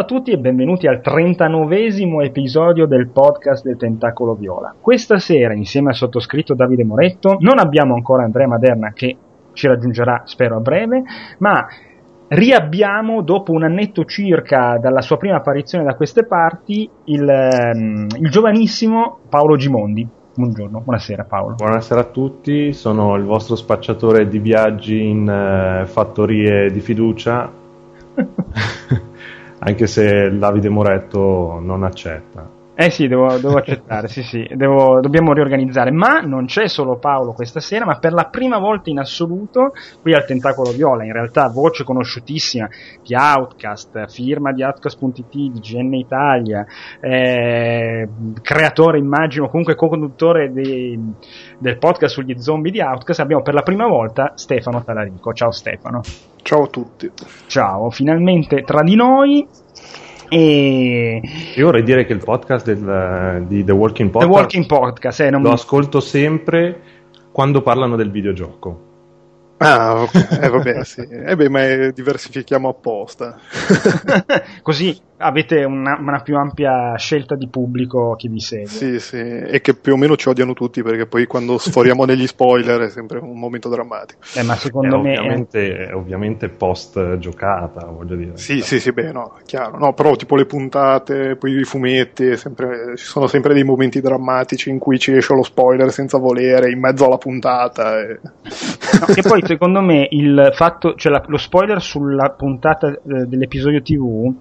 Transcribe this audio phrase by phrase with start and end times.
[0.00, 4.74] Ciao a tutti e benvenuti al 39 episodio del podcast del Tentacolo Viola.
[4.80, 9.14] Questa sera, insieme al sottoscritto Davide Moretto, non abbiamo ancora Andrea Maderna che
[9.52, 11.02] ci raggiungerà, spero, a breve,
[11.40, 11.66] ma
[12.28, 18.30] riabbiamo, dopo un annetto circa dalla sua prima apparizione da queste parti, il, um, il
[18.30, 20.08] giovanissimo Paolo Gimondi.
[20.34, 21.56] Buongiorno, buonasera Paolo.
[21.56, 27.52] Buonasera a tutti, sono il vostro spacciatore di viaggi in uh, fattorie di fiducia.
[29.60, 32.58] anche se Davide Moretto non accetta.
[32.80, 37.32] Eh sì, devo, devo accettare, sì sì, devo, dobbiamo riorganizzare, ma non c'è solo Paolo
[37.32, 41.48] questa sera, ma per la prima volta in assoluto qui al Tentacolo Viola, in realtà
[41.48, 42.70] voce conosciutissima
[43.04, 46.64] di Outcast, firma di Outcast.it, di GN Italia,
[47.00, 48.08] eh,
[48.40, 50.98] creatore immagino, comunque co-conduttore di,
[51.58, 55.34] del podcast sugli zombie di Outcast, abbiamo per la prima volta Stefano Talarico.
[55.34, 56.00] Ciao Stefano.
[56.42, 57.10] Ciao a tutti.
[57.46, 59.46] Ciao, finalmente tra di noi
[60.32, 61.20] e
[61.56, 65.30] io vorrei dire che il podcast del, di The Walking Podcast, The Walking Podcast eh,
[65.30, 65.50] lo mi...
[65.50, 66.80] ascolto sempre
[67.32, 68.86] quando parlano del videogioco.
[69.56, 71.00] Ah, ok, eh, vabbè, sì.
[71.00, 73.38] Eh beh, ma diversifichiamo apposta.
[74.62, 78.66] Così avete una, una, più ampia scelta di pubblico che vi segue.
[78.66, 82.26] Sì, sì, e che più o meno ci odiano tutti perché poi quando sforiamo negli
[82.26, 84.20] spoiler è sempre un momento drammatico.
[84.34, 85.18] Eh, ma secondo eh, me.
[85.18, 85.94] Ovviamente, è...
[85.94, 88.36] ovviamente post giocata, voglio dire.
[88.36, 89.78] Sì, sì, sì, beh, no, chiaro.
[89.78, 94.70] No, però tipo le puntate, poi i fumetti, sempre, ci sono sempre dei momenti drammatici
[94.70, 98.00] in cui ci esce lo spoiler senza volere, in mezzo alla puntata.
[98.00, 98.20] E...
[98.22, 103.82] No, che poi secondo me il fatto, cioè la, lo spoiler sulla puntata eh, dell'episodio
[103.82, 104.34] TV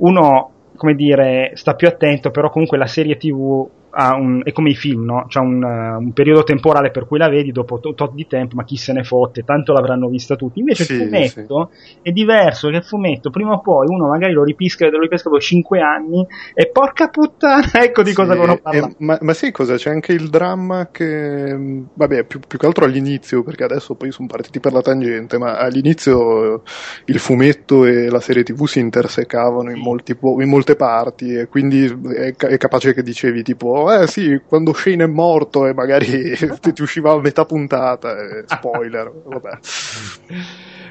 [0.00, 4.74] uno, come dire, sta più attento, però comunque la serie TV un, è come i
[4.74, 5.24] film, no?
[5.26, 8.54] C'è un, uh, un, periodo temporale per cui la vedi dopo tot to- di tempo,
[8.54, 10.60] ma chi se ne fotte, tanto l'avranno vista tutti.
[10.60, 11.96] Invece sì, il fumetto sì.
[12.02, 15.40] è diverso, che il fumetto prima o poi uno magari lo ripisca, lo ripesca dopo
[15.40, 18.94] 5 anni e porca puttana, ecco di cosa sì, vogliono parlare.
[18.98, 19.74] Ma, ma sai cosa?
[19.74, 24.28] C'è anche il dramma che, vabbè, più, più, che altro all'inizio, perché adesso poi sono
[24.28, 26.62] partiti per la tangente, ma all'inizio
[27.06, 31.84] il fumetto e la serie TV si intersecavano in, molti, in molte parti e quindi
[31.84, 36.82] è, è capace che dicevi tipo eh sì, quando Shane è morto e magari ti
[36.82, 39.58] usciva a metà puntata, eh, spoiler, vabbè.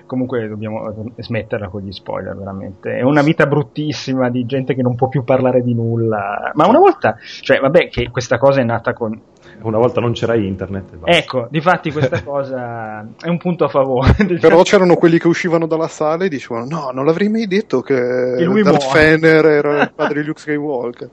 [0.06, 2.98] Comunque dobbiamo smetterla con gli spoiler, veramente.
[2.98, 6.52] È una vita bruttissima di gente che non può più parlare di nulla.
[6.56, 9.22] Ma una volta, cioè, vabbè, che questa cosa è nata con
[9.62, 10.98] una volta non c'era internet.
[11.04, 14.14] Ecco, difatti questa cosa è un punto a favore.
[14.40, 17.96] Però c'erano quelli che uscivano dalla sala e dicevano no, non l'avrei mai detto che
[17.96, 21.10] Darth Fener era il padre di Luke Skywalker.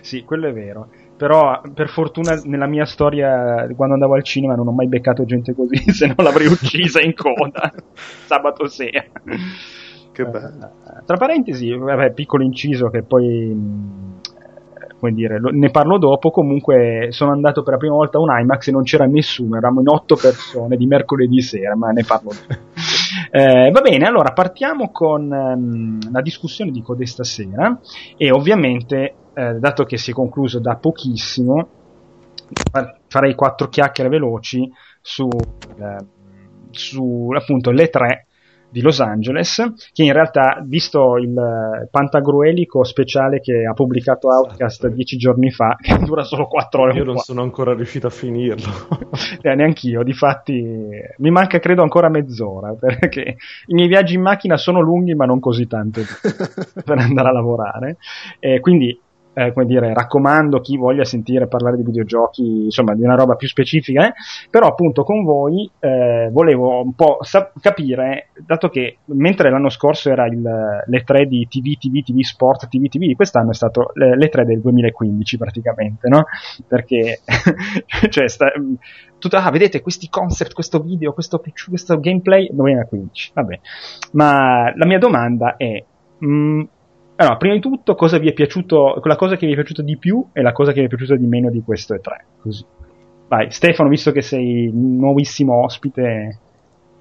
[0.00, 0.88] Sì, quello è vero.
[1.16, 5.52] Però per fortuna nella mia storia, quando andavo al cinema, non ho mai beccato gente
[5.52, 7.72] così, se no l'avrei uccisa in coda
[8.26, 9.04] sabato sera.
[10.12, 10.70] Che bello.
[10.84, 16.30] Uh, tra parentesi, vabbè, piccolo inciso che poi eh, come dire, lo, ne parlo dopo.
[16.30, 19.80] Comunque, sono andato per la prima volta a un IMAX e non c'era nessuno, eravamo
[19.80, 22.60] in otto persone di mercoledì sera, ma ne parlo dopo.
[23.30, 27.78] Eh, va bene, allora partiamo con um, la discussione di Code stasera
[28.16, 31.68] e ovviamente eh, dato che si è concluso da pochissimo,
[33.08, 34.70] farei quattro chiacchiere veloci
[35.00, 36.04] su, eh,
[36.70, 38.26] su appunto le tre
[38.70, 44.94] di Los Angeles, che in realtà, visto il pantagruelico speciale che ha pubblicato Outcast esatto.
[44.94, 46.94] dieci giorni fa, che dura solo quattro ore.
[46.94, 48.70] Io non sono ancora riuscito a finirlo.
[49.40, 50.62] eh, neanch'io, difatti
[51.18, 53.36] mi manca credo ancora mezz'ora, perché
[53.66, 56.00] i miei viaggi in macchina sono lunghi ma non così tanto
[56.84, 57.96] per andare a lavorare.
[58.38, 58.98] Eh, quindi
[59.38, 63.46] eh, come dire, raccomando chi voglia sentire parlare di videogiochi, insomma, di una roba più
[63.46, 64.12] specifica, eh?
[64.50, 70.10] però appunto con voi eh, volevo un po' sa- capire, dato che mentre l'anno scorso
[70.10, 70.42] era il,
[70.84, 74.44] le tre di TV, TV, TV Sport, TV, TV, quest'anno è stato le, le tre
[74.44, 76.24] del 2015 praticamente, no?
[76.66, 77.20] Perché,
[78.10, 78.50] cioè, sta,
[79.18, 83.60] tutto, ah, vedete questi concept, questo video, questo, questo gameplay 2015, vabbè.
[84.12, 85.80] Ma la mia domanda è,
[86.18, 86.62] mh, mm,
[87.20, 89.96] allora, prima di tutto, cosa vi è piaciuto, la cosa che vi è piaciuta di
[89.96, 92.24] più e la cosa che vi è piaciuta di meno di queste tre.
[92.40, 92.64] Così.
[93.26, 96.38] Vai, Stefano, visto che sei nuovissimo ospite,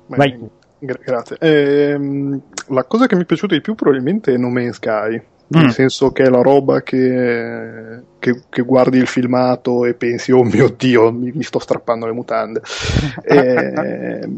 [0.07, 0.49] Beh, vai tu.
[0.79, 1.37] Gra- grazie.
[1.39, 5.21] Ehm, la cosa che mi è piaciuta di più probabilmente è No Man's Sky.
[5.49, 5.69] Nel mm.
[5.69, 10.73] senso che è la roba che, che, che, guardi il filmato e pensi, oh mio
[10.75, 12.61] dio, mi, mi sto strappando le mutande.
[13.23, 14.29] e,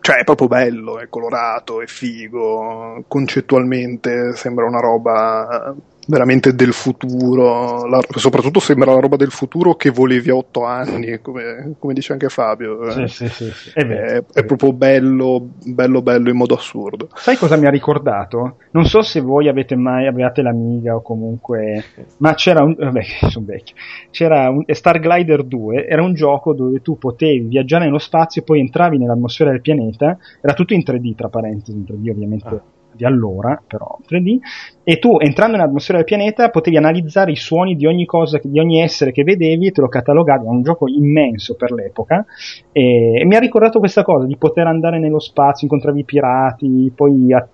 [0.00, 5.74] cioè è proprio bello, è colorato, è figo, concettualmente sembra una roba
[6.10, 11.20] veramente del futuro, la, soprattutto sembra la roba del futuro che volevi a otto anni,
[11.20, 12.90] come, come dice anche Fabio.
[12.90, 13.70] Sì, sì, sì, sì.
[13.72, 17.08] È, è, è, proprio bello, bello, bello in modo assurdo.
[17.14, 18.56] Sai cosa mi ha ricordato?
[18.72, 21.84] Non so se voi avete mai, avevate l'Amiga o comunque,
[22.18, 23.76] ma c'era un, vabbè, sono vecchio,
[24.10, 28.44] c'era un Star Glider 2, era un gioco dove tu potevi viaggiare nello spazio e
[28.44, 32.48] poi entravi nell'atmosfera del pianeta, era tutto in 3D tra parentesi, in 3D ovviamente.
[32.48, 34.38] Ah di allora, però 3D,
[34.82, 38.80] e tu entrando nell'atmosfera del pianeta potevi analizzare i suoni di ogni cosa, di ogni
[38.80, 42.24] essere che vedevi e te lo catalogavi, era un gioco immenso per l'epoca
[42.72, 46.92] e, e mi ha ricordato questa cosa di poter andare nello spazio, incontravi i pirati,
[46.94, 47.46] poi a,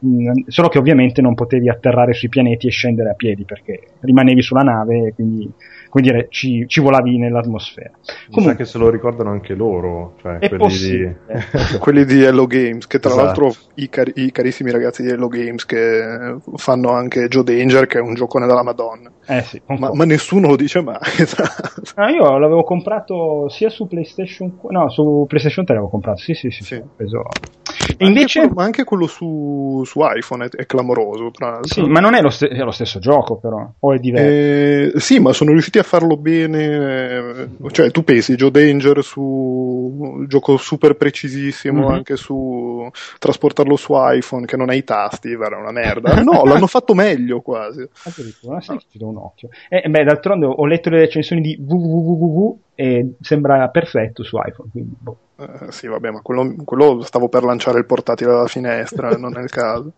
[0.47, 4.63] solo che ovviamente non potevi atterrare sui pianeti e scendere a piedi perché rimanevi sulla
[4.63, 5.51] nave, quindi
[5.97, 7.93] come dire, ci, ci volavi nell'atmosfera.
[8.31, 11.15] Comunque, sa che se lo ricordano anche loro, cioè quelli di...
[11.81, 13.25] quelli di Hello Games, che tra esatto.
[13.25, 17.97] l'altro i, car- i, carissimi ragazzi di Hello Games che fanno anche Joe Danger, che
[17.97, 19.11] è un giocone della Madonna.
[19.27, 20.99] Eh sì, ma, ma, nessuno lo dice mai.
[21.97, 26.51] ah, io l'avevo comprato sia su PlayStation, no, su PlayStation 3 l'avevo comprato, sì, sì,
[26.51, 26.83] sì, sì.
[26.95, 27.23] preso
[27.66, 27.66] e
[27.99, 28.41] invece...
[28.41, 31.31] Anche quello, ma anche quello su, su iPhone è, è, clamoroso.
[31.31, 31.73] Tra l'altro.
[31.73, 33.69] Sì, ma non è lo, st- è lo, stesso gioco, però.
[33.79, 34.97] O è diverso?
[34.97, 36.65] Eh, sì, ma sono riusciti a farlo bene.
[36.65, 41.95] Eh, cioè, tu pensi Joe Danger su un gioco super precisissimo, mm-hmm.
[41.95, 42.89] anche su
[43.19, 46.15] trasportarlo su iPhone che non ha i tasti, era una merda.
[46.27, 47.89] No, l'hanno fatto meglio quasi.
[48.03, 49.49] Addirittura, sì, ci do un occhio.
[49.69, 54.69] Eh, beh, d'altronde ho letto le recensioni di www e sembra perfetto su iPhone.
[54.71, 55.17] Quindi, boh.
[55.37, 59.43] eh, sì, vabbè, ma quello, quello, stavo per lanciare il portatile dalla finestra, non è
[59.43, 59.93] il caso.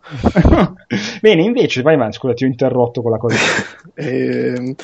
[1.21, 3.37] Bene, invece, vai avanti, scusa, ti ho interrotto con la cosa.
[3.95, 4.07] e,
[4.57, 4.75] ehm,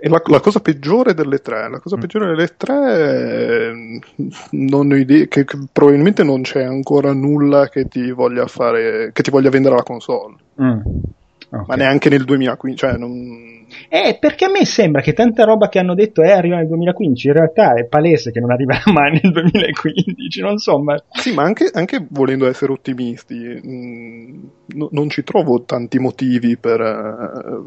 [0.00, 2.00] e la, la, cosa peggiore delle tre, la cosa mm.
[2.00, 4.00] peggiore delle tre,
[4.52, 9.22] non ho idea, che, che, probabilmente non c'è ancora nulla che ti voglia fare, che
[9.22, 10.36] ti voglia vendere la console.
[10.62, 10.80] Mm.
[11.50, 11.64] Okay.
[11.66, 13.56] Ma neanche nel 2015, cioè non
[13.88, 16.68] eh, perché a me sembra che tanta roba che hanno detto è eh, arriva nel
[16.68, 21.00] 2015, in realtà è palese che non arriverà mai nel 2015, non so, ma...
[21.12, 24.44] Sì, ma anche, anche volendo essere ottimisti, mh, mm,
[24.76, 26.80] no, non ci trovo tanti motivi per...
[26.80, 27.66] Uh,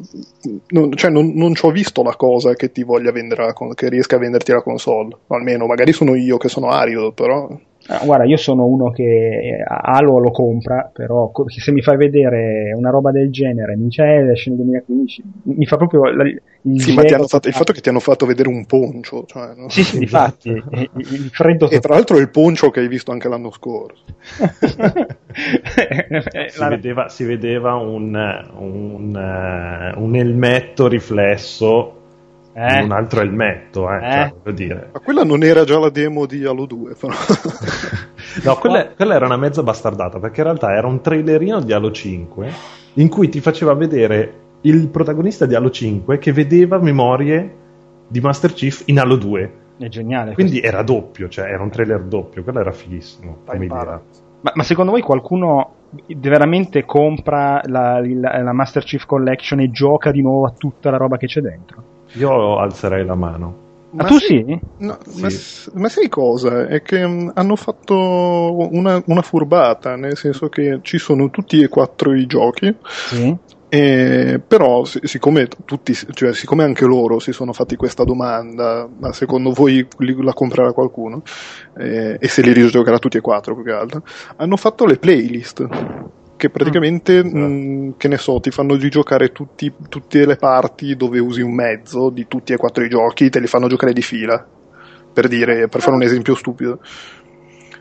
[0.69, 3.89] non, cioè, non, non ci ho visto la cosa che ti voglia vendere, la, che
[3.89, 7.47] riesca a venderti la console, o almeno magari sono io che sono arido, però...
[7.91, 12.89] Ah, guarda, io sono uno che Halo lo compra, però se mi fai vedere una
[12.89, 16.41] roba del genere, mi dice eh, esce nel 2015, mi fa proprio la, il,
[16.81, 19.67] sì, ma fatto, il fatto che ti hanno fatto vedere un poncio, cioè, no?
[19.67, 20.49] sì, sì, infatti,
[20.95, 24.05] il freddo e tra l'altro il poncio che hai visto anche l'anno scorso.
[26.47, 28.15] si, vedeva, si vedeva un,
[28.57, 32.00] un, uh, un elmetto riflesso
[32.53, 32.83] eh?
[32.83, 34.33] un altro elmetto, eh, eh?
[34.43, 34.89] Cioè, dire.
[34.93, 37.13] Ma quella non era già la demo di Halo 2, però.
[38.43, 41.91] no, quella, quella, era una mezza bastardata, perché in realtà era un trailerino di Halo
[41.91, 42.51] 5
[42.95, 47.55] in cui ti faceva vedere il protagonista di Halo 5 che vedeva memorie
[48.07, 49.53] di Master Chief in Halo 2.
[49.77, 50.33] È geniale.
[50.33, 50.67] Quindi questo.
[50.67, 53.37] era doppio, cioè era un trailer doppio, quello era fighissimo.
[54.41, 55.75] Ma, ma, secondo voi qualcuno
[56.17, 60.97] veramente compra la, la, la Master Chief Collection e gioca di nuovo a tutta la
[60.97, 61.90] roba che c'è dentro?
[62.13, 63.69] Io alzerei la mano.
[63.91, 64.59] Ma, ma tu sì?
[64.77, 65.21] No, sì.
[65.21, 65.29] Ma,
[65.73, 66.65] ma, sai cosa?
[66.67, 67.95] È che um, hanno fatto
[68.71, 72.73] una, una, furbata, nel senso che ci sono tutti e quattro i giochi.
[72.87, 73.35] Sì.
[73.67, 79.51] E, però, siccome, tutti, cioè, siccome anche loro si sono fatti questa domanda, ma secondo
[79.51, 81.23] voi la comprerà qualcuno?
[81.77, 84.03] Eh, e se li rigiocherà tutti e quattro più che altro?
[84.37, 85.67] Hanno fatto le playlist
[86.41, 87.27] che praticamente, mm.
[87.27, 91.53] mh, mm, che ne so, ti fanno giocare tutti, tutte le parti dove usi un
[91.53, 94.43] mezzo di tutti e quattro i giochi, te li fanno giocare di fila,
[95.13, 96.79] per dire, per fare un esempio stupido.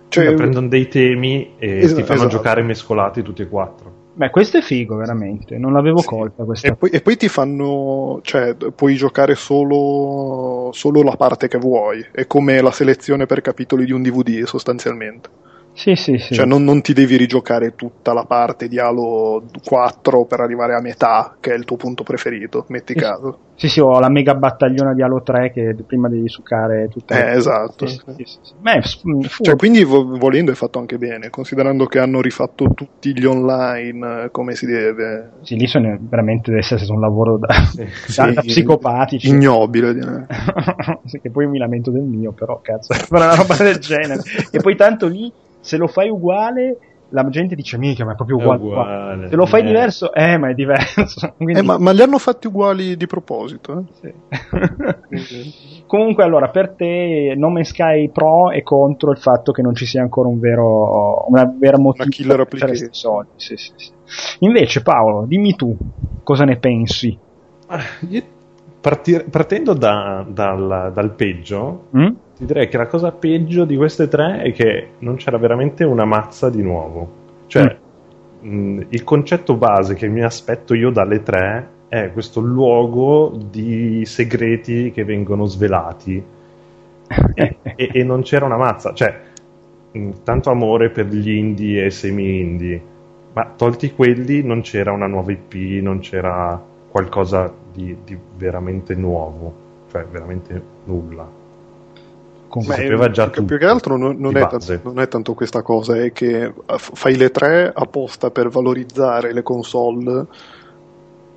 [0.08, 2.36] Cioè, cioè prendono dei temi e es- ti fanno esatto.
[2.36, 3.94] giocare mescolati tutti e quattro.
[4.12, 5.56] Beh, questo è figo, veramente.
[5.56, 6.06] Non l'avevo sì.
[6.08, 6.68] colta questa.
[6.68, 8.20] E poi, e poi, ti fanno.
[8.22, 12.04] cioè, puoi giocare solo, solo la parte che vuoi.
[12.12, 15.30] È come la selezione per capitoli di un DVD, sostanzialmente.
[15.80, 16.34] Sì, sì, sì.
[16.34, 20.80] Cioè non, non, ti devi rigiocare tutta la parte di Halo 4 per arrivare a
[20.82, 23.38] metà, che è il tuo punto preferito, metti sì, caso.
[23.54, 27.32] Sì, sì, ho la mega battagliona di Halo 3 che prima devi succare tutte le...
[27.32, 27.87] Eh, esatto.
[27.87, 28.82] Sì, sì, sì, Beh,
[29.40, 34.30] cioè, quindi volendo è fatto anche bene, considerando che hanno rifatto tutti gli online eh,
[34.30, 35.30] come si deve.
[35.40, 37.54] Sì, lì sono veramente deve essere un lavoro da,
[38.16, 39.30] da, da psicopatici.
[39.30, 40.26] Ignobile.
[41.22, 44.20] che poi mi lamento del mio, però cazzo, fare una roba del genere.
[44.50, 46.78] e poi tanto lì se lo fai uguale
[47.12, 49.64] la gente dice mica ma è proprio uguale, è uguale se lo fai eh.
[49.64, 51.58] diverso eh ma è diverso Quindi...
[51.58, 54.14] eh, ma, ma, li hanno fatti uguali di proposito eh?
[55.16, 55.82] sì.
[55.86, 60.02] comunque allora per te Nome Sky Pro è contro il fatto che non ci sia
[60.02, 63.90] ancora un vero una vera motivazione una killer application sì, sì, sì.
[64.40, 65.76] invece Paolo dimmi tu
[66.22, 67.18] cosa ne pensi
[68.80, 72.08] Partir- partendo da, dal, dal, peggio, mm?
[72.37, 76.06] ti direi che la cosa peggio di queste tre è che non c'era veramente una
[76.06, 77.18] mazza di nuovo.
[77.46, 77.76] Cioè,
[78.42, 78.76] mm.
[78.78, 84.92] mh, il concetto base che mi aspetto io dalle tre è questo luogo di segreti
[84.92, 86.25] che vengono svelati.
[87.34, 88.94] e, e, e, non c'era una mazza.
[88.94, 89.20] Cioè,
[89.92, 92.82] mh, tanto amore per gli indie e semi-indie,
[93.34, 99.52] ma tolti quelli non c'era una nuova IP, non c'era qualcosa di, di veramente nuovo,
[99.90, 101.38] cioè veramente nulla.
[102.52, 105.62] Beh, sapeva già più, più che altro non, non, è tanto, non, è tanto, questa
[105.62, 110.26] cosa, è che fai le tre apposta per valorizzare le console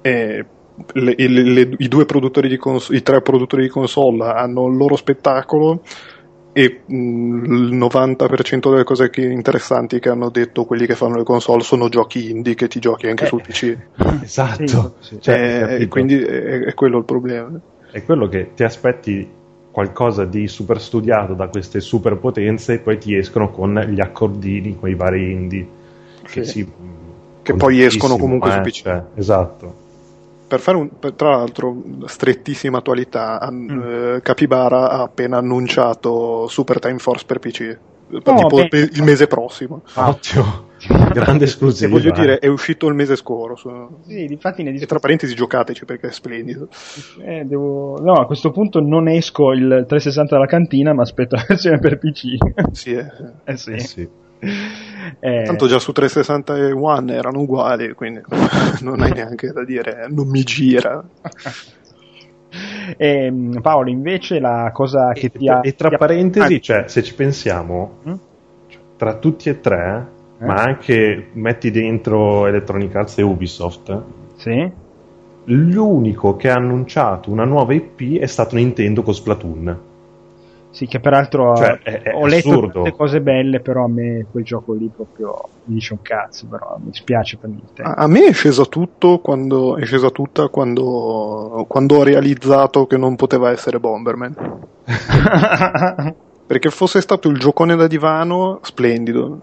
[0.02, 0.46] e
[0.94, 4.76] le, le, le, i, due produttori di console, i tre produttori di console hanno il
[4.76, 5.82] loro spettacolo
[6.54, 6.94] e mh,
[7.46, 11.90] il 90% delle cose che, interessanti che hanno detto quelli che fanno le console sono
[11.90, 13.78] giochi indie che ti giochi anche eh, sul PC.
[14.24, 17.60] Esatto, sì, cioè, eh, quindi è, è, quello il problema.
[17.92, 19.28] È quello che ti aspetti
[19.72, 24.94] qualcosa di super studiato da queste superpotenze e poi ti escono con gli accordini, quei
[24.94, 25.68] vari indie.
[26.22, 26.72] Che, sì.
[27.42, 28.82] che poi escono comunque eh, su PC.
[28.84, 29.83] Cioè, esatto
[30.54, 33.70] per fare un, per, tra l'altro, strettissima attualità, mm.
[33.70, 37.78] eh, Capybara ha appena annunciato Super Time Force per PC.
[38.12, 38.90] Oh, tipo beh.
[38.94, 39.82] il mese prossimo.
[39.96, 40.72] Ottimo.
[41.12, 41.90] Grande esclusiva.
[41.90, 44.02] Voglio dire, è uscito il mese scorso.
[44.06, 46.68] Sì, infatti ne E tra parentesi, giocateci perché è splendido.
[47.26, 47.98] Eh, devo...
[48.00, 51.98] No, a questo punto non esco il 360 dalla cantina, ma aspetto la versione per
[51.98, 52.36] PC.
[52.74, 53.08] Sì, eh.
[53.46, 53.72] eh sì.
[53.72, 54.10] Eh sì.
[55.20, 58.22] Eh, Tanto già su 360 e One erano uguali, quindi
[58.82, 61.04] non hai neanche da dire non mi gira.
[62.98, 65.60] E, ehm, Paolo, invece la cosa che e, ti ha...
[65.62, 66.60] E tra ti parentesi, ha...
[66.60, 68.14] cioè, se ci pensiamo, mm?
[68.98, 70.08] tra tutti e tre,
[70.40, 70.46] eh?
[70.46, 74.02] ma anche metti dentro Electronic Arts e Ubisoft,
[74.36, 74.72] sì?
[75.46, 79.92] l'unico che ha annunciato una nuova IP è stato Nintendo con Splatoon.
[80.74, 82.72] Sì, che peraltro cioè, è, è ho letto assurdo.
[82.80, 86.80] tutte cose belle, però a me quel gioco lì proprio mi dice un cazzo, però
[86.84, 87.84] mi spiace per niente.
[87.84, 92.98] A, a me è sceso tutto quando è scesa tutta quando, quando ho realizzato che
[92.98, 94.36] non poteva essere Bomberman.
[96.54, 99.42] perché fosse stato il giocone da divano splendido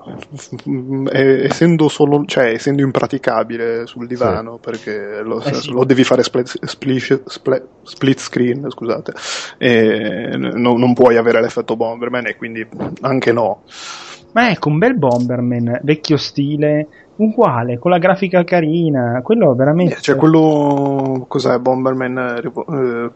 [1.11, 4.61] e, essendo, solo, cioè, essendo impraticabile sul divano sì.
[4.71, 5.73] perché lo, eh sì.
[5.73, 7.23] lo, devi fare split, split,
[7.83, 9.13] split screen scusate
[9.59, 12.65] e no, non puoi avere l'effetto Bomberman e quindi
[13.01, 13.63] anche no
[14.31, 16.87] ma ecco un bel Bomberman vecchio stile
[17.17, 23.11] uguale con la grafica carina quello veramente cioè quello cos'è Bomberman eh,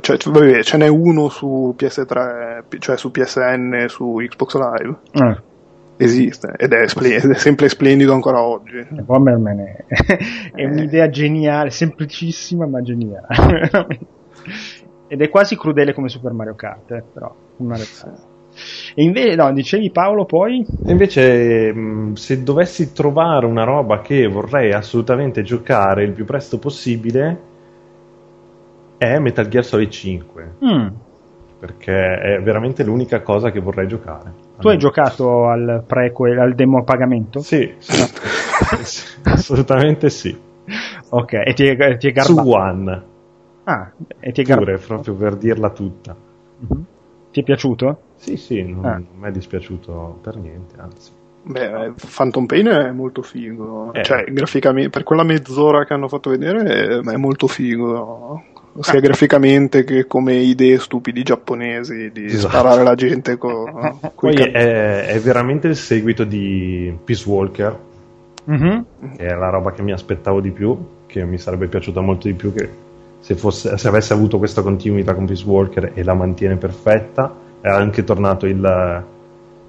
[0.00, 4.96] cioè vabbè, ce n'è uno su PS3, cioè su PSN, su Xbox Live.
[5.12, 5.48] Eh.
[5.96, 8.86] Esiste ed è, splen- è, sempre splendido ancora oggi.
[8.88, 9.84] Bomberman è,
[10.54, 13.26] è un'idea geniale, semplicissima ma geniale.
[15.08, 17.76] ed è quasi crudele come Super Mario Kart, eh, però una.
[17.76, 20.64] E invece, no, dicevi Paolo poi?
[20.86, 26.58] E invece, mh, se dovessi trovare una roba che vorrei assolutamente giocare il più presto
[26.58, 27.49] possibile,
[29.00, 30.56] è Metal Gear Solid 5.
[30.62, 30.88] Mm.
[31.58, 34.30] Perché è veramente l'unica cosa che vorrei giocare.
[34.58, 37.40] Tu hai giocato al prequel, al demo a pagamento?
[37.40, 38.02] Sì, sì.
[39.24, 40.38] assolutamente sì.
[41.08, 42.42] Ok, e ti è, ti è garbato?
[42.42, 43.02] Su One.
[43.64, 44.72] Ah, e ti è garbato?
[44.72, 46.14] Pure, proprio per dirla tutta.
[46.14, 46.82] Mm-hmm.
[47.32, 48.00] Ti è piaciuto?
[48.16, 48.92] Sì, sì, non, ah.
[48.96, 51.10] non mi è dispiaciuto per niente, anzi.
[51.42, 53.94] Beh, Phantom Pain è molto figo.
[53.94, 54.04] Eh.
[54.04, 58.44] Cioè, graficamente, per quella mezz'ora che hanno fatto vedere, è, è molto figo
[58.80, 59.00] sia ah.
[59.02, 62.48] graficamente che come idee stupidi giapponesi di esatto.
[62.48, 67.78] sparare la gente con poi è, è, veramente il seguito di Peace Walker
[68.50, 68.80] mm-hmm.
[69.16, 72.34] che è la roba che mi aspettavo di più che mi sarebbe piaciuta molto di
[72.34, 72.68] più che
[73.20, 77.68] se, fosse, se avesse avuto questa continuità con Peace Walker e la mantiene perfetta è
[77.68, 79.04] anche tornato il,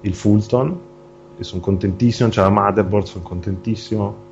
[0.00, 0.78] il Fulton
[1.36, 4.30] e sono contentissimo c'è la Motherboard sono contentissimo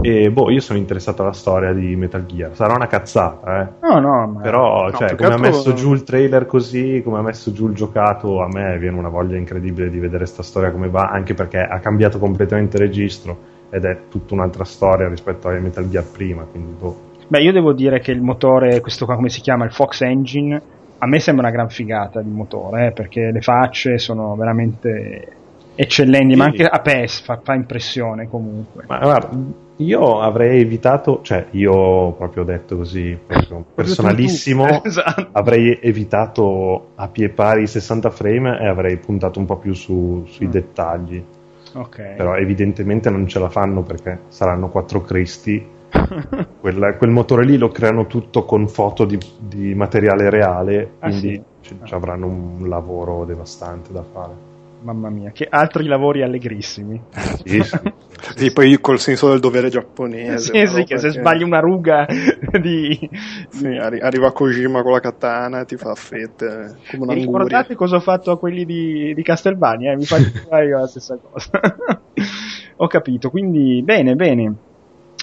[0.00, 2.54] e boh, io sono interessato alla storia di Metal Gear.
[2.54, 3.68] Sarà una cazzata, eh.
[3.80, 4.40] No, no, ma...
[4.40, 7.74] Però, no, cioè, come ha messo giù il trailer così, come ha messo giù il
[7.74, 11.58] giocato, a me viene una voglia incredibile di vedere sta storia come va, anche perché
[11.58, 16.74] ha cambiato completamente registro ed è tutta un'altra storia rispetto a Metal Gear prima, quindi
[16.78, 17.12] boh.
[17.26, 20.60] Beh, io devo dire che il motore, questo qua come si chiama, il Fox Engine,
[20.98, 25.36] a me sembra una gran figata di motore, eh, perché le facce sono veramente
[25.74, 26.38] eccellenti, sì.
[26.38, 28.84] ma anche a PES fa, fa impressione comunque.
[28.86, 29.36] Ma guarda,
[29.76, 33.18] io avrei evitato, cioè io proprio detto così,
[33.74, 35.28] personalissimo, esatto.
[35.32, 40.24] avrei evitato a pie pari i 60 frame e avrei puntato un po' più su,
[40.26, 40.50] sui mm.
[40.50, 41.24] dettagli.
[41.76, 42.14] Okay.
[42.16, 45.72] Però evidentemente non ce la fanno perché saranno quattro Cristi
[46.60, 51.34] quel, quel motore lì lo creano tutto con foto di, di materiale reale, Ah, quindi
[51.34, 51.42] sì?
[51.60, 54.52] ci, ci avranno un lavoro devastante da fare.
[54.84, 57.02] Mamma mia, che altri lavori allegrissimi.
[57.44, 57.78] Sì, sì.
[58.36, 60.38] Sì, poi col senso del dovere giapponese.
[60.38, 62.06] sì, sì, che se sbagli una ruga
[62.58, 62.98] di...
[63.50, 67.14] Sì, arri- arriva Kojima con la katana e ti fa fette come un'anguria.
[67.14, 69.92] ricordate cosa ho fatto a quelli di, di Castelvania?
[69.92, 69.96] Eh?
[69.96, 71.50] Mi fare io la stessa cosa.
[72.76, 74.54] ho capito, quindi bene, bene.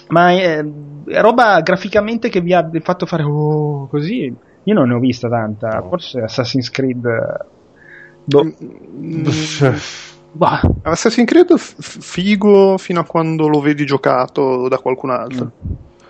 [0.08, 0.64] Ma eh,
[1.06, 4.32] roba graficamente che vi ha fatto fare oh, così?
[4.64, 5.80] Io non ne ho vista tanta.
[5.80, 5.88] No.
[5.88, 7.04] Forse Assassin's Creed.
[8.24, 9.26] Boh, Mm,
[10.32, 15.52] bah, Assassin's Creed f- figo fino a quando lo vedi giocato da qualcun altro.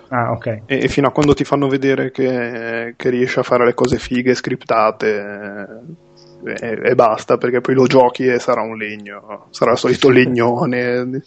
[0.09, 0.47] Ah, ok.
[0.47, 3.99] E, e fino a quando ti fanno vedere che, che riesce a fare le cose
[3.99, 5.17] fighe, scriptate.
[5.17, 6.01] eh,
[6.45, 11.21] E, e basta, perché poi lo giochi e sarà un legno, sarà il solito legnone.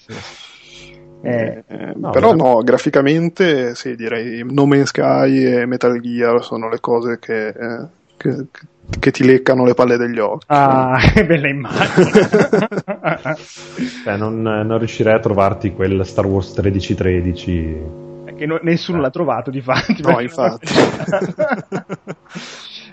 [1.23, 2.35] Eh, Eh, no, però beh.
[2.35, 7.87] no, graficamente sì, direi No Man's Sky e Metal Gear sono le cose che, eh,
[8.17, 8.67] che- che
[9.11, 10.45] ti leccano le palle degli occhi.
[10.47, 12.11] Ah, che bella immagine.
[14.03, 18.03] Cioè, non, non riuscirei a trovarti quel Star Wars 1313.
[18.35, 20.01] che no- nessuno l'ha trovato di fatti.
[20.01, 20.67] No, infatti.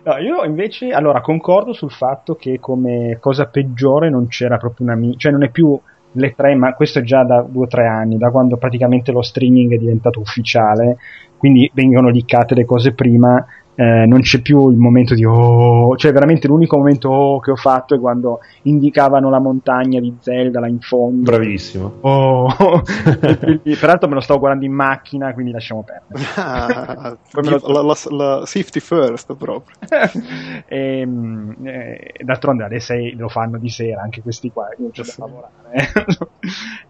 [0.04, 4.96] No, io invece, allora, concordo sul fatto che come cosa peggiore non c'era proprio una
[4.96, 5.78] mi- cioè non è più
[6.14, 9.22] le tre, ma questo è già da due o tre anni, da quando praticamente lo
[9.22, 10.96] streaming è diventato ufficiale,
[11.37, 16.12] quindi vengono liccate le cose prima, eh, non c'è più il momento di oh, cioè
[16.12, 20.69] veramente l'unico momento oh, che ho fatto è quando indicavano la montagna di Zelda là
[20.69, 21.31] in fondo.
[21.31, 21.99] Bravissimo.
[22.02, 22.49] Oh,
[23.23, 26.29] E quindi, peraltro me lo stavo guardando in macchina, quindi lasciamo perdere.
[26.37, 29.76] Ah, lo- la, la- la safety first proprio.
[30.67, 35.02] e, mm, eh, d'altronde alle 6 lo fanno di sera anche questi qua io c'ho
[35.02, 35.21] da Sì.
[35.21, 35.88] lavorare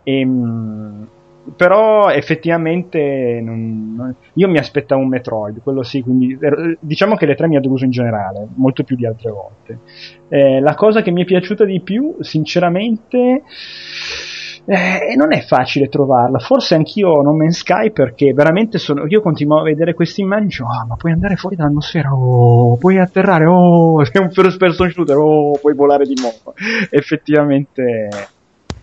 [0.03, 1.03] E, mm,
[1.57, 7.27] però effettivamente non- non- io mi aspettavo un Metroid quello sì quindi eh, diciamo che
[7.27, 9.79] le tre mi ha deluso in generale molto più di altre volte
[10.29, 13.43] Eh, la cosa che mi è piaciuta di più sinceramente
[14.65, 19.59] eh, non è facile trovarla, forse anch'io No Man's Sky perché veramente sono, io continuo
[19.59, 24.23] a vedere queste immagini, ah ma puoi andare fuori dall'atmosfera, oh, puoi atterrare, oh, sei
[24.23, 26.55] un first person shooter, oh, puoi volare di nuovo.
[26.91, 28.09] Effettivamente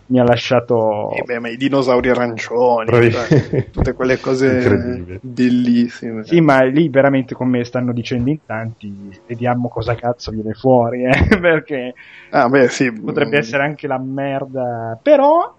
[0.09, 1.11] mi ha lasciato...
[1.11, 6.23] Eh beh, ma i dinosauri arancioni, cioè, tutte quelle cose bellissime.
[6.23, 8.91] Sì, ma lì veramente come stanno dicendo in tanti,
[9.27, 11.93] vediamo cosa cazzo viene fuori, eh, perché
[12.31, 12.91] Ah, beh, sì.
[12.91, 15.55] potrebbe mm, essere anche la merda, però,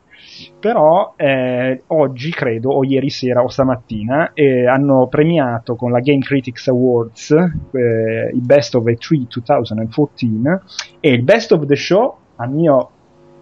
[0.59, 6.21] però eh, oggi credo, o ieri sera o stamattina, eh, hanno premiato con la Game
[6.21, 10.29] Critics Awards eh, il Best of E3 2014
[10.99, 12.91] e il Best of the Show, a mio,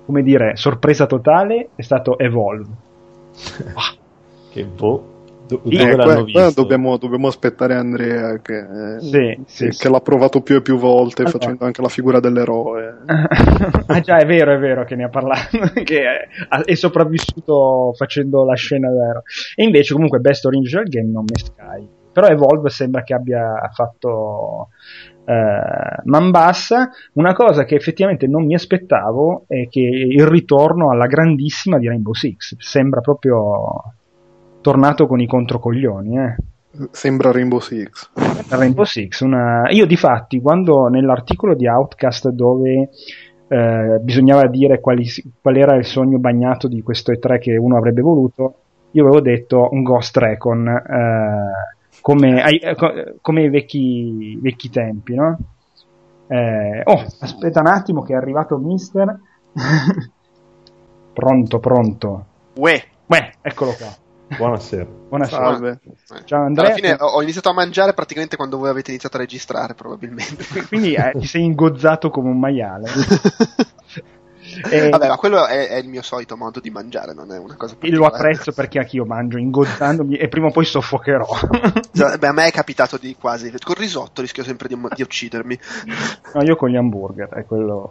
[0.08, 2.66] come dire, sorpresa totale, è stato Evolve.
[4.50, 5.16] Che boh.
[5.46, 9.00] do- dove eh, l'hanno qua- dobbiamo, dobbiamo aspettare Andrea che, eh,
[9.44, 9.90] sì, che sì.
[9.90, 11.38] l'ha provato più e più volte Allora.
[11.38, 13.00] facendo anche la figura dell'eroe.
[13.86, 16.28] ah già, è vero, è vero che ne ha parlato, che è,
[16.64, 19.24] è sopravvissuto facendo la scena vero.
[19.54, 21.86] E invece comunque Best Original Game non mi Sky.
[22.10, 24.70] Però Evolve sembra che abbia fatto
[25.28, 26.88] eh, man bassa.
[27.14, 32.14] Una cosa che effettivamente non mi aspettavo è che il ritorno alla grandissima di Rainbow
[32.14, 33.92] Six sembra proprio
[34.62, 36.36] tornato con i controcoglioni, eh.
[36.92, 38.10] Sembra Rainbow Six.
[38.48, 39.20] Rainbow Six.
[39.20, 39.68] Una...
[39.70, 42.88] Io, difatti, quando nell'articolo di Outcast dove
[43.48, 45.04] eh, bisognava dire quali,
[45.42, 48.54] qual era il sogno bagnato di questo E3 che uno avrebbe voluto,
[48.92, 51.76] io avevo detto un Ghost Recon eh,
[52.08, 55.38] come, ai, eh, co- come ai vecchi, vecchi tempi, no?
[56.26, 59.14] Eh, oh, aspetta un attimo che è arrivato Mister.
[61.12, 62.24] pronto, pronto.
[62.54, 62.82] Uè.
[63.04, 63.94] Beh, eccolo qua.
[64.38, 64.86] Buonasera.
[64.86, 65.44] Buonasera.
[65.44, 65.80] Salve.
[66.24, 66.68] Ciao Andrea.
[66.68, 70.46] Alla fine ho ho iniziato a mangiare praticamente quando voi avete iniziato a registrare, probabilmente.
[70.66, 72.88] Quindi eh, ti sei ingozzato come un maiale.
[74.70, 77.54] E- Vabbè, ma quello è, è il mio solito modo di mangiare, non è una
[77.56, 81.26] cosa Io lo apprezzo perché anch'io mangio ingozzandomi e prima o poi soffocherò.
[82.18, 83.52] Beh, a me è capitato di quasi.
[83.62, 85.58] Col risotto rischio sempre di, di uccidermi.
[86.34, 87.90] no, io con gli hamburger, è quello.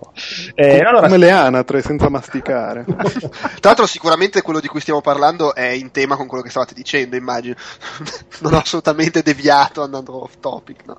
[0.56, 2.86] Eh, allora, Come le anatre senza masticare.
[2.98, 6.74] Tra l'altro, sicuramente quello di cui stiamo parlando è in tema con quello che stavate
[6.74, 7.56] dicendo, immagino.
[8.42, 10.86] non ho assolutamente deviato andando off topic.
[10.86, 10.96] No.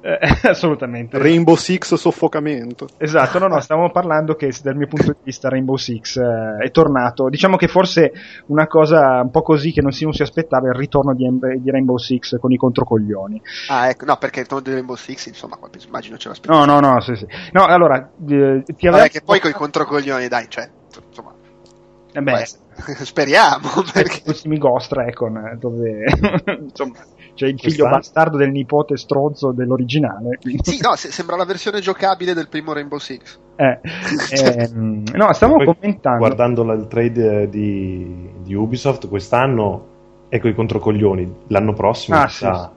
[0.00, 1.18] eh, assolutamente.
[1.18, 2.88] Rainbow Six soffocamento.
[2.98, 6.70] Esatto, no, no, stavamo parlando che dal mio punto di vista Rainbow Six eh, è
[6.70, 7.28] tornato.
[7.28, 8.12] Diciamo che forse
[8.46, 11.28] una cosa un po' così che non si, non si aspettava è il ritorno di,
[11.60, 13.40] di Rainbow Six con i controcoglioni.
[13.68, 16.52] Ah, ecco, no, perché il tono di Rainbow Six, insomma, immagino ce l'aspetto.
[16.52, 17.26] No, no, no, sì, sì.
[17.52, 18.96] No, allora, eh, ti avevo...
[18.96, 20.68] Vabbè, che poi con i controcoglioni, dai, cioè,
[21.08, 21.32] insomma.
[22.12, 22.46] Eh beh.
[23.04, 23.68] Speriamo.
[23.92, 24.18] Perché...
[24.18, 26.04] I prossimi Ghost Recon, dove
[26.60, 26.98] insomma
[27.34, 30.38] c'è il figlio Quest'anno- bastardo del nipote stronzo dell'originale.
[30.40, 33.38] quindi- Sì, no, se- sembra la versione giocabile del primo Rainbow Six.
[33.56, 33.80] Eh,
[34.32, 36.18] ehm, no, stavamo Poi, commentando.
[36.18, 39.88] Guardando la- il trade eh, di, di Ubisoft quest'anno
[40.28, 41.34] è coi controcoglioni.
[41.48, 42.72] L'anno prossimo Ah, chissà.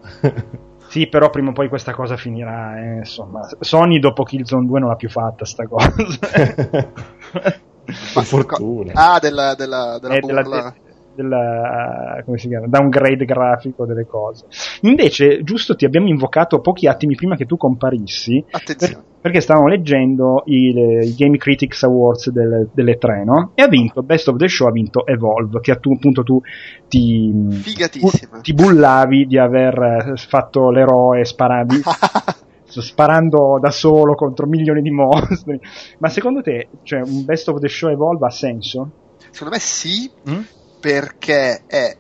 [0.89, 2.80] Sì, però prima o poi questa cosa finirà.
[2.80, 5.93] eh, insomma, Sony dopo Killzone 2 non l'ha più fatta sta cosa.
[8.13, 8.91] per fortuna.
[8.93, 10.74] Ah, della, della, della Eh, della-.
[11.17, 12.67] Della- come si chiama?
[12.67, 14.45] downgrade grafico delle cose.
[14.82, 18.43] Invece, giusto, ti abbiamo invocato pochi attimi prima che tu comparissi.
[18.51, 18.93] Attenzione.
[18.93, 23.51] per- perché stavamo leggendo i, le- i Game Critics Awards del- delle tre, no?
[23.56, 26.39] E ha vinto Best of the Show, ha vinto Evolve, che a tu, appunto tu
[26.88, 27.34] ti,
[28.41, 31.75] ti bullavi di aver eh, fatto l'eroe, sparavi,
[32.63, 35.60] sparando da solo contro milioni di mostri.
[35.99, 38.91] Ma secondo te, cioè, un Best of the Show Evolve ha senso?
[39.32, 40.41] Secondo me sì, Mm?
[40.91, 41.97] Perché è.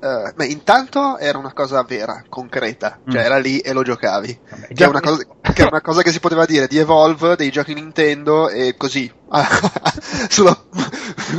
[0.00, 3.24] eh, beh, intanto era una cosa vera, concreta, cioè Mm.
[3.24, 4.40] era lì e lo giocavi.
[4.50, 7.36] Vabbè, Che è, una cosa, che è una cosa che si poteva dire di Evolve,
[7.36, 9.10] dei giochi Nintendo e così.
[10.28, 10.56] sulla,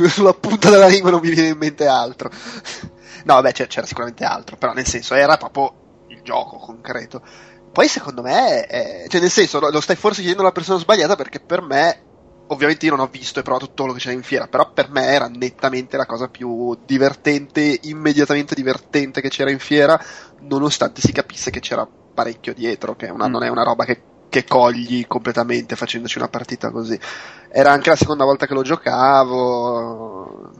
[0.08, 2.30] sulla punta della lingua non mi viene in mente altro.
[3.24, 7.22] No, vabbè, c'era, c'era sicuramente altro, però nel senso era proprio il gioco concreto.
[7.70, 11.16] Poi secondo me, è- cioè nel senso, lo, lo stai forse chiedendo alla persona sbagliata
[11.16, 12.02] perché per me,
[12.48, 14.90] ovviamente io non ho visto e provato tutto quello che c'era in fiera, però per
[14.90, 20.00] me era nettamente la cosa più divertente, immediatamente divertente che c'era in fiera,
[20.40, 23.32] nonostante si capisse che c'era parecchio dietro, che una- Mm.
[23.32, 26.98] non è una roba che, che cogli completamente facendoci una partita così.
[27.48, 30.50] Era anche la seconda volta che lo giocavo,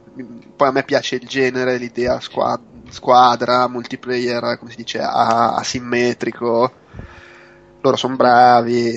[0.56, 6.77] poi a me piace il genere, l'idea squad- squadra, multiplayer, come si dice, a- asimmetrico.
[7.80, 8.92] Loro sono bravi.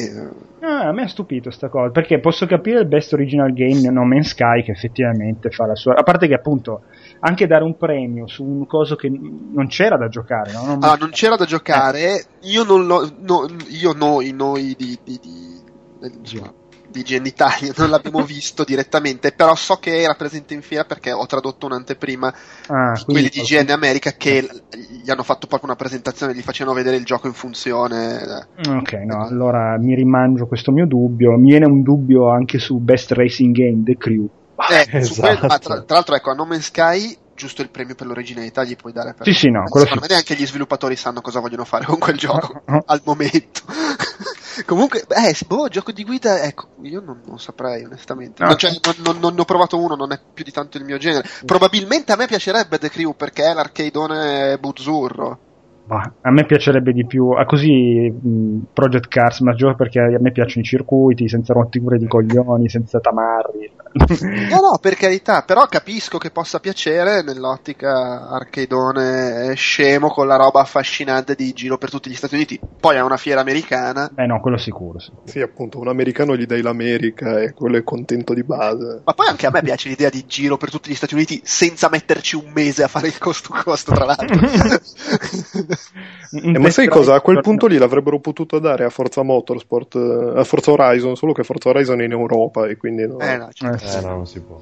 [0.61, 4.03] Ah, a me ha stupito sta cosa, perché posso capire il Best Original Game No
[4.03, 5.95] Man's Sky che effettivamente fa la sua...
[5.95, 6.83] A parte che appunto
[7.21, 10.77] anche dare un premio su un coso che non c'era da giocare, no?
[10.81, 12.25] Ah, non c'era da giocare.
[12.41, 13.09] Io non l'ho.
[13.19, 14.97] no, io, noi, noi di.
[15.03, 15.61] di, di,
[16.21, 16.51] di,
[16.91, 21.11] di GN Italia non l'abbiamo visto direttamente, però so che era presente in fiera perché
[21.11, 22.33] ho tradotto un'anteprima
[22.67, 24.47] Ah, di quelli di GN America che
[25.03, 28.47] gli hanno fatto proprio una presentazione, gli facevano vedere il gioco in funzione.
[28.67, 31.31] Ok, no, allora mi rimangio questo mio dubbio.
[31.37, 34.27] Mi viene un dubbio anche su Best Racing Game, The Crew.
[34.69, 35.21] Eh, Esatto.
[35.21, 38.63] quello- ah, tra, tra l'altro, ecco, a No Man's Sky, giusto il premio per l'originalità
[38.63, 39.99] gli puoi dare per Sì, sì, no, Secondo sì.
[40.01, 43.61] me neanche gli sviluppatori sanno cosa vogliono fare con quel gioco al momento.
[44.65, 48.41] Comunque, eh, boh, gioco di guida, ecco, io non, non saprei onestamente.
[48.43, 48.49] No.
[48.49, 50.83] Non, cioè, non, non- non ne ho provato uno, non è più di tanto il
[50.83, 51.27] mio genere.
[51.45, 55.39] Probabilmente a me piacerebbe The Crew perché è l'arcadeone buzzurro.
[55.93, 60.61] A me piacerebbe di più, ah, così mh, Project Cars maggiore perché a me piacciono
[60.61, 63.79] i circuiti senza rotture di coglioni, senza tamarri.
[63.93, 70.61] No, no, per carità, però capisco che possa piacere nell'ottica arcadeone scemo con la roba
[70.61, 72.59] affascinante di giro per tutti gli Stati Uniti.
[72.79, 74.09] Poi è una fiera americana.
[74.13, 74.99] Beh no, quello sicuro.
[74.99, 75.11] sì.
[75.25, 79.01] Sì, appunto, un americano gli dai l'America e quello è contento di base.
[79.03, 81.89] Ma poi anche a me piace l'idea di giro per tutti gli Stati Uniti senza
[81.89, 84.39] metterci un mese a fare il costo costo, tra l'altro.
[86.31, 87.15] Eh, ma sai cosa?
[87.15, 91.33] A quel punto lì l'avrebbero potuto dare a Forza Motorsport, eh, a Forza Horizon, solo
[91.33, 93.19] che Forza Horizon è in Europa e quindi no.
[93.19, 94.59] eh, no, cioè, Eh, sì, Eh, no, non si può.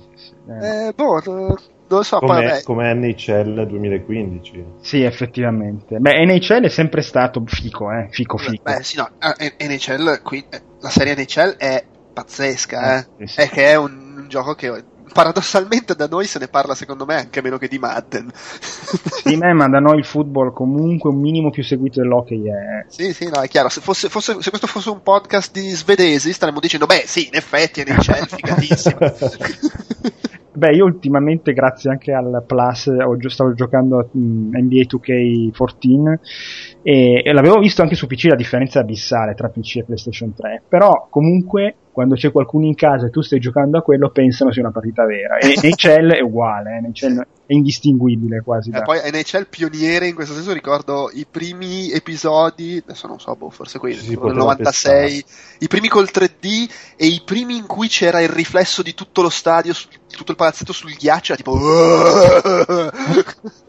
[0.61, 1.55] eh, boh, eh, non
[1.87, 4.65] lo so, poi Come, vabbè, come NHL 2015.
[4.81, 5.97] sì, effettivamente.
[5.97, 8.61] Beh, NHL è sempre stato fico, eh, fico fico.
[8.63, 10.45] beh, sì, no, eh, NHL, qui,
[10.81, 13.07] la serie NHL è pazzesca, eh.
[13.17, 13.41] Eh, sì, sì.
[13.41, 17.15] È che è un, un gioco che paradossalmente da noi se ne parla secondo me
[17.15, 18.31] anche meno che di Madden.
[19.19, 22.85] Sì, beh, ma da noi il football comunque un minimo più seguito dell'hockey è...
[22.87, 23.69] Sì, sì, no, è chiaro.
[23.69, 27.35] Se, fosse, fosse- se questo fosse un podcast di svedesi, staremmo dicendo, beh, sì, in
[27.35, 28.97] effetti NHL, figatissimo.
[30.59, 36.19] Beh, io ultimamente, grazie anche al Plus, ho stavo giocando a mm, NBA 2K14
[36.81, 40.63] e, e l'avevo visto anche su PC la differenza abissale tra PC e PlayStation 3.
[40.67, 44.61] Però, comunque, quando c'è qualcuno in casa e tu stai giocando a quello, pensano sia
[44.61, 45.37] una partita vera.
[45.37, 48.69] E NHL è uguale, eh, NHL è indistinguibile quasi.
[48.69, 48.83] E Da...
[48.83, 53.79] poi NHL pioniere in questo senso ricordo i primi episodi, adesso non so, boh, forse
[53.79, 55.25] quelli si del poteva 96,
[55.59, 59.29] i primi col 3D e i primi in cui c'era il riflesso di tutto lo
[59.29, 61.59] stadio, su- tutto il palazzetto sul ghiaccio, era tipo...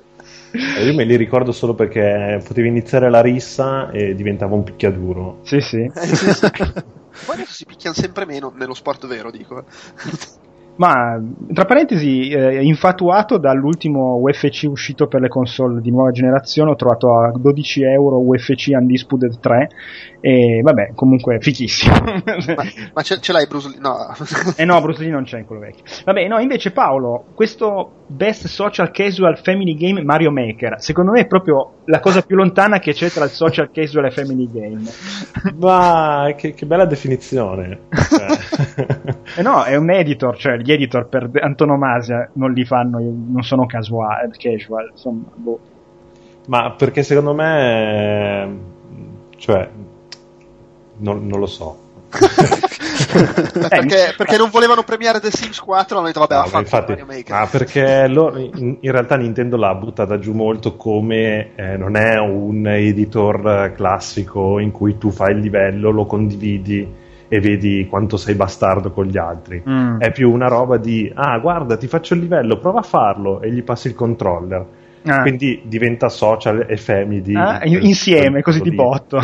[0.53, 5.39] Eh, Io me li ricordo solo perché potevi iniziare la rissa e diventava un picchiaduro.
[5.43, 5.81] Sì, sì.
[5.83, 6.51] Eh, sì, sì.
[6.51, 9.65] Poi adesso si picchiano sempre meno, nello sport vero dico.
[10.77, 11.21] Ma
[11.53, 17.19] tra parentesi, eh, infatuato dall'ultimo UFC uscito per le console di nuova generazione, ho trovato
[17.19, 19.69] a 12 euro UFC Undisputed 3
[20.21, 21.95] e vabbè, comunque fichissimo.
[22.01, 23.79] Ma, ma ce, ce l'hai Bruce Lee?
[23.79, 24.15] No.
[24.57, 25.85] Eh no, Bruce Lee non c'è in quello vecchio.
[26.05, 30.77] Vabbè, no, invece Paolo, questo Best Social Casual Family Game Mario Maker.
[30.79, 34.11] Secondo me è proprio la cosa più lontana che c'è tra il social casual e
[34.11, 34.83] family game.
[35.59, 37.81] Ma che, che bella definizione.
[39.37, 43.67] eh no, è un editor, cioè gli editor per antonomasia non li fanno, non sono
[43.67, 45.61] casual, casual, insomma, boh.
[46.47, 48.59] Ma perché secondo me,
[49.37, 49.69] cioè,
[51.01, 51.89] non, non lo so.
[53.69, 56.97] perché, perché, non volevano premiare The Sims 4 hanno detto vabbè no, infatti,
[57.29, 62.19] ma perché loro, in, in, realtà Nintendo l'ha buttata giù molto come eh, non è
[62.19, 66.99] un editor classico in cui tu fai il livello, lo condividi
[67.33, 70.01] e vedi quanto sei bastardo con gli altri mm.
[70.01, 73.53] è più una roba di ah guarda ti faccio il livello prova a farlo e
[73.53, 74.67] gli passi il controller
[75.03, 75.23] Ah.
[75.23, 79.19] Quindi diventa social e family ah, insieme, così di botto.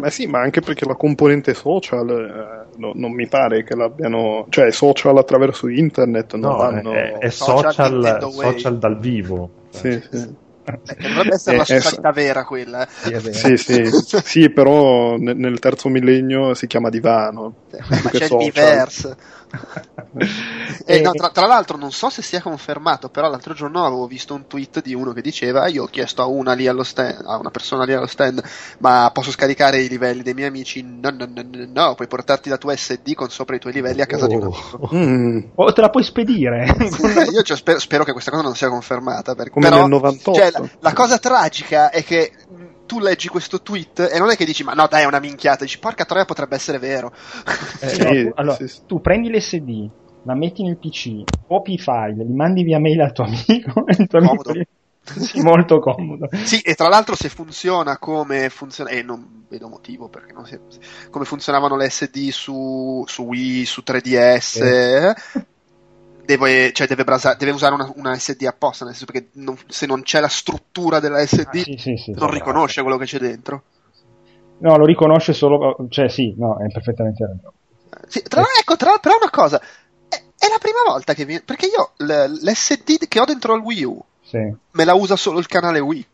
[0.00, 4.46] ma sì, ma anche perché la componente social eh, no, non mi pare che l'abbiano,
[4.48, 6.92] cioè social attraverso internet, no, hanno...
[6.92, 9.50] è, è, social, social, dal vivo.
[9.70, 10.42] Sì, sì.
[10.66, 12.12] Eh, dovrebbe essere eh, la socialità è...
[12.12, 12.88] vera quella.
[13.04, 13.20] Eh.
[13.32, 17.54] Sì, sì, sì, sì, però nel terzo millennio si chiama divano.
[17.70, 18.40] ma c'è social.
[18.40, 19.16] il diverse.
[20.86, 24.34] e, no, tra, tra, l'altro non so se sia confermato, però l'altro giorno avevo visto
[24.34, 27.36] un tweet di uno che diceva io ho chiesto a una lì allo stand, a
[27.38, 28.42] una persona lì allo stand,
[28.78, 30.82] ma posso scaricare i livelli dei miei amici?
[30.82, 34.00] No, no, no, no, no puoi portarti la tua SD con sopra i tuoi livelli
[34.00, 34.28] a casa oh.
[34.28, 34.92] di un amico.
[35.04, 35.40] Mm.
[35.56, 36.66] O te la puoi spedire.
[37.32, 39.34] io cioè, spero, spero, che questa cosa non sia confermata.
[39.34, 40.38] Perché, Come però, nel 98.
[40.38, 42.32] Cioè, la, la cosa tragica è che
[42.94, 45.64] tu leggi questo tweet e non è che dici ma no dai è una minchiata,
[45.64, 47.12] dici porca troia potrebbe essere vero.
[47.80, 48.80] Eh, sì, no, allora, sì, sì.
[48.86, 49.90] tu prendi l'SD,
[50.22, 53.96] la metti nel PC, copi i file, li mandi via mail al tuo amico e
[53.98, 54.64] il tuo amico li...
[55.18, 56.28] sì, molto comodo.
[56.44, 60.56] Sì, e tra l'altro se funziona come funziona, e non vedo motivo perché non si...
[61.10, 65.14] come funzionavano le SD su, su Wii, su 3DS, eh.
[66.24, 69.86] Deve, cioè deve, brasa, deve usare una, una, SD apposta, nel senso che non, se
[69.86, 73.18] non c'è la struttura della SD ah, sì, sì, sì, non riconosce quello che c'è
[73.18, 73.62] dentro.
[74.58, 77.56] No, lo riconosce solo, cioè sì, no, è perfettamente ragione.
[78.08, 79.60] Sì, tra, ecco, tra, però una cosa,
[80.08, 83.84] è, è, la prima volta che viene, perché io l'SD che ho dentro il Wii
[83.84, 84.04] U
[84.72, 86.06] me la usa solo il canale Wii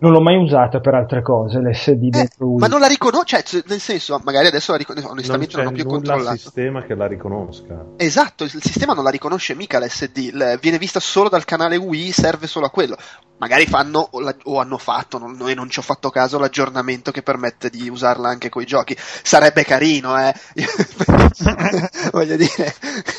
[0.00, 2.58] non l'ho mai usata per altre cose l'SD eh, dentro Wii.
[2.58, 5.76] Ma non la riconosce, cioè, nel senso, magari adesso la riconosce, onestamente non, non ho
[5.76, 6.34] più controllato.
[6.34, 7.86] il sistema che la riconosca.
[7.96, 12.46] Esatto, il, sistema non la riconosce mica l'SD, viene vista solo dal canale Wii, serve
[12.46, 12.96] solo a quello.
[13.40, 17.10] Magari fanno o, la, o hanno fatto, non, noi non ci ho fatto caso, l'aggiornamento
[17.10, 18.94] che permette di usarla anche coi giochi.
[18.98, 20.34] Sarebbe carino, eh.
[22.12, 22.74] Voglio dire,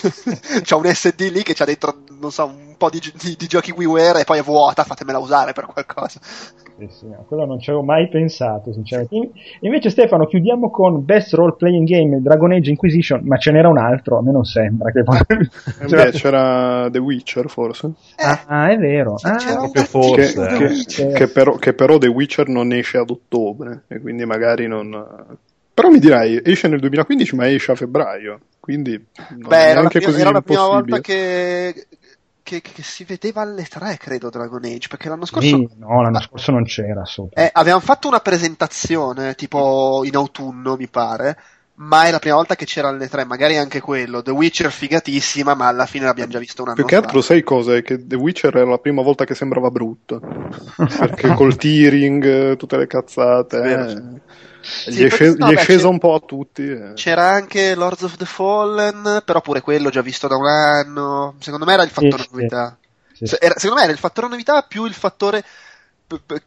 [0.62, 3.72] c'ho un SD lì che c'ha dentro, non so, un po' di, di, di giochi
[3.72, 6.20] WiiWare e poi è vuota, fatemela usare per qualcosa.
[6.82, 9.32] Sì, sì, no, quello non ci avevo mai pensato, sinceramente.
[9.60, 13.78] Invece, Stefano, chiudiamo con Best Role Playing Game Dragon Age Inquisition, ma ce n'era un
[13.78, 14.92] altro, a me non sembra.
[14.92, 15.20] Che poi...
[15.20, 17.92] eh beh, c'era The Witcher, forse.
[18.48, 19.16] Ah, è vero.
[19.22, 20.58] Ah, proprio forse.
[20.58, 20.86] Che, eh.
[20.86, 25.38] che, che, però, che però The Witcher non esce ad ottobre, e quindi magari non.
[25.74, 28.40] Però mi dirai, esce nel 2015, ma esce a febbraio.
[28.60, 31.88] Quindi Beh, era, la prima, era la prima volta che,
[32.44, 35.48] che, che, si vedeva alle 3, credo, Dragon Age, perché l'anno scorso...
[35.48, 37.04] Sì, no, l'anno scorso non c'era.
[37.34, 41.36] Eh, avevamo fatto una presentazione, tipo in autunno, mi pare,
[41.82, 44.22] ma è la prima volta che c'era alle 3, magari anche quello.
[44.22, 47.42] The Witcher figatissima, ma alla fine l'abbiamo già visto un anno Più che altro sai
[47.42, 47.76] cosa?
[47.76, 50.22] È che The Witcher era la prima volta che sembrava brutto.
[50.76, 53.58] perché col tearing, tutte le cazzate...
[53.58, 54.40] Eh.
[54.62, 56.70] Sì, gli, è, sceso, no, gli beh, è sceso un po' a tutti.
[56.70, 56.94] Eh.
[56.94, 61.34] C'era anche Lords of the Fallen, però pure quello già visto da un anno.
[61.40, 62.78] Secondo me era il fattore sì, novità.
[63.12, 63.38] Sì.
[63.40, 65.44] Era, secondo me era il fattore novità più il fattore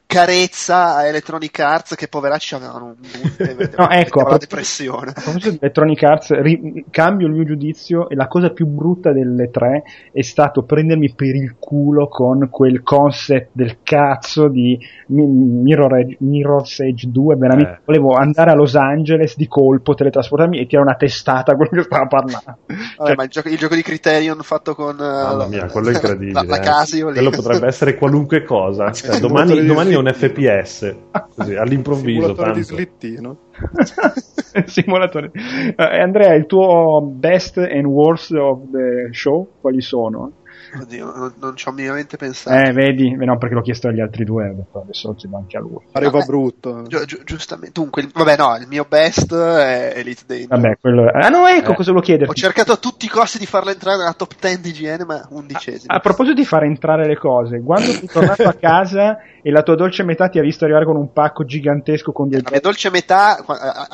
[0.07, 2.95] carezza a Electronic Arts che poveracci avevano un
[3.77, 5.11] no, ecco, la depressione.
[5.11, 9.13] A proposito di Electronic Arts, ri- cambio il mio giudizio e la cosa più brutta
[9.13, 15.99] delle tre è stato prendermi per il culo con quel concept del cazzo di Mirror
[15.99, 17.79] Edge, Mirror's Edge 2, veramente eh.
[17.85, 21.83] volevo andare a Los Angeles di colpo, teletrasportarmi e tirare una testata a quello che
[21.83, 22.59] stava parlando.
[22.67, 25.93] Vabbè, cioè, ma il gioco, il gioco, di Criterion fatto con Mamma mia, quello è
[25.95, 26.33] incredibile.
[26.33, 27.13] La, la Casio eh.
[27.13, 28.93] Quello potrebbe essere qualunque cosa.
[29.05, 30.97] Cioè, domani domani, domani è un FPS,
[31.37, 32.21] così, all'improvviso.
[32.21, 32.59] Simulatore tanto.
[32.59, 33.39] di slittino.
[34.67, 35.31] Simulatore.
[35.35, 40.33] Uh, Andrea, il tuo best and worst of the show, quali sono?
[40.81, 42.57] Oddio, non, non ci ho minimamente pensato.
[42.57, 45.79] Eh, vedi, no, perché l'ho chiesto agli altri due, adesso lo chiedo anche a lui.
[45.91, 46.83] Pareva vabbè, brutto.
[46.83, 47.73] Gi- gi- giustamente.
[47.81, 50.61] Dunque, vabbè, no, il mio best è Elite Dangerous.
[50.61, 51.11] Vabbè, quello...
[51.13, 51.75] Ah, no, ecco eh.
[51.75, 52.31] cosa volevo chiederti.
[52.31, 55.27] Ho cercato a tutti i costi di farla entrare nella top 10 di GN, ma
[55.31, 55.93] undicesimo.
[55.93, 59.63] A, a proposito di far entrare le cose, quando sei tornato a casa e la
[59.63, 62.41] tua dolce metà ti ha visto arrivare con un pacco gigantesco con dei...
[62.43, 63.45] La mia dolce metà,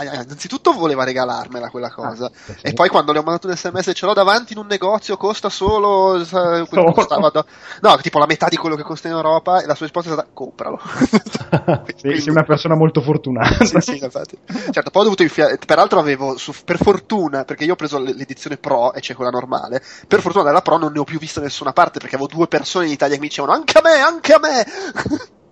[0.01, 2.53] innanzitutto voleva regalarmela quella cosa, ah, sì.
[2.63, 5.49] e poi quando le ho mandato un sms ce l'ho davanti in un negozio, costa
[5.49, 6.23] solo
[6.71, 7.45] quello che costava do-
[7.83, 10.13] no, tipo la metà di quello che costa in Europa e la sua risposta è
[10.15, 10.81] stata compralo.
[12.01, 13.65] Sì, sei una persona molto fortunata.
[13.65, 14.39] Sì, sì, infatti.
[14.71, 15.59] Certo, poi ho dovuto infiare.
[15.65, 19.83] Peraltro avevo, su- per fortuna, perché io ho preso l'edizione Pro e c'è quella normale.
[20.09, 22.47] Per fortuna della Pro non ne ho più vista da nessuna parte perché avevo due
[22.47, 24.67] persone in Italia che mi dicevano anche a me, anche a me.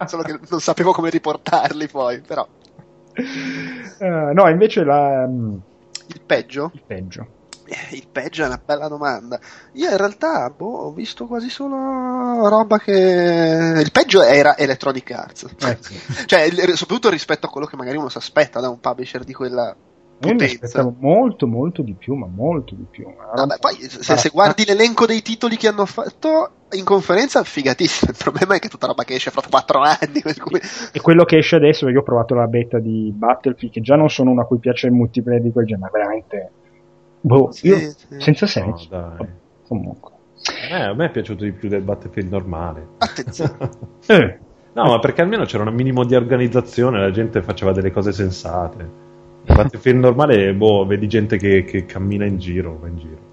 [0.06, 2.46] Solo che non sapevo come riportarli poi, però.
[3.14, 5.56] Eh, no, invece la, mm,
[6.06, 6.70] Il peggio?
[6.72, 7.26] il peggio.
[7.68, 9.38] Eh, Il peggio è una bella domanda.
[9.74, 12.92] Io in realtà boh, ho visto quasi solo roba che.
[12.92, 15.46] Il peggio era Electronic Arts.
[15.66, 16.26] Eh, sì.
[16.26, 19.76] cioè, soprattutto rispetto a quello che magari uno si aspetta da un publisher di quella
[20.22, 23.06] Io mi aspettavo molto, molto di più, ma molto di più.
[23.34, 28.10] Vabbè, poi se, se guardi l'elenco dei titoli che hanno fatto in conferenza, figatissimo.
[28.16, 30.22] Il problema è che è tutta roba che esce fra 4 anni.
[30.40, 30.60] cui-
[30.92, 34.08] E quello che esce adesso, io ho provato la beta di Battlefield, che già non
[34.08, 36.50] sono una a cui piace il multiplayer di quel genere, ma veramente.
[37.20, 37.94] Boh, Sì, io sì.
[38.18, 38.88] senza No, senso.
[38.90, 39.26] dai.
[39.66, 40.12] Comunque.
[40.70, 42.86] Eh, a me è piaciuto di più del Battlefield normale.
[42.98, 43.56] Attenzione.
[44.06, 44.38] Eh,
[44.74, 48.82] No, ma perché almeno c'era un minimo di organizzazione, la gente faceva delle cose sensate.
[49.44, 53.26] Il Battlefield normale, boh, vedi gente che, che cammina in giro, va in giro.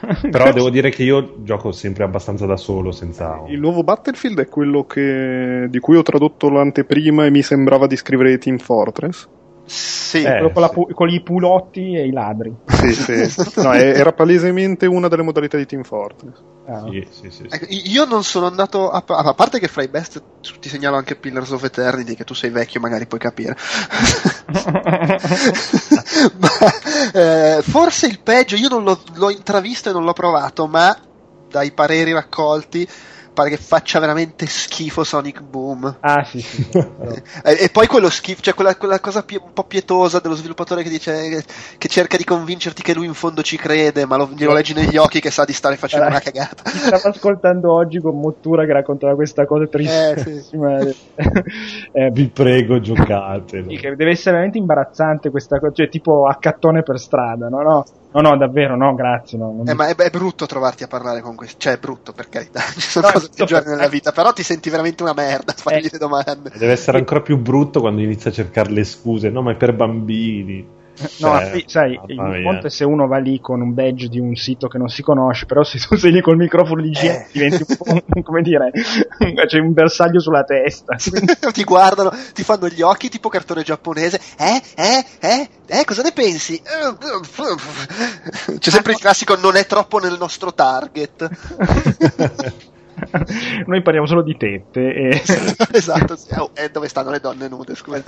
[0.30, 3.42] Però devo dire che io gioco sempre abbastanza da solo, senza...
[3.48, 7.96] Il nuovo Battlefield è quello che, di cui ho tradotto l'anteprima e mi sembrava di
[7.96, 9.28] scrivere Team Fortress.
[9.66, 10.94] Sì, Eh, con, la sì.
[10.94, 12.54] con i pulotti e i ladri.
[12.66, 13.60] Sì, sì.
[13.62, 16.40] No, era palesemente una delle modalità di Team Fortress.
[16.68, 17.54] Ah, Sì, sì, sì, sì.
[17.54, 20.22] Ecco, io non sono andato a, a parte che fra i best
[20.60, 23.56] ti segnalo anche Pillars of Eternity che tu sei vecchio magari puoi capire
[26.38, 26.48] Ma,
[27.12, 30.96] eh, forse il peggio io non l'ho, l'ho intravisto e non l'ho provato ma
[31.48, 32.88] dai pareri raccolti
[33.36, 36.66] pare che faccia veramente schifo Sonic Boom Ah, sì, sì.
[37.44, 40.82] e, e poi quello schifo cioè quella, quella cosa pie- un po' pietosa dello sviluppatore
[40.82, 41.44] che dice che,
[41.76, 44.96] che cerca di convincerti che lui in fondo ci crede ma lo, glielo leggi negli
[44.96, 46.08] occhi che sa di stare facendo Eh.
[46.10, 50.78] una cagata Ti stavo ascoltando oggi con Mottura che raccontava questa cosa tristissima.
[51.92, 53.70] Eh, Vi prego, giocatelo.
[53.70, 57.62] sì, deve essere veramente imbarazzante questa cosa, cioè tipo accattone per strada, no?
[57.62, 57.84] No,
[58.20, 59.38] no, no davvero, no, grazie.
[59.38, 62.12] No, non- Eh, ma è, è brutto trovarti a parlare con questi, cioè è brutto
[62.12, 65.12] per carità, ci sono No, cose peggiori per- nella vita, però ti senti veramente una
[65.14, 65.90] merda a fargli Eh.
[65.92, 66.50] le domande.
[66.56, 69.30] Deve essere ancora più brutto quando inizia a cercare le scuse.
[69.30, 70.66] No, ma è per bambini.
[71.18, 74.34] No, Cioè, sai, il conto è se uno va lì con un badge di un
[74.34, 77.28] sito che non si conosce, però se tu sei lì col microfono di gente Eh.
[77.32, 78.70] diventi un un- come dire,
[79.46, 80.96] c'è un bersaglio sulla testa.
[81.52, 86.12] ti guardano, ti fanno gli occhi tipo cartone giapponese, eh, eh, eh, eh, cosa ne
[86.12, 86.60] pensi?
[88.58, 91.28] C'è sempre il classico non è troppo nel nostro target.
[93.66, 95.22] Noi parliamo solo di tette e...
[95.72, 96.32] esatto, sì.
[96.38, 98.02] Oh, e dove stanno le donne nude, scusa.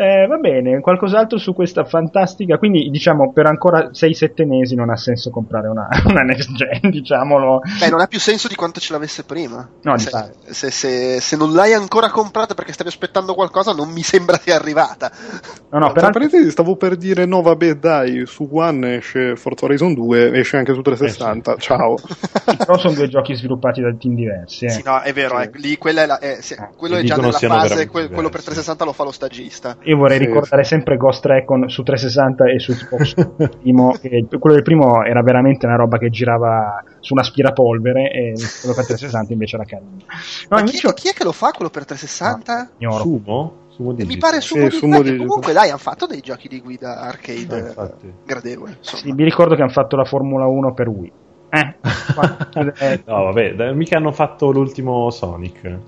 [0.00, 2.56] Eh, va bene, qualcos'altro su questa fantastica.
[2.56, 7.60] Quindi, diciamo, per ancora 6-7 mesi non ha senso comprare una, una next gen, diciamolo.
[7.78, 9.68] Beh, non ha più senso di quanto ce l'avesse prima.
[9.82, 10.10] No, se,
[10.48, 14.54] se, se- se non l'hai ancora comprata perché stavi aspettando qualcosa, non mi sembra sia
[14.56, 15.10] arrivata.
[15.68, 19.36] No, no, per Tra an- parentesi, stavo per dire: no, vabbè, dai, su One esce
[19.36, 21.56] Forza Horizon 2, esce anche su 360.
[21.56, 21.96] Ciao.
[22.56, 24.64] però sono due giochi sviluppati da team diversi.
[24.64, 24.70] Eh.
[24.70, 25.44] Sì, no, è vero, Sì.
[25.44, 28.08] eh, lì quella è la, eh, sì, Ah, quello e è già nella fase, quello
[28.08, 28.30] per diversi.
[28.30, 29.76] 360 lo fa lo stagista.
[29.90, 30.26] Io vorrei Sì.
[30.26, 33.14] ricordare sempre Ghost Recon su 360 e su Xbox.
[33.60, 38.32] primo, che- quello del primo era veramente una roba che girava su un aspirapolvere e
[38.60, 39.90] quello per 360 invece era carino.
[39.90, 40.04] No,
[40.50, 42.70] Ma chi, invece chi è che lo fa quello per 360?
[42.78, 43.02] ignoro.
[43.02, 43.52] Sumo?
[43.70, 45.26] Sumo E mi pare Sì, Sumo di Sumo Digital.
[45.26, 48.76] Comunque dai, hanno fatto dei giochi di guida arcade Eh, eh, gradevoli.
[48.80, 51.12] Sì, mi ricordo che hanno fatto la Formula 1 per Wii.
[51.50, 51.74] Eh,
[52.78, 55.78] eh, No, vabbè, mica hanno fatto l'ultimo Sonic.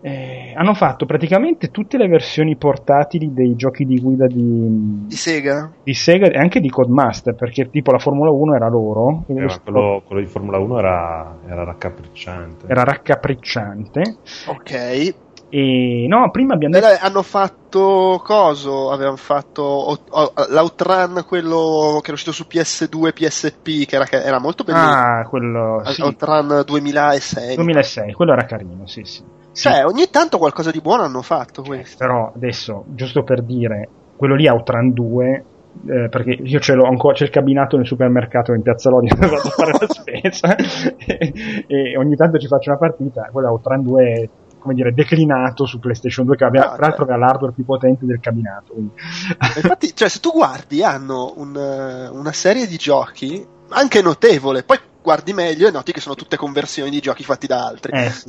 [0.00, 5.72] Eh, hanno fatto praticamente tutte le versioni portatili dei giochi di guida di, Di Sega?
[5.82, 9.58] di Sega e anche di Codemaster, perché tipo la Formula 1 era loro, Eh, ma
[9.60, 12.66] quello, quello di Formula 1 era, era raccapricciante.
[12.68, 14.16] era raccapricciante.
[14.46, 15.14] Ok.
[15.50, 16.86] E no, prima abbiamo detto.
[17.00, 18.90] Hanno fatto coso?
[18.90, 24.22] Avevano fatto o- o- l'Outrun, quello che era uscito su PS2 PSP, che era, che
[24.22, 24.78] era molto bello.
[24.78, 25.82] Ah, quello.
[25.86, 27.54] Sì, Outrun 2006.
[27.56, 29.24] 2006, quello era carino, sì, sì.
[29.58, 31.96] Cioè, ogni tanto qualcosa di buono hanno fatto questo.
[31.98, 35.44] Però adesso, giusto per dire, quello lì Outrun 2.
[35.86, 39.26] eh, perché io ce l'ho ancora, c'è il cabinato nel supermercato in piazza Lodi dove
[39.26, 41.32] vado a fare la spesa e,
[41.66, 43.28] e ogni tanto ci faccio una partita.
[43.30, 44.28] Quello Outrun 2 è
[44.58, 47.12] come dire declinato su PlayStation 2 che aveva, Ah, tra l'altro certo.
[47.12, 48.74] aveva l'hardware più potente del cabinato.
[48.76, 54.64] Infatti, cioè, se tu guardi, hanno un, eh, una serie di giochi anche notevole.
[54.64, 57.92] Poi guardi meglio e noti che sono tutte conversioni di giochi fatti da altri.
[57.92, 58.26] Eh, sì.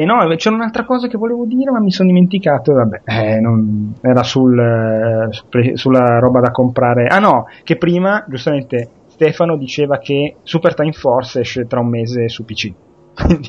[0.00, 2.72] E no, c'era un'altra cosa che volevo dire, ma mi sono dimenticato.
[2.72, 7.06] Vabbè, eh, non- era sul, eh, su- sulla roba da comprare.
[7.08, 12.28] Ah, no, che prima, giustamente, Stefano diceva che Super Time Force esce tra un mese
[12.28, 12.72] su PC.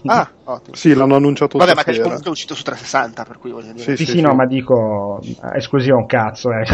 [0.06, 0.76] Ah, ottimo.
[0.76, 2.04] Sì, l'hanno annunciato Vabbè, ma che stasera.
[2.06, 3.84] comunque è uscito su 360, per cui voglio dire.
[3.84, 4.22] sì, sì, sì, sì.
[4.22, 5.20] no, ma dico
[5.54, 6.50] esclusiva un cazzo.
[6.52, 6.66] Eh.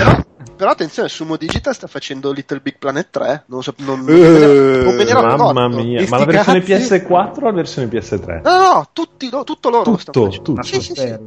[0.55, 3.43] Però attenzione, Sumo Digital sta facendo Little Big Planet 3.
[3.47, 5.83] Non, so, non, non ne- non ero Mamma accorto.
[5.83, 8.41] mia, ma la versione cazzi- PS4 o la versione PS3?
[8.43, 10.43] No, no, no, tutti, lo- tutto loro lo stanno Tutto, facendo.
[10.43, 10.59] tutto.
[10.59, 11.17] Ma Sì, sì, sì.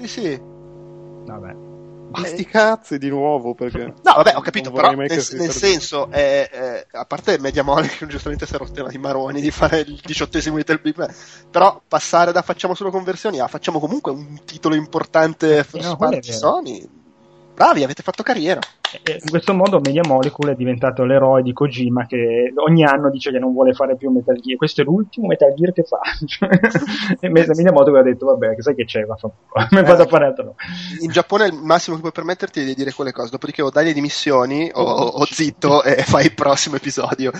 [0.00, 0.40] Sì, sì.
[1.26, 1.54] Vabbè.
[2.10, 6.48] Ma sti cazzi di nuovo perché No, vabbè, ho capito, però nel, nel senso, eh,
[6.52, 10.00] eh, a parte Media Mole che giustamente si è rotta i maroni di fare il
[10.02, 11.16] diciottesimo Little Big Planet,
[11.50, 16.22] però passare da facciamo solo conversioni a facciamo comunque un titolo importante first no.
[16.22, 16.88] Sony.
[17.54, 18.60] Bravi, avete fatto carriera.
[18.90, 23.30] E in questo modo Media Molecule è diventato l'eroe di Kojima che ogni anno dice
[23.30, 24.56] che non vuole fare più Metal Gear.
[24.56, 26.00] Questo è l'ultimo Metal Gear che fa.
[27.20, 29.16] e Me- Media Molecule ha detto, vabbè, che sai che c'è, va,
[29.70, 30.54] me vado a fare altro.
[31.00, 33.84] In Giappone il massimo che puoi permetterti è di dire quelle cose, dopodiché o dai
[33.84, 37.30] le dimissioni o, o zitto e fai il prossimo episodio.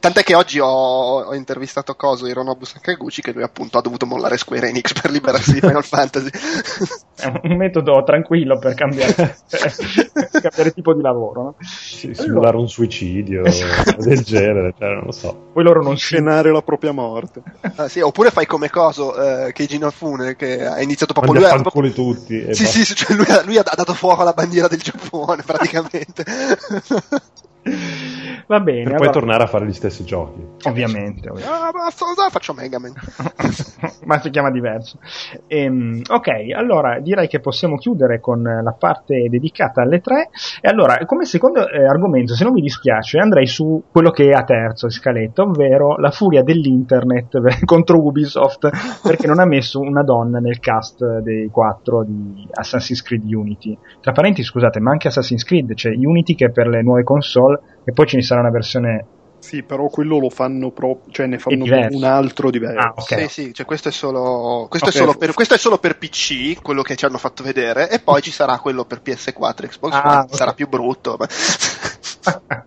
[0.00, 4.36] Tant'è che oggi ho, ho intervistato Coso Hironobu Sakaguchi che lui appunto ha dovuto mollare
[4.36, 6.30] Square Enix per liberarsi di Final Fantasy.
[7.16, 11.42] È un metodo tranquillo per cambiare, cambiare tipo di lavoro.
[11.42, 11.54] No?
[11.60, 13.42] Sì, simulare un suicidio
[13.98, 15.50] del genere, cioè, non lo so.
[15.52, 17.42] Poi loro non scenare la propria morte.
[17.76, 21.58] Ah, sì, oppure fai come Coso, eh, Keiji Inafune, che ha iniziato proprio Mandi lui.
[21.58, 22.54] a ha- fanculo tutti.
[22.54, 26.24] Sì, sì, sì, cioè lui, ha, lui ha dato fuoco alla bandiera del Giappone praticamente.
[28.46, 30.38] Va bene, Per poi allora- tornare a fare gli stessi giochi.
[30.64, 31.46] ovviamente, ovviamente.
[31.46, 32.92] ah, dai, faccio Mega Man.
[34.04, 34.98] ma si chiama diverso.
[35.46, 40.28] Ehm, ok, allora direi che possiamo chiudere con la parte dedicata alle tre.
[40.60, 44.32] E allora, come secondo eh, argomento, se non mi dispiace, andrei su quello che è
[44.32, 48.68] a terzo in scaletta, ovvero la furia dell'internet contro Ubisoft
[49.02, 53.76] perché non ha messo una donna nel cast dei quattro di Assassin's Creed Unity.
[54.02, 57.53] Tra parentesi, scusate, ma anche Assassin's Creed, c'è Unity che per le nuove console
[57.84, 59.06] e poi ce ne sarà una versione.
[59.44, 62.78] Sì, però quello lo fanno proprio, cioè ne fanno un altro diverso.
[62.78, 63.28] Ah, ok.
[63.28, 64.94] Sì, sì, cioè questo è solo questo, Ok.
[64.94, 67.98] è solo per, questo è solo per PC, quello che ci hanno fatto vedere, e
[67.98, 70.34] poi ci sarà quello per PS4, Xbox Ah, One, ok.
[70.34, 71.16] sarà più brutto.
[71.18, 71.26] ma-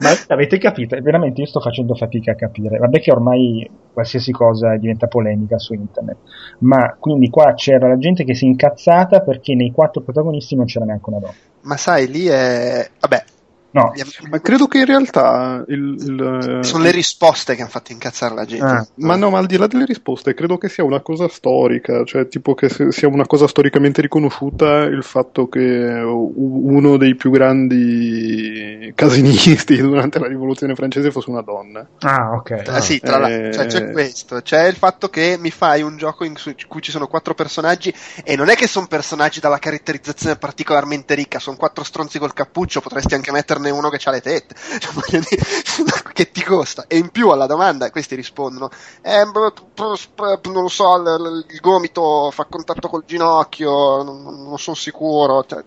[0.00, 0.96] Ma avete capito?
[1.00, 2.78] Veramente io sto facendo fatica a capire.
[2.78, 6.16] Vabbè che ormai qualsiasi cosa diventa polemica su internet.
[6.60, 10.66] Ma quindi qua c'era la gente che si è incazzata perché nei quattro protagonisti non
[10.66, 11.34] c'era neanche una donna.
[11.62, 12.88] Ma sai, lì è...
[13.00, 13.24] Vabbè,
[13.70, 13.92] No.
[14.30, 18.44] Ma credo che in realtà il, il- sono le risposte che hanno fatto incazzare la
[18.46, 18.64] gente.
[18.64, 18.86] Ah.
[18.94, 22.28] Ma no, ma al di là delle risposte, credo che sia una cosa storica, cioè
[22.28, 29.76] tipo che sia una cosa storicamente riconosciuta il fatto che uno dei più grandi casinisti
[29.80, 31.86] durante la rivoluzione francese fosse una donna.
[32.00, 32.62] Ah, ok.
[32.66, 33.52] Ah, sì, tra Eh.
[33.52, 36.34] cioè, c'è questo, c'è il fatto che mi fai un gioco in
[36.68, 37.92] cui ci sono quattro personaggi
[38.24, 42.80] e non è che sono personaggi dalla caratterizzazione particolarmente ricca, sono quattro stronzi col cappuccio,
[42.80, 45.46] potresti anche metterne uno che ha le tette, Cioè, dire,
[46.12, 46.84] che ti costa?
[46.86, 48.70] E in più alla domanda questi rispondono,
[49.02, 55.62] eh, non lo so, il gomito fa contatto col ginocchio, non, non sono sicuro, cioè,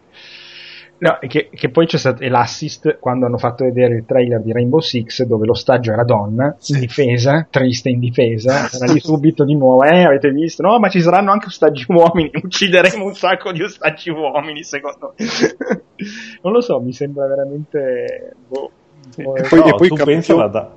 [1.01, 4.79] No, che, che poi c'è stato l'assist quando hanno fatto vedere il trailer di Rainbow
[4.81, 9.83] Six dove l'ostaggio era donna, in difesa, triste in difesa, era lì subito di nuovo,
[9.83, 10.61] eh, avete visto?
[10.61, 15.25] No, ma ci saranno anche ostaggi uomini, uccideremo un sacco di ostaggi uomini, secondo me.
[16.43, 18.35] non lo so, mi sembra veramente...
[18.47, 18.69] Boh,
[19.09, 20.71] Sì, boh, e poi- No, e poi tu campio- pensala da...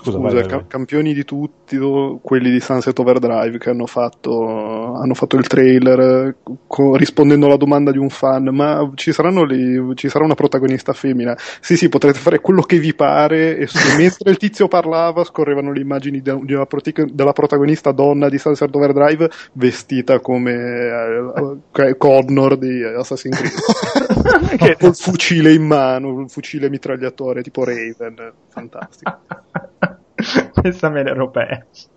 [0.00, 0.64] Scusa, Scusa, vai, vai, vai.
[0.68, 1.76] campioni di tutti,
[2.22, 6.36] quelli di Sunset Overdrive che hanno fatto, hanno fatto il trailer eh,
[6.68, 10.92] co- rispondendo alla domanda di un fan, ma ci, saranno le- ci sarà una protagonista
[10.92, 11.36] femmina?
[11.60, 15.80] Sì, sì, potrete fare quello che vi pare e, mentre il tizio parlava scorrevano le
[15.80, 21.56] immagini de- di una protic- della protagonista donna di Sunset Overdrive vestita come eh,
[21.88, 23.52] eh, Connor di Assassin's Creed.
[24.58, 29.18] Che- Col fucile in mano, il fucile mitragliatore tipo Raven, fantastico.
[30.52, 31.88] Questa me l'ero persa.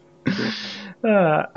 [1.03, 1.49] Ah,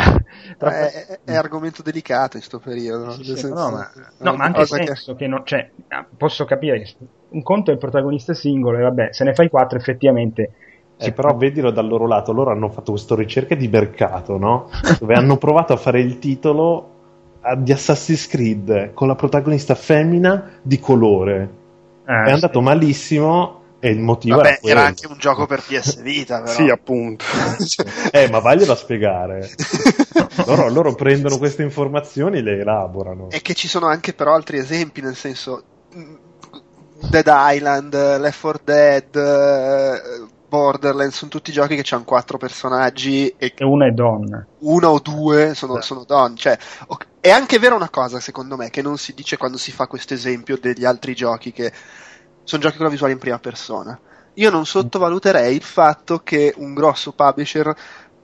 [0.59, 3.05] è, è- argomento delicato in questo periodo.
[3.05, 3.11] no?
[3.13, 5.71] Sì, Nel sì, senso- no, ma, no, ma anche che- senso che, non, cioè,
[6.17, 6.83] posso capire,
[7.31, 10.51] un conto è il protagonista singolo e vabbè, se ne fai quattro effettivamente
[10.97, 14.71] Eh, però vedilo dal loro lato, loro hanno fatto questa ricerca di mercato, no?
[14.99, 16.93] Dove hanno provato a fare il titolo
[17.41, 21.63] ah, di Assassin's Creed con la protagonista femmina di colore.
[22.05, 26.01] Ah, è andato malissimo e il motivo Vabbè, era era anche un gioco per PS
[26.01, 26.55] Vita, però.
[26.55, 27.23] Sì, appunto.
[28.11, 29.51] Eh, ma vaglielo a spiegare.
[30.47, 33.29] loro, loro prendono queste informazioni e le elaborano.
[33.31, 35.63] e che ci sono anche però altri esempi, nel senso
[35.93, 36.15] mh,
[37.11, 43.53] Dead Island, Left 4 Dead, eh, Borderlands, sono tutti giochi che hanno quattro personaggi e
[43.55, 44.47] e una è donna.
[44.61, 46.37] uno o due sono, sono donne.
[46.37, 46.57] Cioè,
[46.87, 49.87] ok, è anche vera una cosa, secondo me, che non si dice quando si fa
[49.87, 51.71] questo esempio degli altri giochi, che
[52.45, 53.99] sono giochi con la visuale in prima persona.
[54.35, 57.69] io non sottovaluterei il fatto che un grosso publisher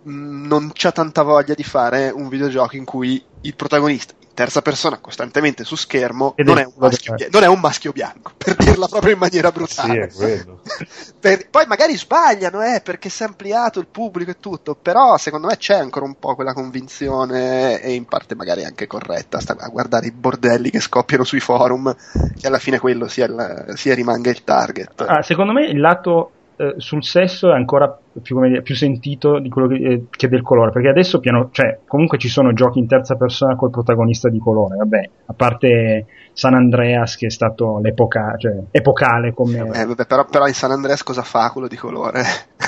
[0.02, 4.96] mh, non c'ha tanta voglia di fare un videogioco in cui il protagonista terza persona
[5.00, 9.18] costantemente su schermo non è- maschio, non è un maschio bianco, per dirla proprio in
[9.18, 10.10] maniera Sì, brutale.
[10.14, 10.60] quello.
[11.20, 15.48] Per- poi magari sbagliano, eh, perché si è ampliato il pubblico e tutto, però secondo
[15.48, 19.68] me c'è ancora un po' quella convinzione, e in parte magari anche corretta, sta a
[19.68, 21.94] guardare i bordelli che scoppiano sui forum,
[22.40, 25.02] che alla fine quello sia, il- sia rimanga il target.
[25.06, 26.30] Ah, secondo me il lato
[26.60, 30.28] eh, sul sesso è ancora più, come dire, più sentito di quello che, eh, che
[30.28, 34.28] del colore, perché adesso piano, cioè, comunque ci sono giochi in terza persona col protagonista
[34.28, 36.04] di colore, vabbè, a parte
[36.34, 39.58] San Andreas che è stato l'epoca, cioè, epocale come...
[39.72, 42.22] Eh, vabbè, però, però in San Andreas cosa fa quello di colore?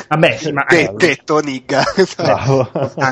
[0.09, 1.83] Vabbè, sì, ma eh, detto nigga.
[2.17, 2.71] Bravo.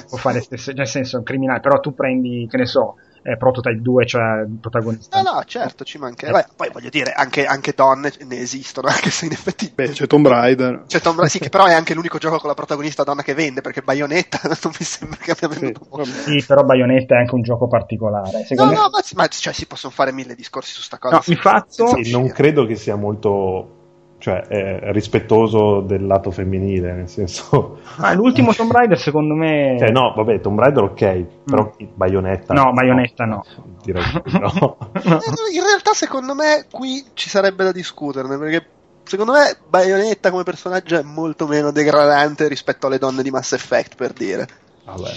[0.09, 3.81] può fare stesse, nel senso, un criminale, però tu prendi, che ne so, eh, Prototype
[3.81, 5.21] 2, cioè il protagonista.
[5.21, 6.31] No, no, certo, ci manca.
[6.31, 9.73] Beh, poi voglio dire, anche, anche donne ne esistono, anche se in effetti.
[9.75, 10.85] Beh, c'è Tomb Raider.
[10.87, 13.35] C'è Tomb Raider, sì, che però è anche l'unico gioco con la protagonista donna che
[13.35, 16.11] vende, perché Bayonetta non mi sembra che abbia Sì, venduto molto.
[16.11, 16.23] vabbè.
[16.23, 18.39] Sì, però Bayonetta è anche un gioco particolare.
[18.39, 21.17] No, Secondo me- no, ma, ma cioè, si possono fare mille discorsi su sta cosa.
[21.17, 23.75] No, il fatto- senza Sì, non credo che sia molto
[24.21, 27.79] cioè, eh, rispettoso del lato femminile, nel senso...
[27.97, 29.77] Ah, l'ultimo Tomb Raider secondo me...
[29.79, 32.53] Cioè, no, vabbè, Tomb Raider ok, però Bayonetta...
[32.53, 33.45] No, Bayonetta no.
[33.83, 34.77] Direi di no.
[34.93, 38.67] Eh, In realtà, secondo me, qui ci sarebbe da discuterne, perché
[39.05, 43.97] secondo me Bayonetta come personaggio è molto meno degradante rispetto alle donne di Mass Effect,
[43.97, 44.47] per dire.
[44.85, 45.11] Vabbè.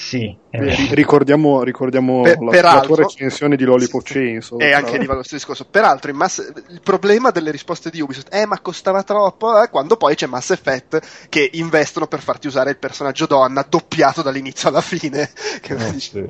[0.00, 0.64] Sì, vero.
[0.64, 4.58] ri- ricordiamo ricordiamo Per- la, peraltro- la tua recensione di Lollipop Chainsaw.
[4.58, 5.66] E anche di lo stesso discorso.
[5.70, 9.62] Peraltro, Mass- il problema delle risposte di Ubisoft è: ma costava troppo?
[9.62, 14.22] eh, quando poi c'è Mass Effect che investono per farti usare il personaggio donna doppiato
[14.22, 15.28] dall'inizio alla fine.
[15.60, 16.26] Che Eh, sì, sì,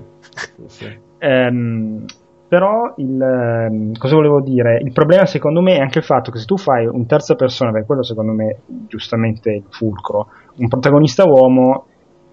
[0.66, 0.99] sì.
[1.18, 2.05] Ehm,
[2.49, 4.81] però il, ehm, cosa volevo dire?
[4.83, 7.71] Il problema secondo me è anche il fatto che se tu fai un terza persona,
[7.71, 11.87] perché quello secondo me giustamente è il fulcro, un protagonista uomo,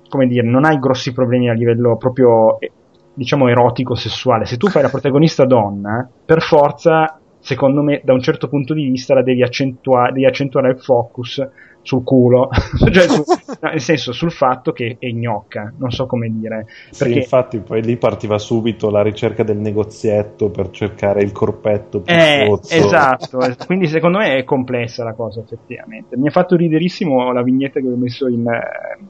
[0.08, 2.72] come dire, non hai grossi problemi a livello proprio eh,
[3.14, 4.46] diciamo erotico sessuale.
[4.46, 8.84] Se tu fai la protagonista donna, per forza, secondo me, da un certo punto di
[8.90, 11.46] vista la devi, accentua- devi accentuare il focus
[11.82, 12.50] sul culo,
[12.92, 13.24] cioè su-
[13.62, 16.66] no, nel senso sul fatto che è gnocca, non so come dire.
[16.92, 22.02] Sì, Perché infatti poi lì partiva subito la ricerca del negozietto per cercare il corpetto
[22.02, 22.76] più Eh, sozzo.
[22.76, 26.18] esatto, es- quindi secondo me è complessa la cosa effettivamente.
[26.18, 29.06] Mi ha fatto riderissimo la vignetta che ho messo in, eh,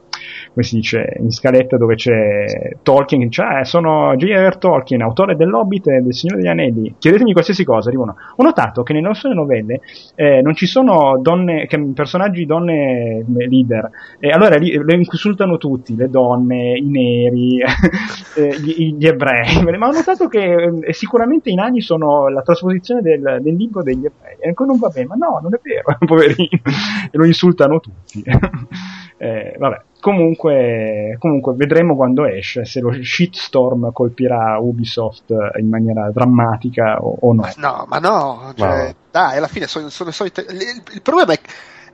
[0.57, 2.45] come si dice, in scaletta dove c'è
[2.81, 4.57] Tolkien che ah, sono J.R.R.
[4.57, 8.15] Tolkien, autore dell'Hobbit e del Signore degli Anelli, chiedetemi qualsiasi cosa, arrivano.
[8.37, 9.81] Ho notato che nelle nostre novelle
[10.15, 13.87] eh, non ci sono donne, personaggi donne eh, leader,
[14.19, 17.61] e allora li- le insultano tutti, le donne, i neri,
[18.35, 23.01] eh, gli, gli ebrei, ma ho notato che eh, sicuramente i nani sono la trasposizione
[23.01, 25.95] del, del libro degli ebrei, e ancora non va bene, ma no, non è vero,
[26.03, 26.61] poverino,
[27.11, 28.23] e lo insultano tutti.
[29.19, 36.11] Eh, vabbè, comunque, comunque vedremo quando esce se lo shitstorm colpirà Ubisoft eh, in maniera
[36.11, 37.41] drammatica o, o no.
[37.41, 38.93] Ma no, ma no, cioè, No.
[39.11, 40.41] dai, alla fine sono, sono le solite.
[40.49, 41.39] Il, il- il problema è,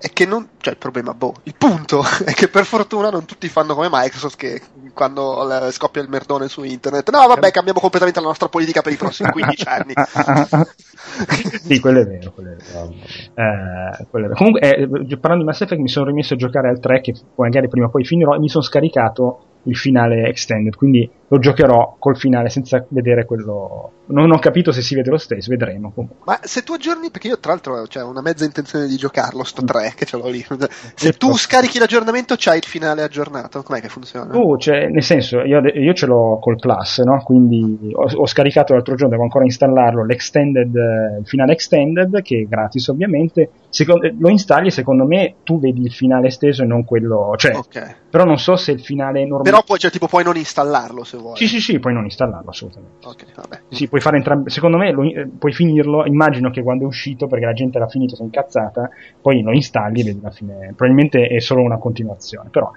[0.04, 0.50] è che non.
[0.60, 4.36] Cioè, il problema, boh, il punto è che per fortuna non tutti fanno come Microsoft
[4.36, 4.62] che
[4.94, 7.10] quando scoppia il merdone su internet.
[7.10, 9.94] No, vabbè, cambiamo completamente la nostra politica per i prossimi 15 anni.
[11.64, 12.32] sì, quello è vero.
[12.34, 12.94] Quello è vero.
[13.34, 14.36] Eh, quello è vero.
[14.36, 14.88] Comunque, eh,
[15.18, 17.90] parlando di Mass Effect, mi sono rimesso a giocare al 3, che magari prima o
[17.90, 22.86] poi finirò, e mi sono scaricato il finale extended, quindi lo giocherò col finale senza
[22.90, 23.92] vedere quello.
[24.08, 25.92] Non ho capito se si vede lo stesso, vedremo.
[25.92, 26.18] Comunque.
[26.26, 29.64] Ma se tu aggiorni, perché io tra l'altro ho una mezza intenzione di giocarlo, sto
[29.64, 30.46] 3 che ce l'ho lì.
[30.94, 33.64] Se tu scarichi l'aggiornamento, c'hai il finale aggiornato.
[33.64, 34.32] Com'è che funziona?
[34.32, 37.22] Tu, cioè, nel senso, io, io ce l'ho col Plus, no?
[37.24, 42.42] Quindi ho, ho scaricato l'altro giorno, devo ancora installarlo, l'extended, eh, il finale extended, che
[42.42, 43.50] è gratis ovviamente.
[43.74, 47.56] Secondo- lo installi e secondo me tu vedi il finale esteso e non quello, cioè,
[47.56, 47.96] Ok.
[48.12, 49.50] però non so se il finale normale.
[49.50, 51.36] Però poi, cioè, tipo, puoi non installarlo se vuoi.
[51.38, 53.08] Sì, sì, sì, puoi non installarlo assolutamente.
[53.08, 53.62] Ok, vabbè.
[53.70, 54.52] Sì, puoi fare entrambi.
[54.52, 55.02] Secondo me lo-
[55.40, 56.06] puoi finirlo.
[56.06, 59.52] Immagino che quando è uscito, perché la gente l'ha finito, si è incazzata, poi lo
[59.52, 60.74] installi e vedi la fine.
[60.76, 62.70] Probabilmente è solo una continuazione, però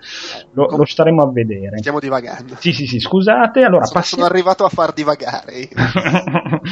[0.53, 1.77] lo, Com- lo staremo a vedere.
[1.77, 2.55] Stiamo divagando.
[2.59, 3.61] Sì, sì, sì, scusate.
[3.65, 4.25] Allora, sono, passiamo.
[4.25, 5.69] sono arrivato a far divagare.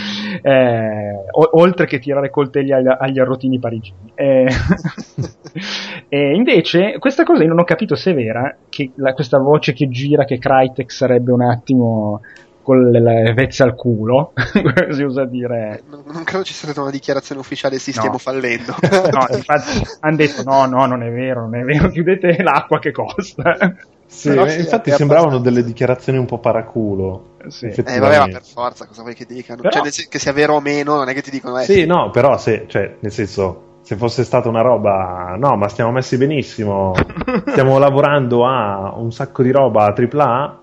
[0.42, 4.12] Eh, o- oltre che tirare coltelli agli, agli arrotini parigini.
[4.14, 4.48] Eh,
[6.08, 9.72] e invece, questa cosa io non ho capito se è vera, che la- questa voce
[9.72, 12.20] che gira che Crytek sarebbe un attimo
[12.62, 14.32] con le, le vezze al culo,
[14.90, 15.82] si usa dire.
[15.90, 17.98] Non, non credo ci sia stata una dichiarazione ufficiale, sì, No.
[17.98, 18.74] stiamo fallendo.
[19.12, 22.90] No, infatti hanno detto no, no, non è vero, non è vero, chiudete l'acqua che
[22.90, 23.74] costa.
[24.06, 27.36] Sì, eh, sì, infatti sembravano abbastanza- delle dichiarazioni un po' paraculo.
[27.48, 27.66] Sì.
[27.66, 28.16] Eh, effettivamente.
[28.16, 29.60] vabbè, ma per forza, cosa vuoi che dicano?
[29.60, 32.08] Però- Cioè, che sia vero o meno, non è che ti dicono, eh, Sì, no,
[32.10, 36.94] però se, cioè, nel senso, se fosse stata una roba, no, ma stiamo messi benissimo,
[37.46, 40.58] stiamo lavorando a un sacco di roba AAA,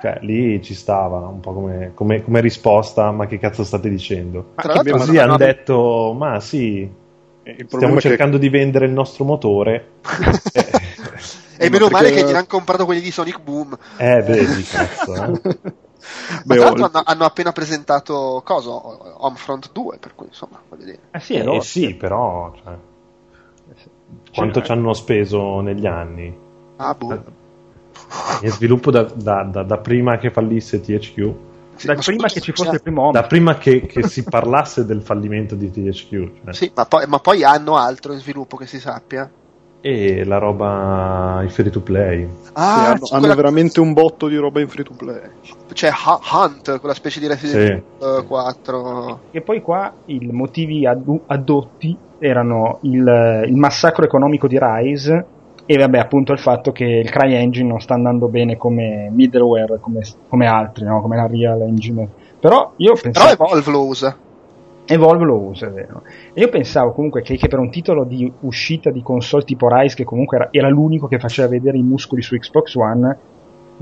[0.00, 4.52] cioè lì ci stava un po' come, come, come risposta, ma che cazzo state dicendo?
[4.56, 6.86] L'altro Così hanno- hanno detto, ma sì,
[7.66, 9.86] stiamo è che cercando di vendere il nostro motore.
[11.60, 13.76] E Eh, meno ma male perché- che gliel'hanno comprato quelli di Sonic Boom.
[13.98, 15.14] Eh, vedi, cazzo.
[15.14, 15.58] eh.
[16.30, 18.70] Ma Beh, tra l'altro hanno, hanno appena presentato cosa?
[18.70, 20.98] Homefront 2, per cui insomma, voglio dire.
[21.10, 22.74] Eh sì, Eh, allora- sì, però, cioè,
[24.32, 26.36] quanto ci hanno speso negli anni?
[26.76, 27.22] Ah, boh.
[28.42, 31.34] In sviluppo da, da- da- da prima che fallisse THQ,
[31.76, 34.24] Sì, da ma prima scusa, che ci fosse il primo da prima che, che si
[34.24, 36.08] parlasse del fallimento di THQ.
[36.44, 36.52] cioè.
[36.54, 39.30] Sì, ma poi, ma poi hanno altro in sviluppo che si sappia.
[39.82, 42.28] E la roba, i free to play.
[42.42, 45.20] sì, Ah, hanno, sì, hanno quella- veramente un botto di roba in free to play.
[45.72, 49.20] C'è Hu- Hunt, quella specie di Resident Evil 4.
[49.30, 55.26] E poi qua i motivi addu- addotti erano il, il massacro economico di Rise
[55.64, 60.00] e vabbè appunto il fatto che il CryEngine non sta andando bene come middleware, come,
[60.28, 61.00] come altri, no?
[61.00, 62.06] come la Real Engine.
[62.38, 63.30] Però io Però pensavo...
[63.32, 64.16] Evolve lo usa.
[64.94, 66.02] Evolve lo usa, è vero.
[66.32, 69.94] E io pensavo comunque che, che per un titolo di uscita di console tipo Rise,
[69.94, 73.18] che comunque era, era l'unico che faceva vedere i muscoli su Xbox One,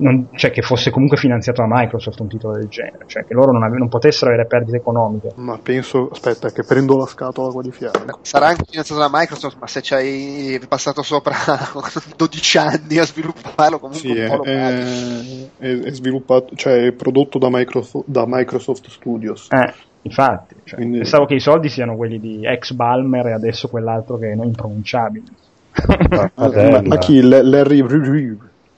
[0.00, 3.50] non- cioè che fosse comunque finanziato da Microsoft un titolo del genere, cioè che loro
[3.50, 5.32] non, ave- non potessero avere perdite economiche.
[5.36, 8.18] Ma penso, aspetta, che prendo la scatola qua di fianco.
[8.22, 11.34] Sarà anche finanziato da Microsoft, ma se ci hai passato sopra
[12.16, 15.50] 12 anni a svilupparlo, comunque Sì, un è, po' lo paghi.
[15.58, 19.48] è- è sviluppato, cioè è prodotto da Microsoft, da Microsoft Studios.
[19.50, 19.74] Eh,
[20.08, 24.18] infatti, cioè, Quindi- pensavo che i soldi siano quelli di ex Balmer e adesso quell'altro
[24.18, 25.26] che è no, impronunciabile.
[26.10, 26.82] ma, Padella.
[26.82, 27.20] ma chi?
[27.20, 27.80] Larry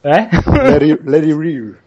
[0.03, 0.29] eh?
[0.45, 1.79] Larry, Larry Reeve.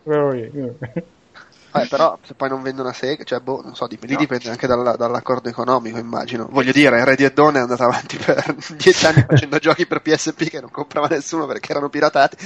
[1.76, 4.50] Eh, però se poi non vendono a sé, cioè, boh, non so, dip- lì dipende
[4.50, 6.48] anche dalla- dall'accordo economico, immagino.
[6.52, 10.50] Voglio dire, Ready at Dawn è andata avanti per 10 anni facendo giochi per PSP
[10.50, 12.38] che non comprava nessuno perché erano piratati.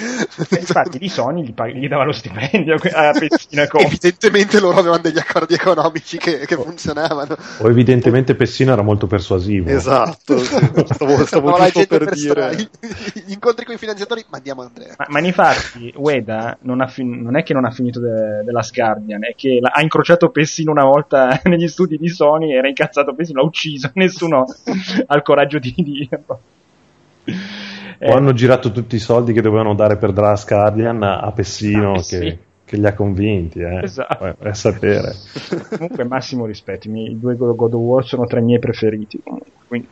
[0.60, 3.86] Infatti di Sony gli, pag- gli dava lo stipendio a Pessina Company.
[3.88, 7.36] Evidentemente loro avevano degli accordi economici che, che funzionavano.
[7.60, 9.70] O evidentemente Pessino era molto persuasivo.
[9.70, 10.56] Esatto, sì.
[10.88, 12.56] stavo, stavo la giusto gente per dire.
[13.26, 14.94] gli incontri con i finanziatori, mandiamo Andrea.
[14.98, 18.62] Ma, ma infatti Ueda non, ha fin- non è che non ha finito de- della
[19.18, 23.42] Guardian, è che ha incrociato Pessino una volta negli studi di Sony, era incazzato Pessino,
[23.42, 24.46] l'ha ucciso, nessuno
[25.06, 26.40] ha il coraggio di dirlo.
[28.00, 31.20] Eh, O hanno girato tutti i soldi che dovevano dare per The Last Guardian a
[31.20, 32.38] a Pessino Ah, che, sì.
[32.64, 33.60] che li ha convinti.
[33.60, 33.84] Eh.
[33.84, 34.36] Esatto.
[34.40, 35.14] Vai a sapere.
[35.70, 39.20] Comunque massimo rispetto, i, due God of War sono tra i miei preferiti,
[39.68, 39.88] quindi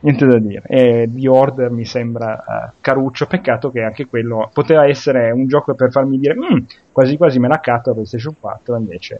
[0.00, 0.62] niente da dire.
[0.66, 5.74] E The Order mi sembra eh, caruccio, peccato che anche quello poteva essere un gioco
[5.74, 9.18] per farmi dire "Mm, quasi quasi me la catto a PlayStation 4, invece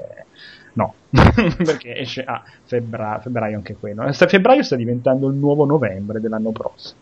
[0.73, 4.11] no, perché esce a febbra- febbraio anche quello.
[4.13, 7.01] Sta- febbraio sta diventando il nuovo novembre dell'anno prossimo,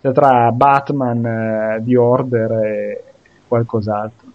[0.00, 3.04] tra Batman, eh, The Order e
[3.46, 4.28] qualcos'altro.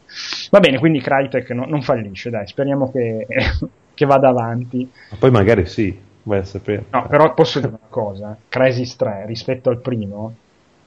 [0.51, 3.25] Va bene, quindi Crytek no- non fallisce, dai, speriamo che,
[3.93, 4.89] che vada avanti.
[5.11, 6.85] Ma poi magari sì, vai a sapere.
[6.89, 10.33] No, però posso dire una cosa, Crysis 3 rispetto al primo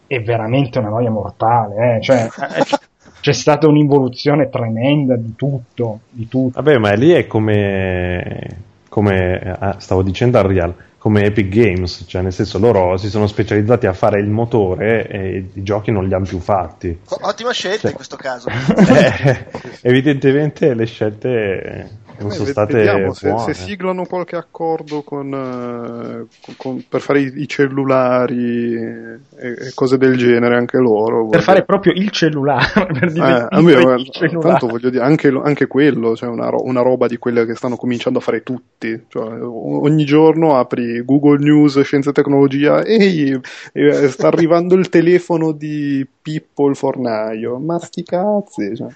[0.06, 2.64] è veramente una noia mortale, eh, cioè eh,
[3.20, 6.60] c'è stata un'involuzione tremenda di tutto, di tutto.
[6.62, 8.58] Vabbè, ma lì è come,
[8.88, 13.26] come eh, stavo dicendo al Real, come Epic Games, cioè nel senso loro si sono
[13.26, 16.98] specializzati a fare il motore e i giochi non li hanno più fatti.
[17.20, 17.86] Ottima scelta Sì.
[17.88, 18.48] in questo caso.
[18.86, 19.44] Eh,
[19.82, 25.32] evidentemente le scelte non Eh, sono ved- state vediamo se, se siglano qualche accordo con,
[25.32, 31.18] eh, con- con- per fare i, i cellulari e, e cose del genere anche loro.
[31.20, 34.48] Per voglio fare proprio il cellulare, per Eh, a me, il guarda, cellulare.
[34.48, 37.76] tanto voglio dire, anche, anche quello, cioè una, ro- una roba di quelle che stanno
[37.76, 39.04] cominciando a fare tutti.
[39.08, 43.38] Cioè, ogni giorno apri Google News, Scienza e Tecnologia, ehi,
[43.72, 47.58] eh, sta arrivando il telefono di Pippo il fornaio.
[47.58, 48.88] Ma sti cazzi, cioè.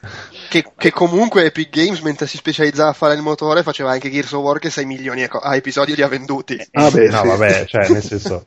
[0.48, 4.32] che, che comunque Epic Games, mentre si specializzava a fare il motore, faceva anche Gears
[4.32, 6.56] of War che 6 milioni a co- a episodi li ha venduti.
[6.72, 7.26] Ah, beh, no, sì.
[7.28, 8.46] vabbè, cioè nel senso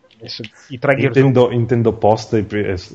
[0.69, 2.41] I tre Gears of- intendo, intendo post,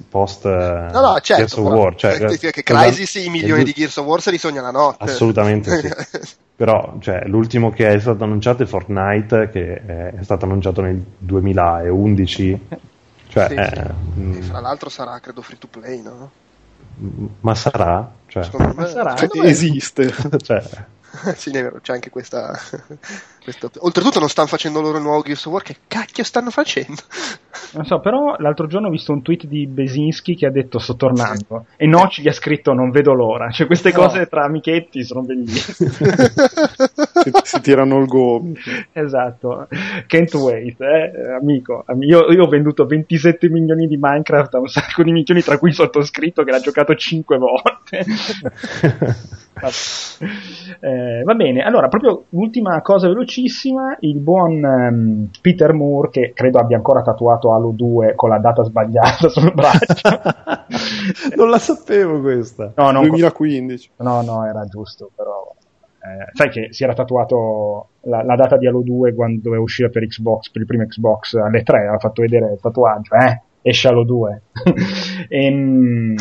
[0.08, 1.34] post eh, No, no, certo.
[1.34, 4.20] Gears of però- War, cioè, che, che cosa- Crysis i milioni di Gears of War
[4.20, 5.04] se li sogna la notte.
[5.04, 6.36] Assolutamente sì.
[6.58, 12.60] Però cioè, l'ultimo che è stato annunciato è Fortnite, che è, stato annunciato nel 2011.
[13.28, 14.20] Cioè, Sì, eh, sì.
[14.20, 16.30] mm, E fra l'altro sarà, credo, free to play, no?
[17.42, 18.10] ma sarà?
[18.26, 19.14] Cioè, me, sarà?
[19.14, 20.12] Cioè, esiste.
[20.42, 20.62] cioè,
[21.36, 22.52] sì, è vero, c'è anche questa,
[23.42, 23.70] questa...
[23.78, 27.02] Oltretutto non stanno facendo loro il nuovo Gears of War, che cacchio stanno facendo?
[27.70, 30.96] Non so, però l'altro giorno ho visto un tweet di Besinski che ha detto sto
[30.96, 33.50] tornando e Noci gli ha scritto non vedo l'ora.
[33.50, 33.96] Cioè queste No.
[34.04, 35.90] cose tra amichetti sono bellissime.
[35.90, 38.60] si, si tirano il gomito.
[38.92, 39.66] esatto.
[40.06, 41.82] Can't wait, eh, amico.
[41.86, 45.58] Am- Io, io ho venduto 27 milioni di Minecraft a un sacco di milioni, tra
[45.58, 48.04] cui il sottoscritto che l'ha giocato 5 volte.
[50.80, 56.58] Eh, va bene, allora proprio ultima cosa velocissima, il buon ehm, Peter Moore che credo
[56.58, 60.20] abbia ancora tatuato Halo 2 con la data sbagliata sul braccio.
[61.36, 62.72] non la sapevo questa.
[62.74, 63.90] no, non 2015.
[63.98, 65.54] no, no, era giusto, però
[66.00, 69.90] eh, sai che si era tatuato la, la data di Halo 2 quando doveva uscire
[69.90, 73.88] per Xbox, per il primo Xbox alle 3, aveva fatto vedere il tatuaggio, eh, esce
[73.88, 74.42] Halo 2.
[75.28, 76.14] Ehm,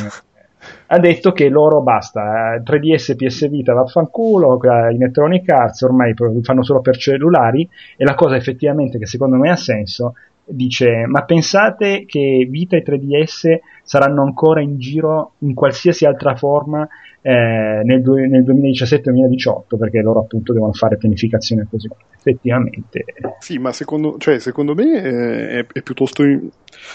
[0.88, 6.14] ha detto che loro basta, eh, 3DS PS Vita vaffanculo, eh, in Electronic Arts ormai
[6.42, 10.14] fanno solo per cellulari e la cosa effettivamente che secondo me ha senso
[10.50, 13.58] dice ma pensate che Vita e 3DS
[13.88, 16.86] saranno ancora in giro in qualsiasi altra forma
[17.22, 21.90] eh, nel, due- nel 2017-2018 perché loro appunto devono fare pianificazione così.
[22.18, 23.06] Effettivamente.
[23.40, 26.50] Sì, ma secondo, cioè, secondo me eh, è, è piuttosto, in-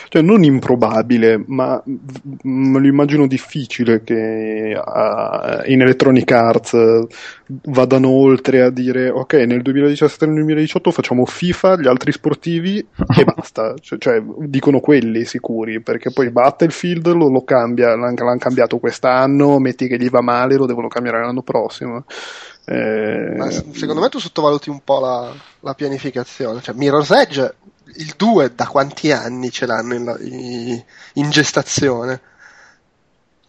[0.09, 7.07] cioè, non improbabile, ma me lo immagino difficile che ah, in Electronic Arts
[7.64, 12.78] vadano oltre a dire ok, nel 2017 e nel 2018 facciamo FIFA, gli altri sportivi
[12.78, 16.30] e basta, cioè, cioè, dicono quelli sicuri, perché poi
[16.83, 20.89] Battlefield lo, lo cambia, l'han, l'han cambiato quest'anno, metti che gli va male, lo devono
[20.89, 22.05] cambiare l'anno prossimo.
[22.64, 26.61] Eh, Ma secondo me tu sottovaluti un po' la, la pianificazione.
[26.61, 27.55] Cioè, Mirror's Edge,
[27.97, 30.83] il 2 da quanti anni ce l'hanno in-
[31.14, 32.20] in gestazione?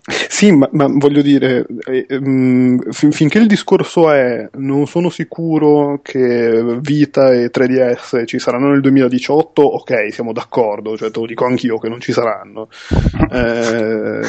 [0.05, 6.01] Sì, ma, ma voglio dire, eh, ehm, fin- finché il discorso è non sono sicuro
[6.03, 11.45] che Vita e 3DS ci saranno nel 2018, ok, siamo d'accordo, cioè te lo dico
[11.45, 12.67] anch'io che non ci saranno.
[13.33, 14.21] Eh,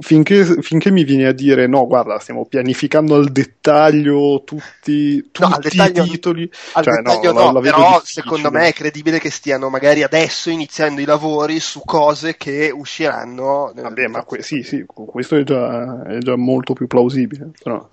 [0.00, 5.48] finché, finché mi vieni a dire no, guarda, stiamo pianificando al dettaglio tutti, tutti No,
[5.48, 6.50] al dettaglio- i titoli.
[6.72, 8.22] Al Cioè, no, dettaglio la- no, la vedo però difficile.
[8.22, 13.72] secondo me è credibile che stiano magari adesso iniziando i lavori su cose che usciranno.
[13.74, 17.50] nel- Vabbè, ma que- sì, sì, questo è già, è già molto più plausibile.
[17.62, 17.88] Però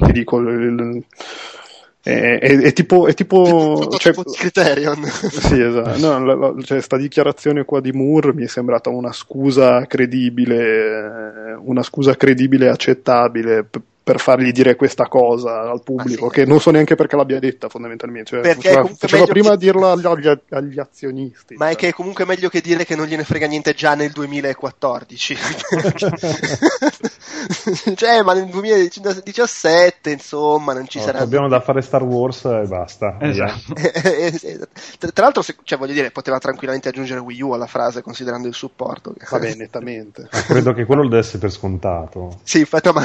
[0.00, 1.04] ti dico, il-
[2.02, 5.04] è, è- è tipo, è tipo, cioè, tipo di Criterion.
[5.04, 5.98] sì, esatto.
[5.98, 11.56] No, la, la- cioè, sta dichiarazione qua di Moore mi è sembrata una scusa credibile,
[11.62, 16.34] una scusa credibile e accettabile p- per fargli dire questa cosa al pubblico, sì.
[16.34, 18.30] che non so neanche perché l'abbia detta fondamentalmente.
[18.30, 21.54] Cioè, Perché faceva, faceva meglio prima che- dirla agli, agli- agli azionisti.
[21.56, 21.78] Ma è cioè.
[21.80, 25.36] che è comunque meglio che dire che non gliene frega niente già nel 2014.
[27.94, 31.18] cioè, ma nel 2017, insomma, non ci No, sarà.
[31.20, 33.16] abbiamo da fare Star Wars e basta.
[33.20, 33.74] Esatto.
[34.98, 38.48] Tra tra l'altro, se- cioè, voglio dire, poteva tranquillamente aggiungere Wii U alla frase considerando
[38.48, 39.14] il supporto.
[39.30, 40.28] Vabbè, nettamente.
[40.30, 42.38] Ma credo che quello lo desse per scontato.
[42.42, 43.04] Sì, infatti, ma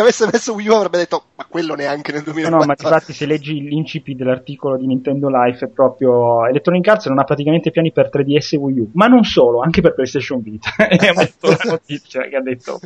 [0.00, 2.50] se avesse messo Wii U avrebbe detto, ma quello neanche nel No, 2014.
[2.50, 7.18] no, ma infatti se leggi l'incipit dell'articolo di Nintendo Life è proprio Electronic Arts non
[7.18, 10.70] ha praticamente piani per 3DS e Wii U, ma non solo, anche per PlayStation Vita.
[10.78, 12.78] ha messo la notizia che ha detto.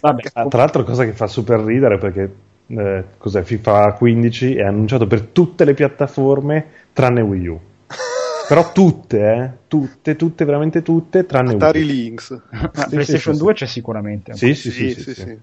[0.00, 2.34] Vabbè, Ah, tra l'altro, cosa che fa super ridere perché
[2.68, 7.60] eh, cos'è FIFA 15 è annunciato per tutte le piattaforme tranne Wii U.
[8.48, 9.50] Però tutte, eh?
[9.68, 11.84] Tutte, tutte, veramente tutte, tranne Atari.
[11.84, 12.30] Links.
[12.50, 13.54] ma sì, PlayStation sì, 2 sì.
[13.58, 14.32] c'è sicuramente.
[14.34, 15.38] Sì, sì, sì, Sì,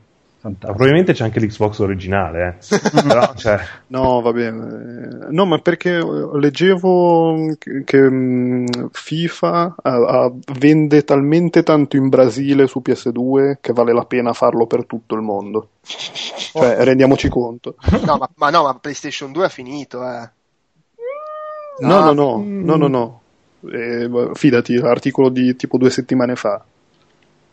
[0.45, 0.73] Fantastico.
[0.73, 2.77] probabilmente c'è anche l'Xbox originale, eh.
[3.01, 5.25] Però, cioè, No, va bene.
[5.31, 12.79] No, ma perché eh, leggevo che, mh, FIFA ah, vende talmente tanto in Brasile su
[12.85, 15.69] PS2 che vale la pena farlo per tutto il mondo.
[15.81, 17.77] Cioè, rendiamoci conto.
[18.05, 20.29] No, ma, ma no, ma PlayStation 2 ha finito, eh.
[21.79, 22.63] No, no, Ah, no, mm.
[22.63, 23.21] no, no, no.
[23.73, 26.63] Eh, fidati, l'articolo di tipo due settimane fa.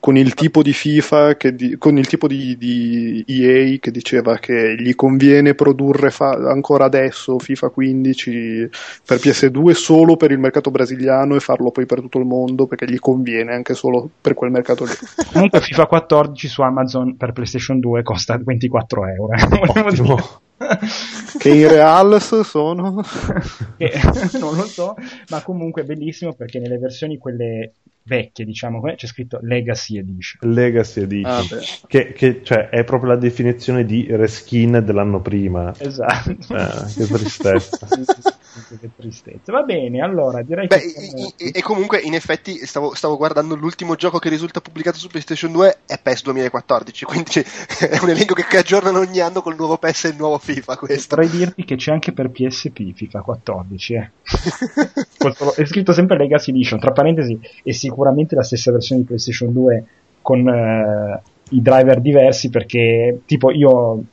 [0.03, 4.37] Con il tipo di FIFA, che di- con il tipo di, di EA che diceva
[4.39, 8.69] che gli conviene produrre fa- ancora adesso FIFA 15
[9.07, 12.91] per PS2 solo per il mercato brasiliano e farlo poi per tutto il mondo perché
[12.91, 14.91] gli conviene anche solo per quel mercato lì.
[15.33, 19.35] Comunque FIFA 14 su Amazon per PlayStation 2 costa 24 euro.
[19.35, 20.41] eh.
[21.39, 23.03] Che in Reals sono
[23.77, 23.93] Che-
[24.39, 24.95] non lo so,
[25.31, 27.75] ma comunque è bellissimo perché nelle versioni quelle
[28.05, 30.53] vecchie, diciamo, c'è scritto Legacy Edition.
[30.53, 31.59] Legacy Edition.
[31.61, 35.73] Ah, che, che, cioè, è proprio la definizione di reskin dell'anno prima.
[35.79, 36.31] Esatto.
[36.31, 37.89] Eh, che tristezza.
[38.79, 39.53] che tristezza.
[39.53, 41.35] Va bene, allora direi Beh, che.
[41.39, 45.53] i- e comunque, in effetti, stavo, stavo guardando l'ultimo gioco che risulta pubblicato su PlayStation
[45.53, 47.33] 2 è PES 2014, quindi
[47.79, 50.77] è un elenco che, che aggiornano ogni anno col nuovo PES e il nuovo FIFA.
[50.77, 51.17] Questo.
[51.17, 54.11] Potrei dirti che c'è anche per PSP FIFA 14, eh.
[55.57, 59.85] È scritto sempre Legacy Edition, tra parentesi, è sicuramente la stessa versione di PlayStation 2
[60.21, 64.05] con eh, i driver diversi perché tipo io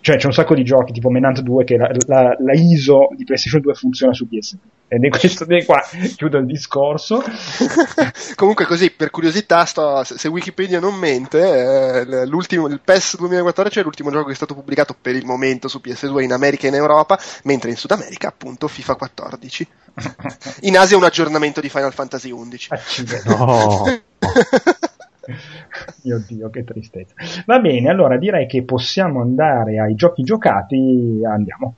[0.00, 3.24] cioè c'è un sacco di giochi tipo Menant 2 che la, la- la ISO di
[3.24, 4.56] PlayStation 2 funziona su PSP
[4.88, 5.82] ed è questo di qua
[6.16, 7.22] chiudo il discorso
[8.34, 13.82] Comunque, così per curiosità, sto- se Wikipedia non mente, eh, l'ultimo, il PES 2014 è
[13.82, 16.74] l'ultimo gioco che è stato pubblicato per il momento su PS2 in America e in
[16.76, 19.68] Europa, mentre in Sud America, appunto, FIFA 14.
[20.62, 22.68] In Asia un aggiornamento di Final Fantasy 11.
[22.72, 23.28] Accidenti.
[23.28, 23.84] No.
[26.04, 27.14] Mio Dio, che tristezza.
[27.46, 31.20] Va bene, allora direi che possiamo andare ai giochi giocati.
[31.24, 31.74] Andiamo.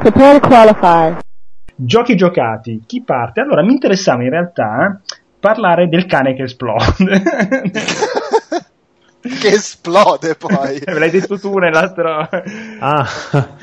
[0.00, 1.18] Prepare to qualify.
[1.74, 2.82] Giochi giocati.
[2.86, 3.40] Chi parte?
[3.40, 5.00] Allora, mi interessava in realtà
[5.38, 7.22] parlare del cane che esplode.
[9.20, 10.82] che esplode poi.
[10.86, 12.28] Me l'hai detto tu nell'altro.
[12.82, 13.06] Ah,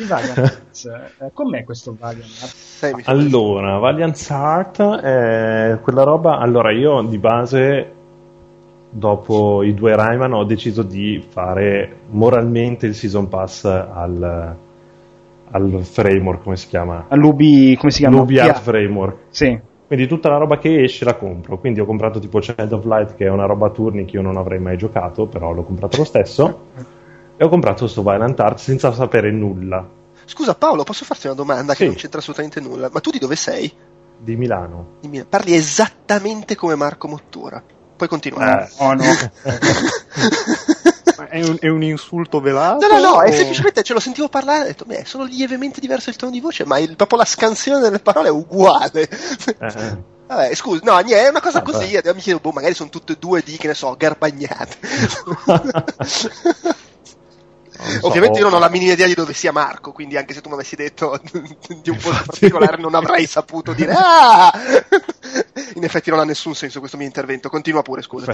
[0.08, 0.86] Valiant Arts.
[0.86, 6.38] Eh, Com'è questo Valiant allora, Valiant Heart è quella roba.
[6.38, 7.92] Allora, io di base,
[8.92, 14.56] dopo i due Rayman, ho deciso di fare moralmente il season pass al,
[15.52, 17.06] al framework, come si chiama?
[17.08, 18.18] All'Ubi, come si chiama?
[18.18, 19.18] L'UbiArt Pia- Framework.
[19.30, 19.60] Sì.
[19.88, 21.58] Quindi tutta la roba che esce la compro.
[21.60, 24.22] Quindi ho comprato tipo Child of Light, che è una roba a turni che io
[24.22, 26.66] non avrei mai giocato, però l'ho comprato lo stesso.
[27.38, 29.88] E ho comprato questo Violent Art senza sapere nulla
[30.26, 31.86] Scusa Paolo, posso farti una domanda che Sì.
[31.86, 32.90] non c'entra assolutamente nulla?
[32.92, 33.72] Ma tu di dove sei?
[34.20, 34.96] di Milano.
[35.00, 35.30] Di Milano.
[35.30, 37.64] Parli esattamente come Marco Mottura.
[37.98, 38.66] Puoi continuare.
[38.66, 38.70] Eh.
[38.84, 39.04] Oh no.
[41.30, 42.88] È un, è un insulto velato?
[42.88, 45.04] No, no, no, è o- semplicemente ce lo sentivo parlare e ho detto, beh, è
[45.04, 48.32] solo lievemente diverso il tono di voce, ma il- proprio la scansione delle parole è
[48.32, 49.10] uguale.
[49.60, 51.72] Eh, Vabbè, scusa, no, niente, è una cosa Vabbè.
[51.72, 54.78] così, e mi chiedo, boh, magari sono tutte e due di, che ne so, garbagnate.
[57.78, 60.34] so, Ovviamente io non ho ho- la minima idea di dove sia Marco, quindi anche
[60.34, 61.20] se tu mi avessi detto
[61.82, 64.52] di un posto particolare non avrei saputo dire ah!
[65.76, 68.34] In effetti non ha nessun senso questo mio intervento, continua pure, scusa.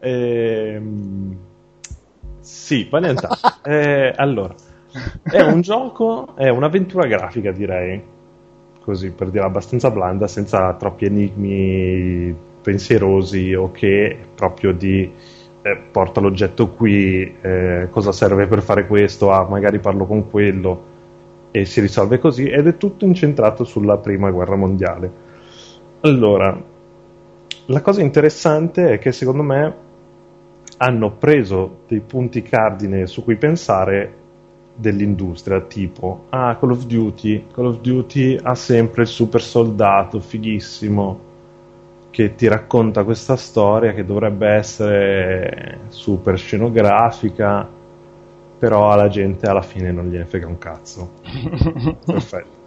[0.00, 1.36] Ehm,
[2.40, 3.60] sì, Heart.
[3.62, 4.54] Eh, allora,
[5.22, 8.02] è un gioco, è un'avventura grafica direi,
[8.80, 15.10] così per dire abbastanza blanda, senza troppi enigmi pensierosi o che proprio di
[15.62, 20.90] eh, porta l'oggetto qui, eh, cosa serve per fare questo, ah magari parlo con quello.
[21.50, 25.10] E si risolve così ed è tutto incentrato sulla prima guerra mondiale.
[26.00, 26.60] Allora,
[27.66, 29.74] la cosa interessante è che secondo me
[30.78, 34.20] hanno preso dei punti cardine su cui pensare
[34.74, 41.30] dell'industria, tipo ah, Call of Duty, Call of Duty ha sempre il super soldato fighissimo
[42.12, 47.66] che ti racconta questa storia che dovrebbe essere super scenografica,
[48.58, 51.12] però alla gente alla fine non gliene frega un cazzo.
[52.04, 52.60] Perfetto.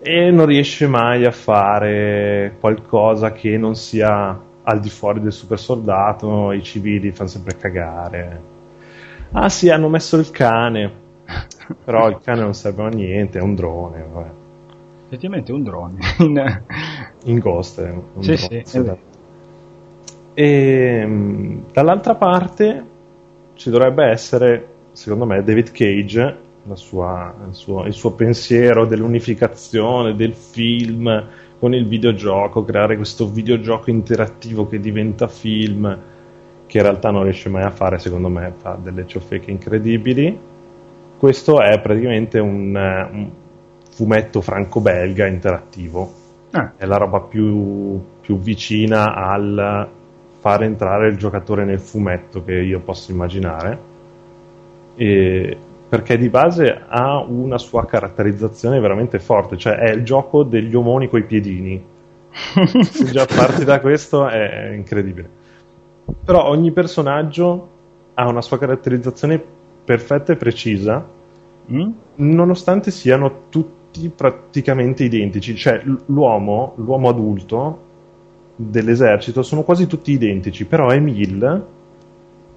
[0.00, 5.58] E non riesce mai a fare qualcosa che non sia al di fuori del super
[5.58, 8.40] soldato, i civili fanno sempre cagare.
[9.32, 10.92] Ah sì, hanno messo il cane,
[11.82, 14.06] però il cane non serve a niente, è un drone.
[14.12, 14.43] Vabbè.
[15.14, 15.98] Effettivamente un drone.
[16.18, 16.62] In-
[17.24, 18.98] In Ghost un Sì, drone, sì, vero.
[20.34, 22.84] E mh, dall'altra parte
[23.54, 30.14] ci dovrebbe essere, secondo me, David Cage, la sua- il, suo, il suo pensiero dell'unificazione
[30.14, 35.96] del film con il videogioco, creare questo videogioco interattivo che diventa film,
[36.66, 40.36] che in realtà non riesce mai a fare, secondo me, fa delle ciofeche incredibili.
[41.16, 43.30] Questo è praticamente un, un
[43.94, 46.22] fumetto franco-belga interattivo
[46.56, 49.88] Ah, è la roba più, più vicina al
[50.38, 53.78] far entrare il giocatore nel fumetto che io posso immaginare.
[54.94, 60.76] E perché di base ha una sua caratterizzazione veramente forte, cioè è il gioco degli
[60.76, 61.84] omoni coi piedini.
[63.10, 65.28] Già parti da questo è incredibile.
[66.24, 67.68] Però ogni personaggio
[68.14, 69.42] ha una sua caratterizzazione
[69.84, 71.04] perfetta e precisa
[71.68, 71.90] mm?
[72.16, 73.82] nonostante siano tutti
[74.14, 77.78] praticamente identici, cioè l'uomo, l'uomo adulto
[78.56, 81.64] dell'esercito sono quasi tutti identici, però Emil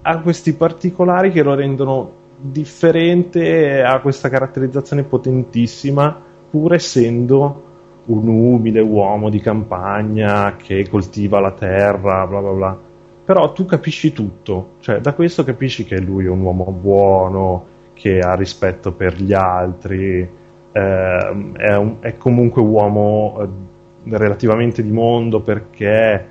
[0.01, 6.15] ha questi particolari che lo rendono differente ha questa caratterizzazione potentissima,
[6.49, 7.63] pur essendo
[8.05, 12.79] un umile uomo di campagna che coltiva la terra, bla bla bla.
[13.25, 18.19] però tu capisci tutto, cioè da questo capisci che lui è un uomo buono, che
[18.19, 20.29] ha rispetto per gli altri,
[20.71, 26.27] eh, è, un, è, comunque un uomo eh, relativamente di mondo perché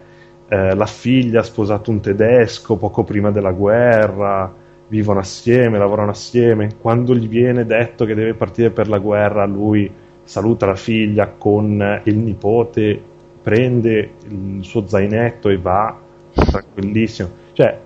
[0.48, 4.52] eh, la figlia ha sposato un tedesco poco prima della guerra,
[4.88, 9.90] vivono assieme, lavorano assieme, quando gli viene detto che deve partire per la guerra lui
[10.22, 13.00] saluta la figlia con il nipote,
[13.42, 15.96] prende il suo zainetto e va
[16.32, 17.28] tranquillissimo.
[17.52, 17.78] Cioè,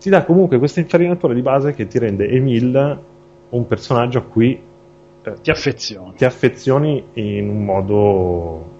[0.00, 3.00] ti dà comunque questa infarinatura di base che ti rende Emil
[3.50, 4.60] un personaggio a cui
[5.24, 6.14] eh, ti affezioni.
[6.14, 8.70] Ti affezioni in un modo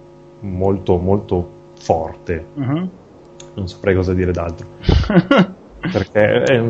[0.41, 2.45] molto, molto forte.
[2.53, 2.89] Uh-huh.
[3.55, 4.67] Non saprei cosa dire d'altro.
[5.79, 6.61] Perché è...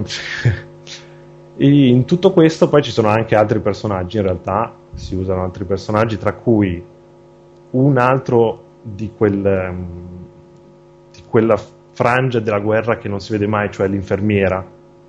[1.57, 6.17] in tutto questo poi ci sono anche altri personaggi, in realtà si usano altri personaggi,
[6.17, 6.83] tra cui
[7.71, 9.75] un altro di, quel,
[11.11, 11.55] di quella
[11.91, 14.65] frangia della guerra che non si vede mai, cioè l'infermiera.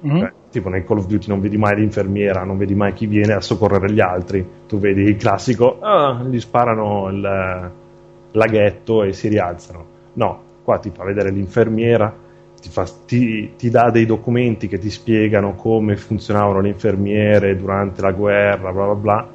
[0.06, 0.26] Mm-hmm.
[0.54, 3.40] Tipo nel Call of Duty non vedi mai l'infermiera, non vedi mai chi viene a
[3.40, 4.46] soccorrere gli altri.
[4.68, 7.72] Tu vedi il classico, ah, gli sparano il
[8.30, 9.84] laghetto e si rialzano.
[10.12, 12.14] No, qua ti fa vedere l'infermiera,
[12.60, 18.00] ti, fa, ti, ti, dà dei documenti che ti spiegano come funzionavano le infermiere durante
[18.00, 19.28] la guerra, bla bla bla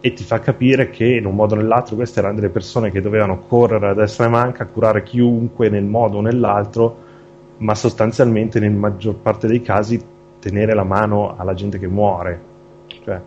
[0.00, 3.02] e ti fa capire che in un modo o nell'altro queste erano delle persone che
[3.02, 6.96] dovevano correre a destra e manca, curare chiunque nel modo o nell'altro,
[7.58, 10.02] ma sostanzialmente nella maggior parte dei casi
[10.42, 12.50] tenere la mano alla gente che muore.
[13.04, 13.20] Cioè,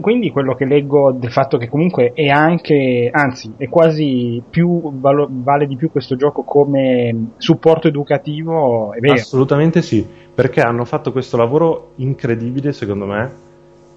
[0.00, 5.66] quindi quello che leggo del fatto che comunque è anche, anzi, è quasi più, vale
[5.66, 9.14] di più questo gioco come supporto educativo, è vero?
[9.14, 13.48] Assolutamente sì, perché hanno fatto questo lavoro incredibile secondo me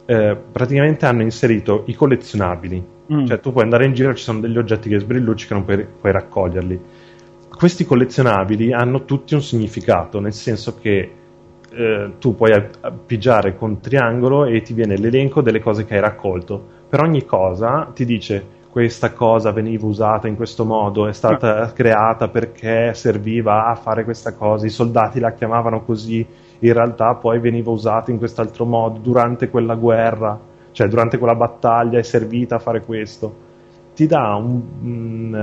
[0.05, 2.84] eh, praticamente hanno inserito i collezionabili.
[3.13, 3.26] Mm.
[3.26, 6.82] Cioè, tu puoi andare in giro, ci sono degli oggetti che sbrilluccicano, puoi, puoi raccoglierli.
[7.55, 11.11] Questi collezionabili hanno tutti un significato, nel senso che
[11.74, 16.61] eh, tu puoi appiggiare con triangolo e ti viene l'elenco delle cose che hai raccolto.
[16.88, 22.28] Per ogni cosa ti dice questa cosa veniva usata in questo modo, è stata creata
[22.28, 26.26] perché serviva a fare questa cosa, i soldati la chiamavano così,
[26.57, 30.39] in realtà poi veniva usata in quest'altro modo durante quella guerra,
[30.71, 33.51] cioè durante quella battaglia è servita a fare questo.
[33.93, 35.34] Ti dà un, un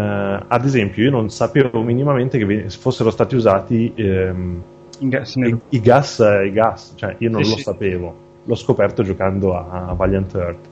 [0.41, 4.63] uh, ad esempio, io non sapevo minimamente che fossero stati usati ehm,
[5.09, 7.63] gas, i, i, gas, i, gas, cioè io non sì, lo sì.
[7.63, 10.69] sapevo, l'ho scoperto giocando a, Valiant Earth.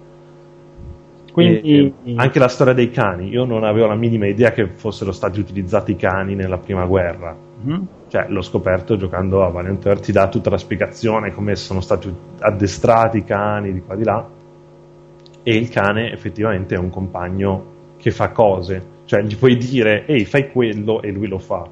[1.33, 1.95] Quindi...
[2.17, 5.93] anche la storia dei cani, io non avevo la minima idea che fossero stati utilizzati
[5.93, 7.37] i cani nella prima guerra.
[7.65, 7.83] Mm-hmm.
[8.09, 12.13] Cioè, l'ho scoperto giocando a Valiant Earth, ti dà tutta la spiegazione come sono stati
[12.41, 14.29] addestrati i cani di qua di là.
[15.43, 18.97] E il cane effettivamente è un compagno che fa cose.
[19.05, 21.67] Cioè, gli puoi dire, ehi, fai quello e lui lo fa.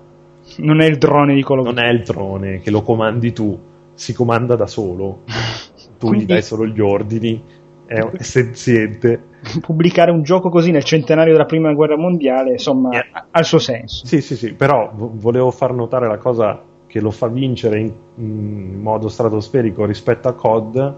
[0.59, 3.59] Non è il drone di quello Non è il drone che lo comandi tu,
[3.95, 5.23] si comanda da solo.
[5.99, 6.25] tu Quindi...
[6.25, 7.43] gli dai solo gli ordini,
[7.87, 13.27] è, è senziente pubblicare un gioco così nel centenario della prima guerra mondiale, insomma, yeah.
[13.31, 14.07] ha il suo senso.
[14.07, 18.81] Sì, sì, sì, però volevo far notare la cosa che lo fa vincere in, in
[18.81, 20.97] modo stratosferico rispetto a COD,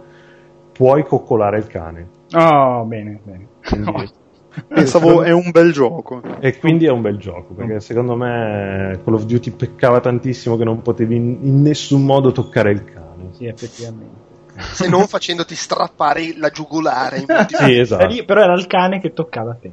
[0.72, 2.08] puoi coccolare il cane.
[2.32, 3.46] Oh, bene, bene.
[3.62, 4.10] Quindi,
[4.66, 6.22] Pensavo è un bel gioco.
[6.40, 10.64] E quindi è un bel gioco, perché secondo me Call of Duty peccava tantissimo che
[10.64, 13.28] non potevi in, nessun modo toccare il cane.
[13.32, 14.26] Sì, effettivamente
[14.58, 17.24] se non facendoti strappare la giugulare.
[17.48, 18.24] sì, esatto.
[18.24, 19.72] Però era il cane che toccava a te.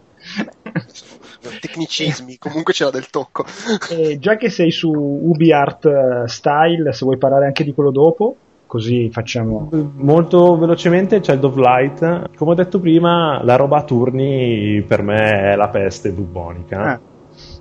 [1.60, 3.46] Tecnicismi, comunque c'era del tocco.
[3.90, 8.36] E già che sei su UbiArt eh, Style, se vuoi parlare anche di quello dopo,
[8.66, 9.70] così facciamo.
[9.96, 12.36] Molto velocemente c'è il Dove Light.
[12.36, 16.82] Come ho detto prima, la roba a turni per me è la peste bubonica.
[16.82, 17.00] Ah.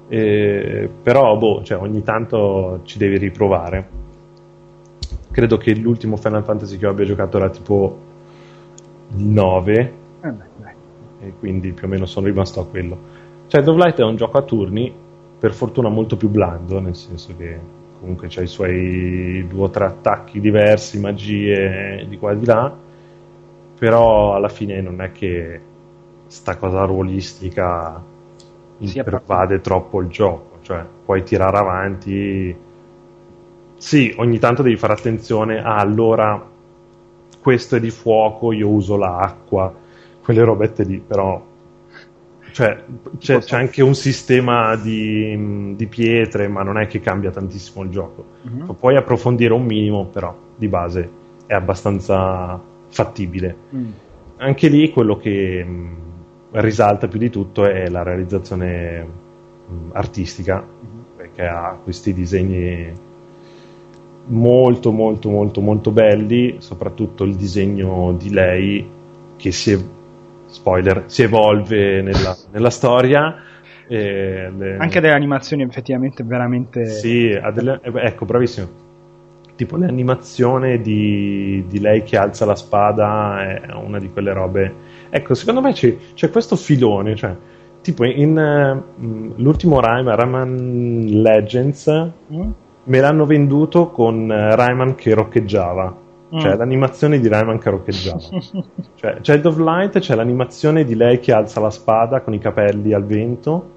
[0.08, 4.02] Eh, però, boh, cioè, ogni tanto ci devi riprovare
[5.34, 7.98] credo che l'ultimo Final Fantasy che abbia giocato era tipo
[9.16, 10.32] il 9 eh
[11.20, 12.96] e quindi più o meno sono rimasto a quello
[13.48, 14.94] cioè Dove Light è un gioco a turni
[15.36, 17.58] per fortuna molto più blando nel senso che
[18.04, 22.72] comunque c'ha i suoi due o tre attacchi diversi magie di qua e di là
[23.78, 25.60] però alla fine non è che
[26.26, 28.02] sta cosa ruolistica
[29.04, 32.56] pervade troppo il gioco cioè puoi tirare avanti.
[33.76, 36.50] Sì, ogni tanto devi fare attenzione a allora
[37.40, 39.72] questo è di fuoco, io uso l'acqua,
[40.22, 41.40] quelle robette lì, però
[42.54, 42.84] cioè,
[43.18, 47.90] c'è, c'è, anche un sistema di, di, pietre, ma non è che cambia tantissimo il
[47.90, 48.24] gioco.
[48.48, 48.70] Mm-hmm.
[48.78, 51.10] Puoi approfondire un minimo, però di base
[51.46, 53.56] è abbastanza fattibile.
[53.74, 53.90] Mm.
[54.36, 55.94] Anche lì quello che mh, mm,
[56.52, 61.02] risalta più di tutto è la realizzazione mh, mm, artistica, mm-hmm.
[61.16, 62.92] perché ha questi disegni
[64.26, 68.88] molto molto molto molto belli, soprattutto il disegno di lei
[69.36, 69.76] che si,
[70.54, 73.42] spoiler, si evolve nella, nella storia.
[73.86, 74.76] Le...
[74.78, 76.86] Anche delle animazioni effettivamente veramente...
[76.86, 77.80] Sì, delle...
[77.82, 78.82] ecco, bravissimo.
[79.56, 84.74] Tipo l'animazione di, di, lei che alza la spada è una di quelle robe.
[85.10, 87.36] Ecco, secondo me c'è, c'è questo filone, cioè,
[87.80, 92.50] tipo in uh, l'ultimo Rayman, Rayman Legends, mm?
[92.84, 96.02] me l'hanno venduto con Rayman che roccheggiava.
[96.34, 96.38] Mm.
[96.38, 98.20] Cioè l'animazione di Rayman che roccheggiava.
[98.96, 102.92] cioè, Child of Light c'è l'animazione di lei che alza la spada con i capelli
[102.92, 103.72] al vento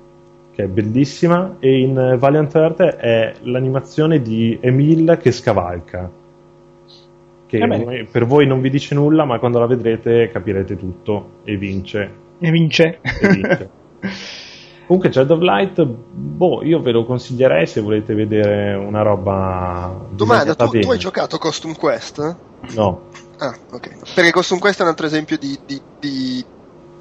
[0.58, 6.10] che è bellissima, e in Valiant Earth è l'animazione di Emil che scavalca.
[7.46, 11.58] Che eh per voi non vi dice nulla, ma quando la vedrete capirete tutto e
[11.58, 12.12] vince.
[12.40, 13.00] E vince.
[13.22, 13.70] E vince.
[14.88, 19.94] Comunque, Child of Light, boh, io ve lo consiglierei se volete vedere una roba.
[20.12, 22.36] Domanda, tu, tu, hai giocato Costume Quest?
[22.74, 23.02] No.
[23.38, 24.14] Ah, ok.
[24.16, 26.46] Perché Costume Quest è un altro esempio di, di, di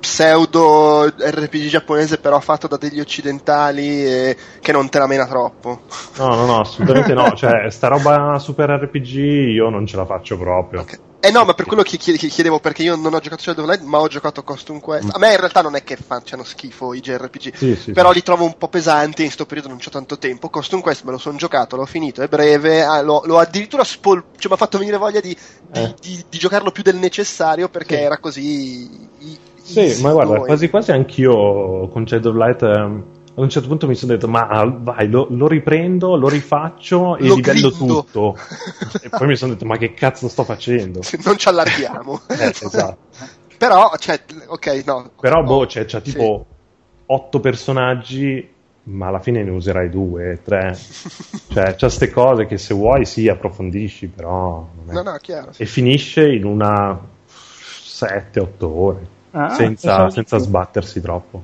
[0.00, 5.80] pseudo RPG giapponese però fatto da degli occidentali e che non te la mena troppo.
[6.18, 7.32] No, no, no, assolutamente no.
[7.36, 9.14] Cioè, sta roba super RPG
[9.54, 10.80] io non ce la faccio proprio.
[10.80, 10.98] Okay.
[11.26, 13.82] Eh no, ma per quello che chiedevo, perché io non ho giocato Shadow of Light,
[13.82, 15.08] ma ho giocato Costume Quest.
[15.12, 18.14] A me in realtà non è che facciano schifo i JRPG, sì, sì, però sì.
[18.14, 20.48] li trovo un po' pesanti, in questo periodo non c'ho tanto tempo.
[20.50, 24.22] Costume Quest me lo sono giocato, l'ho finito, è breve, ah, l'ho, l'ho, addirittura spol-
[24.36, 25.36] cioè, mi ha fatto venire voglia di,
[25.68, 25.94] di, eh.
[26.00, 28.88] di, di, giocarlo più del necessario perché era così
[29.62, 33.04] sì, ma guarda, quasi quasi anch'io con Shadow of Light ehm,
[33.38, 37.26] a un certo punto mi sono detto ma vai lo, lo riprendo, lo rifaccio e
[37.26, 38.02] lo livello grindo.
[38.04, 38.36] tutto.
[39.02, 41.00] E poi mi sono detto ma che cazzo sto facendo?
[41.24, 42.22] Non ci allarghiamo.
[42.36, 42.96] Eh, esatto.
[43.58, 45.10] però cioè, ok no.
[45.20, 46.54] Però boh c'è, c'è tipo sì.
[47.06, 50.76] otto personaggi ma alla fine ne userai due, tre.
[51.56, 56.30] Cioè c'è queste cose che se vuoi sì approfondisci però no, no, chiaro, e finisce
[56.30, 61.42] in una 7-8 ore Ah, senza, senza sbattersi troppo.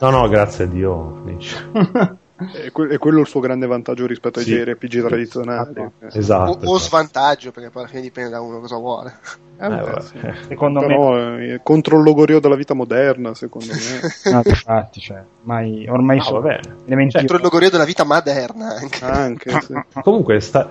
[0.00, 1.70] No, no, grazie a Dio finisce.
[2.66, 4.52] è, que- è, quello il suo grande vantaggio rispetto ai sì.
[4.52, 5.70] JRPG tradizionali.
[5.70, 6.18] Esatto.
[6.18, 6.78] esatto o, o, esatto.
[6.78, 9.14] svantaggio, perché poi alla fine dipende da uno cosa vuole.
[9.58, 10.18] Eh, beh, sì.
[10.48, 11.54] Secondo Però, me...
[11.54, 14.10] Eh, contro il logorio della vita moderna, secondo me.
[14.30, 16.48] no, infatti, cioè, ormai, ormai no, sono
[16.84, 17.16] elementi...
[17.16, 19.04] Contro il logorio della vita moderna anche.
[19.06, 19.74] anche sì.
[20.02, 20.68] Comunque, sta,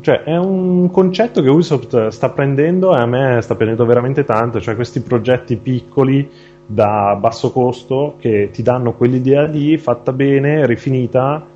[0.00, 4.60] cioè, è un concetto che Ubisoft sta prendendo e a me sta prendendo veramente tanto,
[4.60, 6.28] cioè questi progetti piccoli
[6.66, 11.46] da basso costo che ti danno quell'idea lì fatta bene, rifinita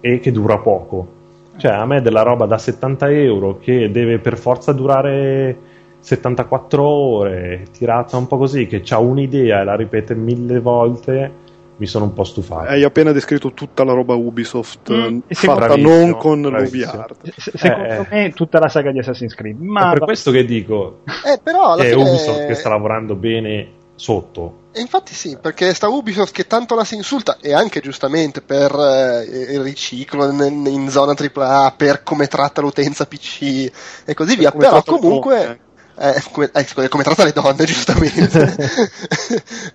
[0.00, 1.20] e che dura poco.
[1.56, 5.56] Cioè, a me della roba da 70 euro che deve per forza durare
[6.00, 11.30] 74 ore, tirata un po' così, che ha un'idea e la ripete mille volte,
[11.76, 12.68] mi sono un po' stufato.
[12.68, 17.16] Hai appena descritto tutta la roba Ubisoft mm, fatta non con l'OVR.
[17.36, 19.58] Secondo eh, me tutta la saga di Assassin's Creed.
[19.60, 22.02] Ma è per questo che dico eh, però che è fine...
[22.02, 24.60] Ubisoft che sta lavorando bene sotto.
[24.72, 28.72] E infatti sì, perché sta Ubisoft che tanto la si insulta, e anche giustamente per
[28.74, 33.70] eh, il riciclo in, in, zona AAA, per come tratta l'utenza PC
[34.04, 35.60] e così via, però comunque...
[35.94, 38.56] Eh, come, eh, come tratta le donne, giustamente.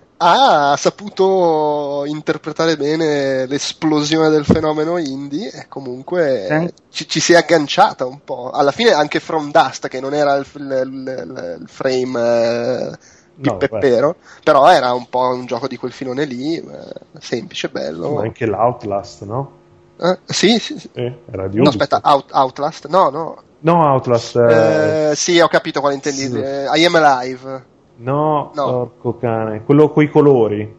[0.18, 6.72] ha saputo interpretare bene l'esplosione del fenomeno indie e comunque eh.
[6.90, 8.50] ci, ci, si è agganciata un po'.
[8.50, 12.98] Alla fine anche From Dust, che non era il, il, il frame eh,
[13.36, 18.14] no, peppero, però era un po' un gioco di quel filone lì, eh, semplice, bello.
[18.14, 19.52] Ma anche l'Outlast, no?
[20.00, 20.90] Eh, sì, sì, sì.
[20.92, 22.86] Eh, era di no, aspetta, Out, Outlast?
[22.88, 23.42] No, no.
[23.60, 24.36] No, Outlast.
[24.36, 26.26] Eh, sì, ho capito quale intendi.
[26.26, 26.40] Sì.
[26.40, 27.76] Eh, I Am Alive.
[27.98, 28.64] No, no.
[28.64, 29.64] porco cane.
[29.64, 30.76] Quello coi colori.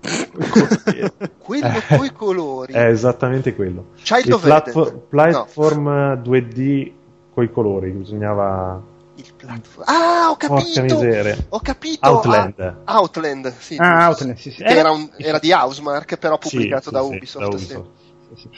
[1.38, 2.72] quello coi colori.
[2.72, 3.86] È esattamente quello.
[4.02, 6.14] Child of platfo- Platform no.
[6.14, 6.92] 2D
[7.34, 7.90] coi colori.
[7.90, 8.80] Bisognava.
[9.16, 9.84] Il platform.
[9.88, 10.80] Ah, ho capito.
[10.80, 11.36] Porca miseria.
[11.48, 12.08] Ho capito.
[12.08, 12.76] Outland.
[12.84, 13.76] Ah, Outland, sì.
[13.78, 14.62] Ah, Outland, sì, sì.
[14.62, 17.88] Era, un, era, di Housemark, però pubblicato sì, da, sì, Ubisoft, da Ubisoft.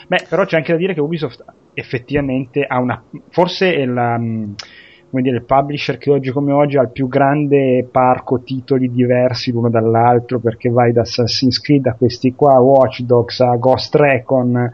[0.07, 3.03] Beh, però c'è anche da dire che Ubisoft effettivamente ha una.
[3.29, 4.19] Forse è la
[5.13, 9.51] come dire, il publisher che oggi come oggi ha il più grande parco titoli diversi
[9.51, 14.71] l'uno dall'altro perché vai da Assassin's Creed a questi qua, Watch Dogs, a Ghost Recon,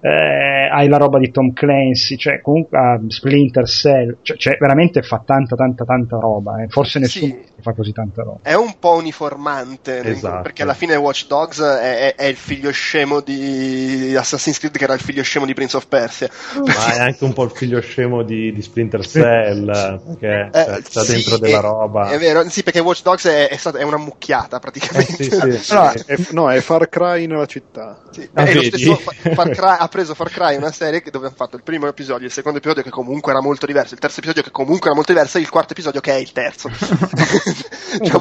[0.00, 5.02] eh, hai la roba di Tom Clancy, cioè comunque a Splinter Cell, cioè, cioè, veramente
[5.02, 6.68] fa tanta tanta tanta roba, eh.
[6.68, 7.51] forse nessuno sì.
[7.62, 8.38] Fa così tanta roba.
[8.42, 10.42] È un po' uniformante, Esatto.
[10.42, 14.84] perché alla fine Watch Dogs è, è- è il figlio scemo di Assassin's Creed che
[14.84, 16.28] era il figlio scemo di Prince of Persia.
[16.64, 20.80] Ma è anche un po' il figlio scemo di, di Splinter Cell, perché Eh, cioè,
[20.82, 22.08] sta sì, dentro della è- roba.
[22.10, 25.14] È vero, sì, perché Watch Dogs è, è, stata- è una mucchiata Eh, praticamente.
[25.24, 25.72] sì, sì.
[25.72, 28.02] Allora, è, no, è Far Cry nella città.
[28.10, 28.76] Sì, Ah, è lo vedi?
[28.78, 31.62] stesso Fa- Far Cry, ha preso Far Cry una serie che- dove hanno fatto il
[31.62, 34.86] primo episodio, il secondo episodio che comunque era molto diverso, il terzo episodio che comunque
[34.86, 36.70] era molto diverso e il quarto episodio che è il terzo.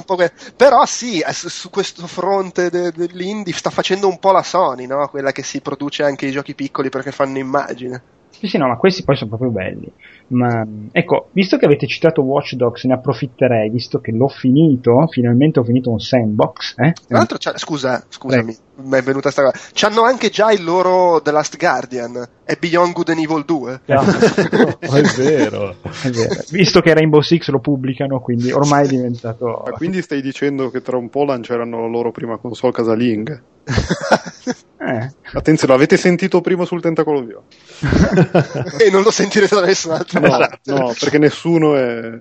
[0.06, 4.32] Po' que- Però sì, eh, su, su questo fronte de- dell'indie sta facendo un po'
[4.32, 5.08] la Sony, no?
[5.10, 8.04] quella che si produce anche i giochi piccoli perché fanno immagine.
[8.32, 9.92] Sì, sì, no, ma questi poi sono proprio belli.
[10.28, 15.60] Ma ecco, visto che avete citato Watch Dogs, ne approfitterei, visto che l'ho finito, finalmente
[15.60, 16.76] ho finito un sandbox.
[16.78, 16.94] Eh?
[17.08, 19.58] Tra l'altro, c'ha- scusa, scusami, mi è venuta sta cosa.
[19.74, 23.82] C'hanno anche già il loro The Last Guardian, è Beyond Good and Evil 2.
[23.92, 25.76] Oh, è vero.
[25.82, 26.34] È vero.
[26.50, 29.64] Visto che Rainbow Six lo pubblicano, quindi ormai è diventato.
[29.66, 33.42] Ma quindi stai dicendo che tra un po' lanceranno la loro prima console casalinga?
[34.84, 37.44] Eh, Attenzione, l'avete sentito prima sul tentacolo viola?
[38.84, 40.74] e non lo sentirete da nessun'altra No, parte.
[40.74, 42.20] no, perché nessuno è-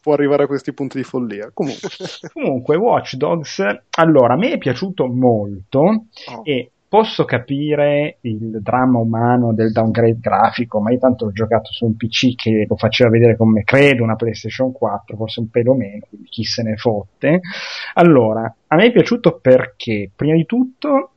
[0.00, 1.50] può arrivare a questi punti di follia.
[1.52, 1.88] Comunque,
[2.32, 3.60] Comunque, Watch Dogs,
[3.98, 6.42] allora, a me è piaciuto molto Oh.
[6.44, 11.84] e posso capire il dramma umano del downgrade grafico, ma io tanto l'ho giocato su
[11.86, 16.06] un PC che lo faceva vedere come credo una PlayStation 4, forse un pelo meno,
[16.08, 17.40] quindi chi se ne fotte.
[17.94, 21.10] Allora, a me è piaciuto perché, prima di tutto,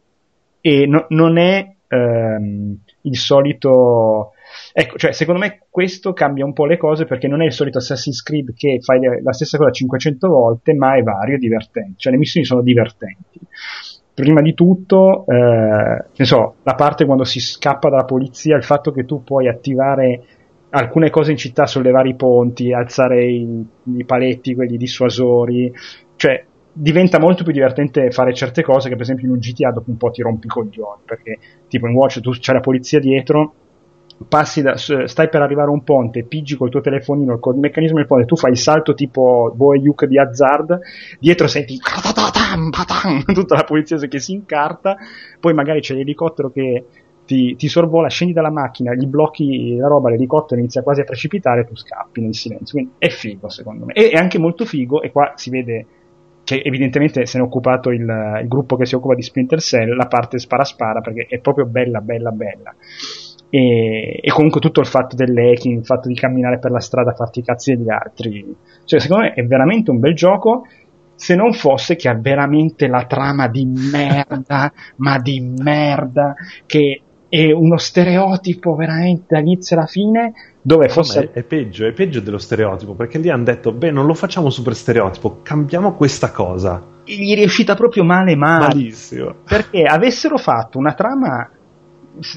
[0.66, 4.32] e no- non è ehm, il solito
[4.72, 7.80] Ecco, cioè, secondo me questo cambia un po' le cose perché non è il solito
[7.80, 11.94] Assassin's Creed che fai la stessa cosa 500 volte, ma è vario e divertente.
[11.98, 13.40] Cioè, le missioni sono divertenti.
[14.14, 18.92] Prima di tutto, eh, ne so, la parte quando si scappa dalla polizia, il fatto
[18.92, 20.22] che tu puoi attivare
[20.70, 23.66] alcune cose in città, sollevare i ponti, alzare i,
[23.96, 25.72] i paletti, quelli dissuasori,
[26.16, 29.92] cioè diventa molto più divertente fare certe cose che per esempio in un GTA dopo
[29.92, 31.38] un po' ti rompi i coglioni, perché
[31.68, 33.54] tipo in Watch tu c'è la polizia dietro,
[34.18, 34.46] da,
[34.76, 38.36] stai per arrivare a un ponte, piggi col tuo telefonino col meccanismo del ponte, tu
[38.36, 40.80] fai il salto tipo Boy Yuk di Hazard,
[41.20, 41.78] dietro senti
[43.34, 44.98] tutta la polizia che si incarta,
[45.40, 46.86] poi magari c'è l'elicottero che
[47.26, 51.66] ti, ti sorvola, scendi dalla macchina, gli blocchi la roba, l'elicottero inizia quasi a precipitare,
[51.66, 52.78] tu scappi nel silenzio.
[52.78, 53.94] Quindi è figo secondo me.
[53.94, 55.86] E è anche molto figo, e qua si vede
[56.44, 58.02] che evidentemente se ne è occupato il,
[58.42, 61.66] il gruppo che si occupa di Splinter Cell, la parte spara spara, perché è proprio
[61.66, 62.76] bella, bella, bella.
[63.50, 67.16] E, e comunque tutto il fatto dell'hacking, il fatto di camminare per la strada a
[67.16, 68.56] farti i cazzi degli altri.
[68.84, 70.66] Cioè, secondo me è veramente un bel gioco.
[71.16, 76.34] Se non fosse che ha veramente la trama di merda, ma di merda,
[76.66, 80.34] che è uno stereotipo veramente dall'inizio alla fine,
[80.66, 81.32] dove No, fosse...
[81.32, 84.50] è, è peggio, è peggio dello stereotipo, perché lì hanno detto, beh, non lo facciamo
[84.50, 86.82] super stereotipo, cambiamo questa cosa.
[87.06, 88.68] gli è riuscita proprio male male.
[88.74, 89.36] Malissimo.
[89.46, 91.50] perché avessero fatto una trama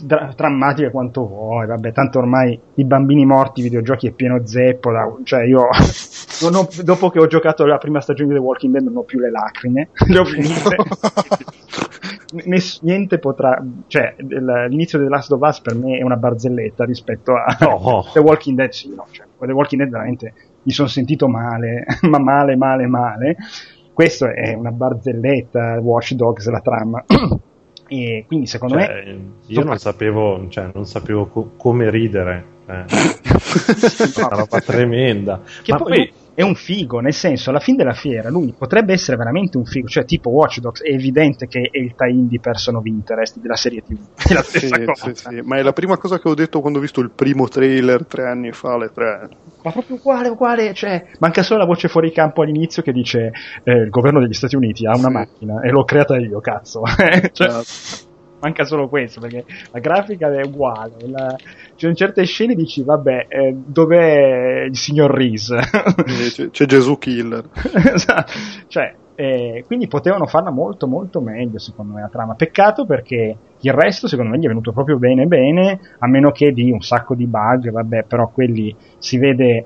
[0.03, 4.90] dra- drammatica quanto vuoi, vabbè, tanto ormai i bambini morti, i videogiochi è pieno zeppo,
[4.90, 8.85] da- cioè io ho- dopo che ho giocato la prima stagione di The Walking Dead
[8.85, 10.77] non ho più le lacrime, le ho finite.
[12.44, 16.85] Ness- niente potrà, cioè l'inizio di The Last of Us per me è una barzelletta
[16.85, 18.05] rispetto a No.
[18.12, 20.32] The Walking Dead, sì, no, cioè, The Walking Dead veramente
[20.62, 23.36] mi sono sentito male, ma male, male, male.
[23.93, 27.05] Questo è una barzelletta, Watch Dogs, la trama.
[27.89, 29.16] e quindi secondo me Cioè,
[29.47, 32.44] io non sapevo, cioè, non sapevo co- come ridere.
[32.66, 32.85] cioè.
[34.27, 35.40] una roba tremenda.
[35.62, 39.16] che Ma poi è un figo, nel senso, alla fine della fiera lui potrebbe essere
[39.16, 42.76] veramente un figo, cioè tipo Watch Dogs, è evidente che è il tie-in di Person
[42.76, 43.96] of Interest della serie TV.
[44.28, 45.12] È la sì, stessa sì, cosa.
[45.14, 45.40] sì.
[45.44, 48.26] ma è la prima cosa che ho detto quando ho visto il primo trailer tre
[48.28, 49.28] anni fa, alle tre.
[49.62, 53.32] Ma proprio uguale, uguale, cioè, manca solo la voce fuori campo all'inizio che dice
[53.64, 55.12] eh, il governo degli Stati Uniti ha una Sì.
[55.12, 56.82] macchina e l'ho creata io, cazzo.
[57.32, 58.14] Cioè, Esatto.
[58.40, 61.34] manca solo questo perché la grafica è uguale la...
[61.77, 65.59] c'è in certe scene dici vabbè eh, dov'è il signor Reese
[66.32, 67.44] C'è, c'è Gesù Killer.
[67.94, 68.32] Esatto.
[68.69, 73.73] cioè eh, quindi potevano farla molto molto meglio secondo me la trama peccato perché il
[73.73, 77.15] resto secondo me gli è venuto proprio bene bene a meno che di un sacco
[77.15, 79.65] di bug vabbè però quelli si vede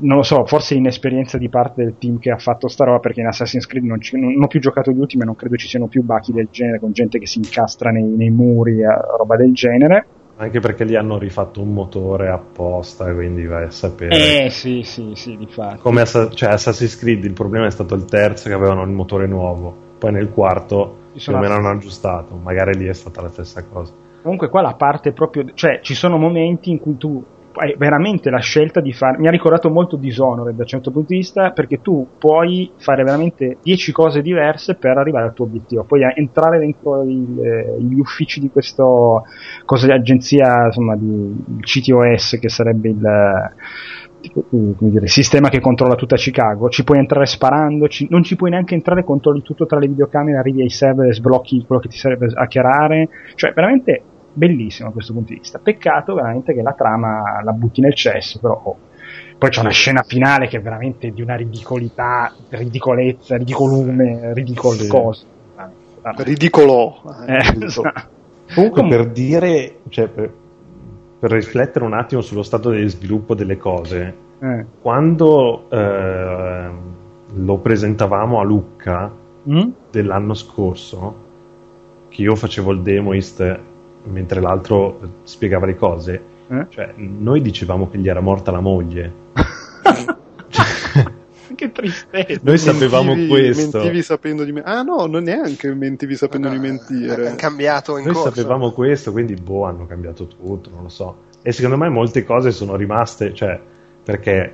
[0.00, 3.20] non lo so, forse inesperienza di parte del team che ha fatto sta roba perché
[3.20, 5.56] in Assassin's Creed non, ci- non- non ho più giocato gli ultimi e non credo
[5.56, 8.86] ci siano più bachi del genere con gente che si incastra nei, nei muri, eh,
[9.18, 10.06] roba del genere.
[10.40, 14.44] Anche perché lì hanno rifatto un motore apposta, quindi vai a sapere.
[14.44, 15.80] Eh sì, sì, sì, di fatto.
[15.82, 19.26] Come Assa- cioè, Assassin's Creed, il problema è stato il terzo che avevano il motore
[19.26, 23.64] nuovo, poi nel quarto più o meno hanno aggiustato, magari lì è stata la stessa
[23.64, 23.92] cosa.
[24.22, 28.38] Comunque qua la parte proprio, cioè ci sono momenti in cui tu hai veramente la
[28.38, 29.18] scelta di fare.
[29.18, 33.02] Mi ha ricordato molto Dishonored da un certo punto di vista, perché tu puoi fare
[33.02, 35.84] veramente 10 cose diverse per arrivare al tuo obiettivo.
[35.84, 39.24] Puoi entrare dentro il, eh, gli uffici di questo
[39.64, 43.52] cosa, agenzia, insomma, di CTOS, che sarebbe il.
[44.50, 48.74] Dire, sistema che controlla tutta Chicago, ci puoi entrare sparando, ci, non ci puoi neanche
[48.74, 52.46] entrare, controlli tutto tra le videocamere, arrivi ai server sblocchi quello che ti serve a
[52.48, 54.02] chiarare, cioè veramente
[54.38, 55.58] bellissimo da questo punto di vista.
[55.58, 58.76] Peccato veramente che la trama la butti nel cesso, però oh.
[59.36, 64.88] poi c'è una scena finale che è veramente di una ridicolità, ridicolezza, ridicolume, ridicol sì.
[64.88, 65.26] cosa.
[66.16, 67.02] Ridicolò.
[67.26, 68.16] Eh, esatto.
[68.54, 70.32] Comunque per dire, cioè, per,
[71.18, 74.64] per, riflettere un attimo sullo stato di sviluppo delle cose, eh.
[74.80, 76.70] quando eh,
[77.34, 79.12] lo presentavamo a Lucca
[79.50, 79.68] mm?
[79.90, 81.26] dell'anno scorso,
[82.08, 83.60] che io facevo il demoist
[84.08, 86.66] mentre l'altro spiegava le cose, eh?
[86.70, 89.12] cioè, noi dicevamo che gli era morta la moglie.
[91.54, 92.40] che tristezza.
[92.42, 93.78] Noi sapevamo mentivi, questo.
[93.78, 94.62] Mentivi sapendo di me.
[94.62, 97.26] Ah no, non neanche mentivi sapendo No, di mentire.
[97.26, 98.34] Hanno cambiato in Noi corso.
[98.34, 101.24] sapevamo questo, quindi boh, hanno cambiato tutto, non lo so.
[101.42, 103.60] E secondo me molte cose sono rimaste, cioè,
[104.02, 104.52] perché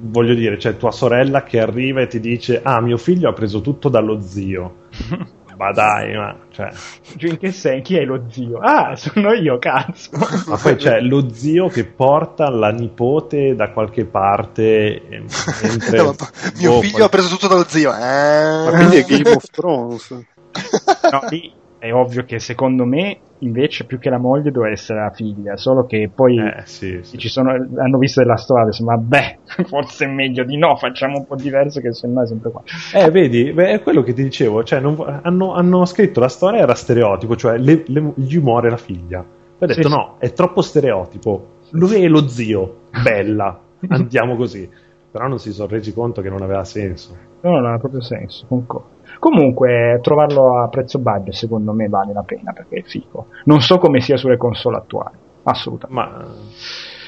[0.00, 3.60] voglio dire, c'è tua sorella che arriva e ti dice: Ah, mio figlio ha preso
[3.60, 4.74] tutto dallo zio.
[5.56, 6.68] ma dai, ma cioè.
[7.16, 7.82] Cioè, in che senso?
[7.82, 8.58] Chi è lo zio?
[8.58, 10.10] Ah, sono io, cazzo.
[10.46, 14.62] Ma poi c'è lo zio che porta la nipote da qualche parte.
[15.08, 15.24] e-
[15.62, 17.92] Mentre, No, ma- mio boh, figlio poi- ha preso tutto dallo zio.
[17.94, 18.64] Eh.
[18.64, 20.10] Ma quindi è Game of Thrones.
[21.10, 21.52] No, lì
[21.82, 25.84] è ovvio che secondo me invece più che la moglie doveva essere la figlia, solo
[25.84, 27.18] che poi Eh, sì, sì.
[27.18, 31.26] ci sono, hanno visto della storia, adesso, vabbè, forse è meglio di no, facciamo un
[31.26, 32.62] po' diverso che se no è sempre qua.
[32.94, 34.62] Eh, vedi, beh, è quello che ti dicevo.
[34.62, 38.76] Cioè, non hanno, hanno scritto la storia era stereotipo, cioè le- le- gli muore la
[38.76, 39.20] figlia.
[39.22, 39.94] Poi ha detto: sì.
[39.94, 41.48] no, è troppo stereotipo.
[41.70, 44.68] Lui è lo zio, bella, andiamo così.
[45.10, 47.16] Però non si sono resi conto che non aveva senso.
[47.40, 49.00] No, no, non ha proprio senso, concordo.
[49.22, 53.28] Comunque, trovarlo a prezzo budget secondo me vale la pena perché è figo.
[53.44, 56.12] Non so come sia sulle console attuali, assolutamente.
[56.12, 56.26] Ma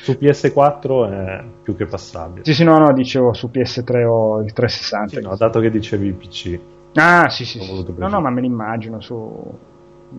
[0.01, 2.45] su PS4 è più che passabile.
[2.45, 5.17] Sì, sì, no, no, dicevo su PS3 o il 360.
[5.17, 6.61] Sì, no, dato che dicevi PC.
[6.95, 7.85] Ah, sì, sì, sì.
[7.97, 9.59] No, no, ma me l'immagino su,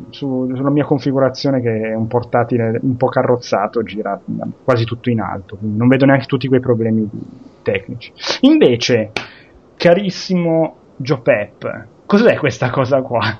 [0.09, 4.19] su- sulla mia configurazione che è un portatile un po' carrozzato, gira
[4.65, 7.09] quasi tutto in alto, quindi non vedo neanche tutti quei problemi
[7.61, 8.11] tecnici.
[8.41, 9.13] Invece,
[9.77, 13.37] carissimo Joe Pep, cos'è questa cosa qua?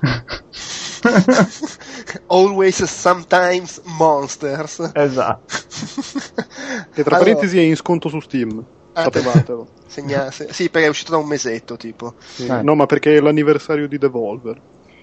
[2.28, 4.90] Always, sometimes, monsters.
[4.94, 5.54] esatto.
[6.92, 8.64] Che tra Allora, parentesi è in sconto su Steam.
[8.94, 9.68] Ah, Sapevatelo.
[9.86, 12.14] segna- se- sì, perché è uscito da un mesetto, tipo.
[12.18, 12.46] Sì.
[12.46, 12.62] Eh.
[12.62, 14.58] No, ma perché è l'anniversario di Devolver.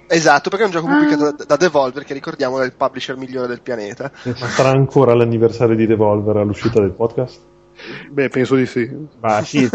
[0.08, 3.48] Esatto, perché è un gioco pubblicato da, da Devolver, che ricordiamo è il publisher migliore
[3.48, 4.12] del pianeta.
[4.24, 7.40] Ma sarà ancora l'anniversario di Devolver all'uscita del podcast?
[8.10, 8.90] Beh, penso di sì.
[9.22, 9.70] Ma sì,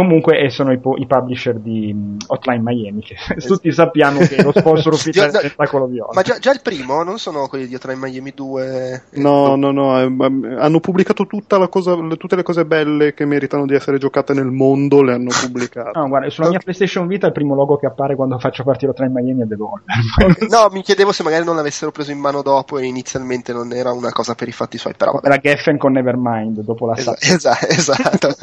[0.00, 3.16] Comunque eh, sono i, po- i publisher di mm, Hotline Miami, che
[3.46, 6.12] tutti sappiamo che lo sponsor ufficiale no, Spettacolo Viola.
[6.14, 9.02] Ma già, già il primo non sono quelli di Hotline Miami 2?
[9.16, 13.26] No, no, no, eh, hanno pubblicato tutta la cosa, le- tutte le cose belle che
[13.26, 15.98] meritano di essere giocate nel mondo, le hanno pubblicate.
[15.98, 19.12] No, guarda, sulla mia PlayStation Vita il primo logo che appare quando faccio partire Hotline
[19.12, 19.84] Miami è Devolver.
[20.48, 23.92] No, mi chiedevo se magari non l'avessero preso in mano dopo e inizialmente non era
[23.92, 25.28] una cosa per i fatti suoi, però vabbè.
[25.28, 28.34] la Geffen con Nevermind dopo la Esa- sa- esa- esatto.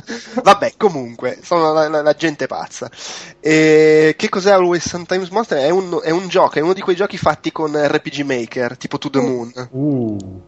[0.43, 2.89] Vabbè, comunque, sono la, la- la gente pazza.
[3.39, 5.57] E che cos'è Always Sometimes Monster?
[5.59, 8.97] È un, è un gioco, è uno di quei giochi fatti con RPG Maker, tipo
[8.97, 9.51] To The Moon.
[9.71, 10.41] Uh,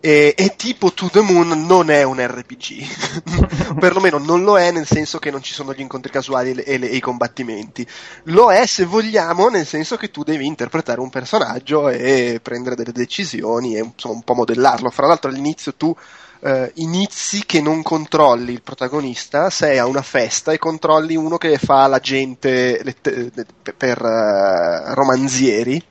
[0.00, 2.86] E, e tipo To The Moon non è un RPG.
[3.80, 6.64] Perlomeno non lo è nel senso che non ci sono gli incontri casuali e, le-
[6.64, 7.86] e le- e i combattimenti.
[8.24, 12.92] Lo è, se vogliamo, nel senso che tu devi interpretare un personaggio e prendere delle
[12.92, 14.90] decisioni e insomma, un po' modellarlo.
[14.90, 15.94] Fra l'altro all'inizio tu
[16.40, 21.58] eh, inizi che non controlli il protagonista, sei a una festa e controlli uno che
[21.58, 25.82] fa l'agente lett- per, per eh, romanzieri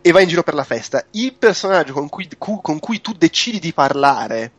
[0.00, 1.04] e vai in giro per la festa.
[1.12, 4.52] Il personaggio con cui, cu- con cui tu decidi di parlare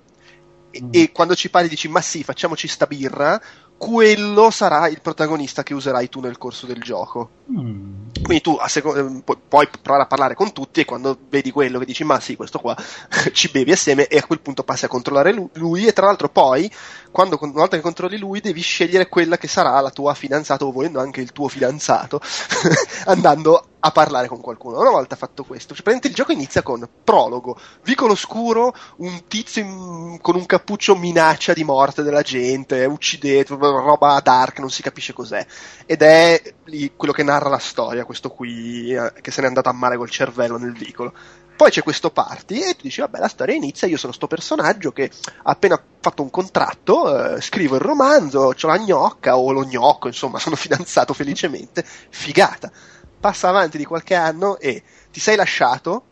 [0.72, 3.42] e, e quando ci parli dici ma sì, facciamoci sta birra,
[3.78, 7.30] quello sarà il protagonista che userai tu nel corso del gioco.
[7.52, 8.08] Mm.
[8.24, 11.78] Quindi tu seco- eh, pu- puoi provare a parlare con tutti e quando vedi quello
[11.80, 12.76] che dici ma sì, questo qua,
[13.34, 16.30] ci bevi assieme e a quel punto passi a controllare lu- lui e tra l'altro
[16.30, 16.72] poi,
[17.12, 20.72] quando, una volta che controlli lui, devi scegliere quella che sarà la tua fidanzata o
[20.72, 22.22] volendo anche il tuo fidanzato,
[23.06, 24.80] andando a parlare con qualcuno.
[24.80, 30.18] Una volta fatto questo, cioè, il gioco inizia con prologo, vicolo scuro, un tizio in,
[30.22, 35.46] con un cappuccio minaccia di morte della gente, uccidete, roba dark, non si capisce cos'è.
[35.86, 39.70] Ed è lì quello che narra la storia, questo qui eh, che se n'è andato
[39.70, 41.14] a male col cervello nel vicolo.
[41.56, 44.92] Poi c'è questo party e tu dici, vabbè, la storia inizia, io sono sto personaggio
[44.92, 45.10] che
[45.44, 50.08] ha appena fatto un contratto, eh, scrivo il romanzo, ho la gnocca o lo gnocco,
[50.08, 52.72] insomma, sono fidanzato felicemente, figata
[53.20, 56.08] passa avanti di qualche anno e ti sei lasciato,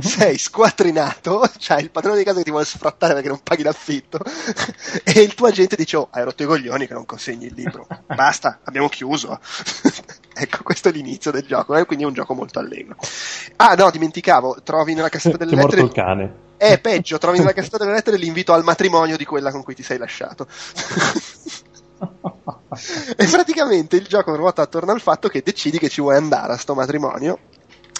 [0.00, 4.20] sei squattrinato, c'hai il padrone di casa che ti vuole sfrattare perché non paghi l'affitto
[5.02, 7.86] e il tuo agente dice oh hai rotto i coglioni che non consegni il libro,
[8.06, 9.40] basta, abbiamo chiuso.
[10.34, 11.84] ecco, questo è l'inizio del gioco, eh?
[11.84, 12.96] quindi è un gioco molto allegro.
[13.56, 15.82] Ah no, dimenticavo, trovi nella cassetta delle lettere...
[15.82, 16.34] il cane.
[16.58, 19.82] Eh, peggio, trovi nella cassetta delle lettere l'invito al matrimonio di quella con cui ti
[19.82, 20.46] sei lasciato.
[23.16, 26.56] e praticamente il gioco ruota attorno al fatto che decidi che ci vuoi andare a
[26.56, 27.38] sto matrimonio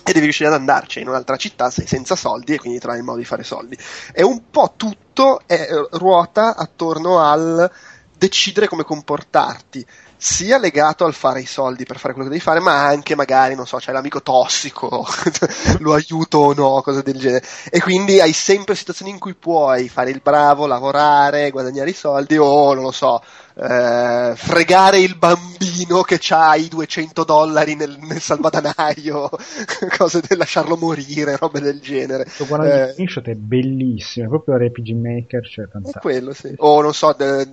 [0.05, 3.05] e devi riuscire ad andarci in un'altra città, sei senza soldi e quindi trovi il
[3.05, 3.79] modo di fare soldi.
[4.13, 7.71] E un po' tutto è, ruota attorno al
[8.19, 9.85] decidere come comportarti
[10.17, 13.57] sia legato al fare i soldi per fare quello che devi fare, ma anche magari,
[13.57, 15.05] non so, c'è l'amico tossico,
[15.81, 17.45] lo aiuto o no, cose del genere.
[17.69, 22.37] E quindi hai sempre situazioni in cui puoi fare il bravo, lavorare, guadagnare i soldi
[22.37, 23.21] o, non lo so,
[23.55, 29.31] eh, fregare il bambino che ha i 200 dollari nel, nel salvadanaio,
[29.97, 32.27] cose del lasciarlo morire, robe del genere.
[32.29, 36.01] Sto guardando eh, screenshot è bellissimo, è proprio RPG Maker, cioè fantastico.
[36.01, 36.55] quello, sì.
[36.59, 37.47] O non so, de,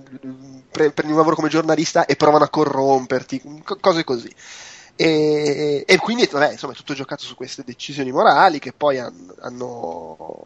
[0.70, 4.32] pre, prendi un lavoro come giornalista e provano a corromperti, co- cose così.
[4.96, 9.32] E, e, quindi vabbè, insomma è tutto giocato su queste decisioni morali che poi han,
[9.40, 10.39] hanno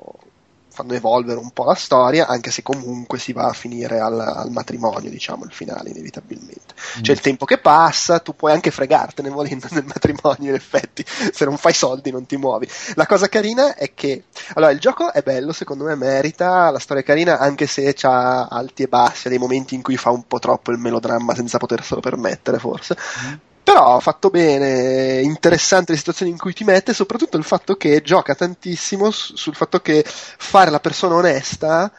[0.74, 4.50] fanno evolvere un po' la storia, anche se comunque si va a finire al, al
[4.50, 6.74] matrimonio, diciamo, il finale, inevitabilmente.
[6.98, 7.02] Mm.
[7.02, 11.44] C'è il tempo che passa, tu puoi anche fregartene volendo nel matrimonio, in effetti, se
[11.44, 12.68] non fai soldi non ti muovi.
[12.94, 14.24] La cosa carina è che,
[14.54, 18.48] allora, il gioco è bello, secondo me merita, la storia è carina, anche se ha
[18.48, 21.58] alti e bassi, ha dei momenti in cui fa un po' troppo il melodramma senza
[21.58, 22.96] poterselo permettere, forse.
[23.26, 28.02] Mm però fatto bene, interessante le situazioni in cui ti mette, soprattutto il fatto che
[28.02, 31.90] gioca tantissimo sul fatto che fare la persona onesta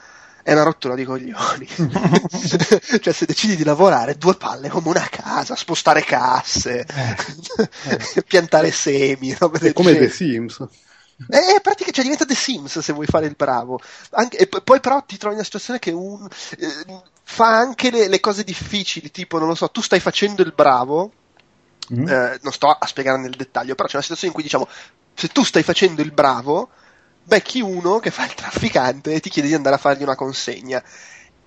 [0.43, 1.65] è una rottura di coglioni.
[3.01, 7.15] cioè, se decidi di lavorare, due palle come una casa, spostare casse, eh,
[8.15, 8.21] eh.
[8.27, 10.63] piantare semi, robe del come The Sims.
[11.27, 13.79] È, è pratica, cioè diventa The Sims se vuoi fare il bravo.
[14.11, 16.27] Anche, e poi però ti trovi in una situazione che un,
[16.59, 20.53] eh, fa anche le, le cose difficili, tipo, non lo so, tu stai facendo il
[20.55, 21.11] bravo,
[21.94, 22.07] Mm.
[22.07, 24.68] Eh, non sto a spiegare nel dettaglio, però c'è una situazione in cui diciamo,
[25.14, 26.70] se tu stai facendo il bravo,
[27.24, 30.84] becchi uno che fa il trafficante e ti chiede di andare a fargli una consegna.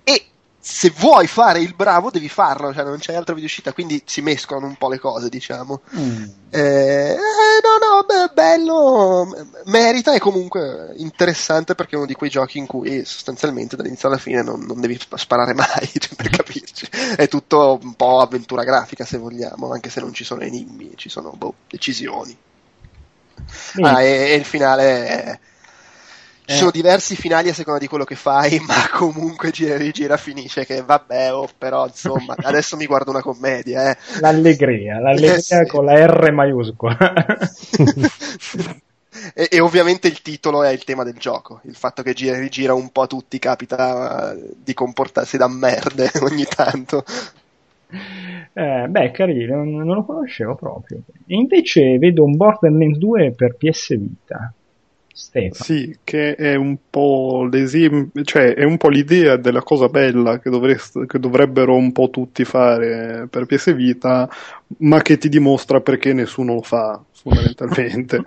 [0.03, 0.25] E
[0.71, 4.21] se vuoi fare il bravo devi farlo, cioè non c'è altra via uscita, quindi si
[4.21, 5.81] mescolano un po' le cose, diciamo.
[5.97, 6.23] Mm.
[6.51, 7.17] Eh,
[7.63, 12.67] no, no, beh, bello, merita e comunque interessante perché è uno di quei giochi in
[12.67, 16.87] cui sostanzialmente dall'inizio alla fine non, non devi sparare mai, cioè, per capirci.
[17.17, 21.09] È tutto un po' avventura grafica se vogliamo, anche se non ci sono enigmi, ci
[21.09, 22.37] sono boh, decisioni.
[23.81, 25.39] Ah, e, e il finale è
[26.49, 30.17] ci sono diversi finali a seconda di quello che fai, ma comunque gira e rigira
[30.17, 33.97] finisce che vabbè, oh, però insomma, adesso mi guardo una commedia, eh.
[34.19, 35.67] L'allegria, l'allegria eh, sì.
[35.67, 36.97] con la R maiuscola.
[39.35, 42.39] e, e, ovviamente il titolo è il tema del gioco, il fatto che gira e
[42.39, 47.03] rigira un po' a tutti capita di comportarsi da merde ogni tanto.
[48.53, 51.01] Eh, beh, carino, non, non lo conoscevo proprio.
[51.27, 54.53] E invece vedo un Borderlands 2 per PS Vita.
[55.19, 55.65] Stefano.
[55.65, 56.77] Sì, che è un
[58.23, 62.45] cioè è un po' l'idea della cosa bella che, dovrest- che dovrebbero un po' tutti
[62.45, 64.29] fare per PS Vita,
[64.77, 68.23] ma che ti dimostra perché nessuno lo fa fondamentalmente.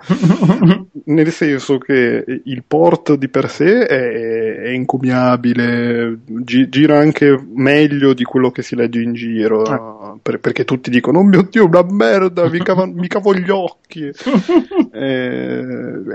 [1.05, 8.13] Nel senso che il port di per sé è, è incommiabile, gi- gira anche meglio
[8.13, 10.17] di quello che si legge in giro, ah.
[10.21, 14.11] per- perché tutti dicono: Oh mio dio, una merda, mi, cava- mi cavo gli occhi.
[14.93, 15.61] eh,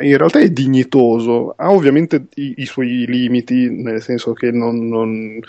[0.02, 5.40] in realtà è dignitoso, ha ovviamente i, i suoi limiti, nel senso che non, non,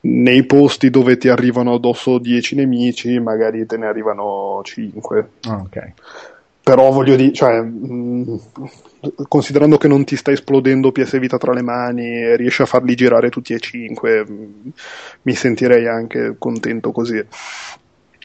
[0.00, 5.28] nei posti dove ti arrivano addosso 10 nemici, magari te ne arrivano 5.
[5.42, 5.92] Ah, ok
[6.64, 8.40] però voglio dire, cioè, mh,
[9.28, 12.94] considerando che non ti sta esplodendo PS Vita tra le mani e riesci a farli
[12.94, 14.72] girare tutti e cinque, mh,
[15.22, 17.22] mi sentirei anche contento così.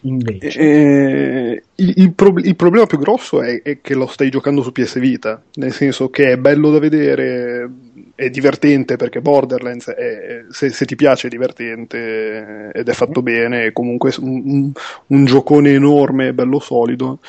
[0.04, 0.58] Invece.
[0.58, 4.72] E, il, il, pro- il, problema più grosso è, è, che lo stai giocando su
[4.72, 7.70] PS Vita, nel senso che è bello da vedere,
[8.16, 13.24] è divertente perché Borderlands, è, se, se, ti piace è divertente ed è fatto mm.
[13.24, 14.72] bene, è comunque un, un,
[15.08, 17.20] un giocone enorme, bello solido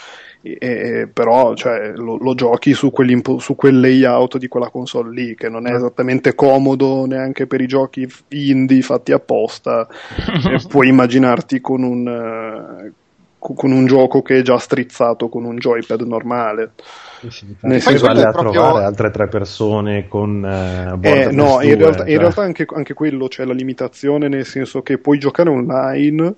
[0.42, 2.90] E, e, però cioè, lo, lo, giochi su,
[3.38, 7.66] su, quel layout di quella console lì che non è esattamente comodo neanche per i
[7.66, 9.86] giochi indie fatti apposta.
[10.66, 16.00] Puoi immaginarti con un, uh, con un gioco che è già strizzato con un joypad
[16.02, 16.70] normale.
[17.20, 18.52] Sì, sì, Nel senso vale a proprio...
[18.52, 23.28] trovare altre tre persone con uh, eh, no, in realtà, in realtà anche, anche, quello
[23.28, 26.34] c'è la limitazione nel senso che puoi giocare online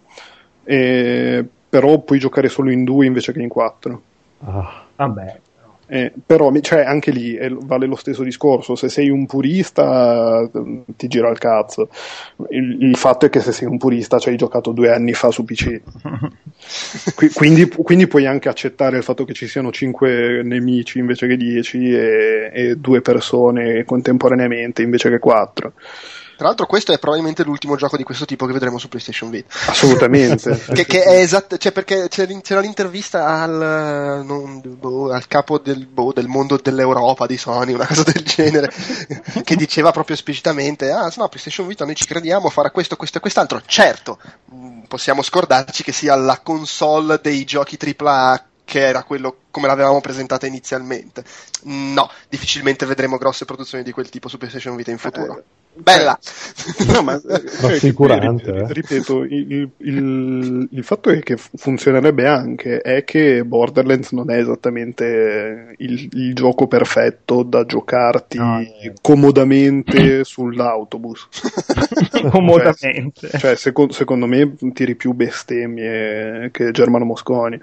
[0.64, 4.02] eh, però puoi giocare solo in due invece che in quattro.
[4.44, 5.40] Ah, vabbè.
[5.86, 10.46] Eh, però cioè, anche lì è, vale lo stesso discorso, se sei un purista
[10.84, 11.88] ti gira il cazzo,
[12.50, 15.30] il, il fatto è che se sei un purista ci hai giocato due anni fa
[15.30, 15.80] su PC,
[17.32, 21.90] quindi, quindi, puoi anche accettare il fatto che ci siano cinque nemici invece che dieci
[21.90, 25.72] e, e due persone contemporaneamente invece che quattro.
[26.42, 29.54] Tra l'altro, questo è probabilmente l'ultimo gioco di questo tipo che vedremo su PlayStation Vita.
[29.66, 30.60] Assolutamente.
[30.74, 36.12] che, che, è esatto, cioè perché c'era l'intervista al, non, boh, al capo del, boh,
[36.12, 38.72] del, mondo dell'Europa di Sony, una cosa del genere,
[39.44, 43.20] che diceva proprio esplicitamente: Ah, no, PlayStation Vita noi ci crediamo, farà questo, questo e
[43.20, 43.62] quest'altro.
[43.64, 44.18] Certo,
[44.52, 50.00] mm, possiamo scordarci che sia la console dei giochi AAA che era quello come l'avevamo
[50.00, 51.22] presentata inizialmente.
[51.66, 55.38] No, difficilmente vedremo grosse produzioni di quel tipo su PlayStation Vita in futuro.
[55.38, 55.44] Eh,
[55.74, 56.18] Bella!
[56.92, 58.54] no, ma cioè, rassicurante.
[58.54, 58.72] Eh.
[58.72, 65.74] Ripeto, il, il, il, fatto è che funzionerebbe anche è che Borderlands non è esattamente
[65.78, 68.92] il, il gioco perfetto da giocarti no, eh.
[69.00, 71.28] comodamente sull'autobus.
[72.30, 73.28] comodamente.
[73.28, 77.58] Cioè, cioè secondo, secondo, me tiri più bestemmie che Germano Mosconi.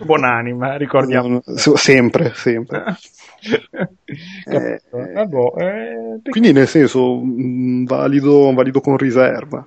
[0.00, 1.40] Buonanima, ricordiamo.
[1.54, 2.96] sempre, sempre.
[4.46, 7.19] eh, eh, boh, eh, quindi nel senso
[7.84, 9.64] valido, valido con riserva.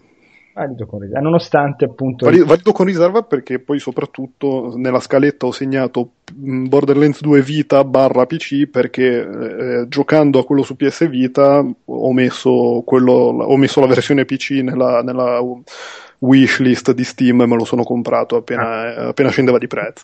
[0.53, 2.25] Valido con riserva, nonostante appunto.
[2.25, 8.25] Valido, valido, con riserva perché poi, soprattutto, nella scaletta ho segnato Borderlands 2 Vita barra
[8.25, 13.87] PC perché eh, giocando a quello su PS Vita ho messo, quello, ho messo la
[13.87, 15.39] versione PC nella, nella
[16.23, 19.07] wishlist di Steam e me lo sono comprato appena, ah.
[19.09, 20.03] appena scendeva di prezzo.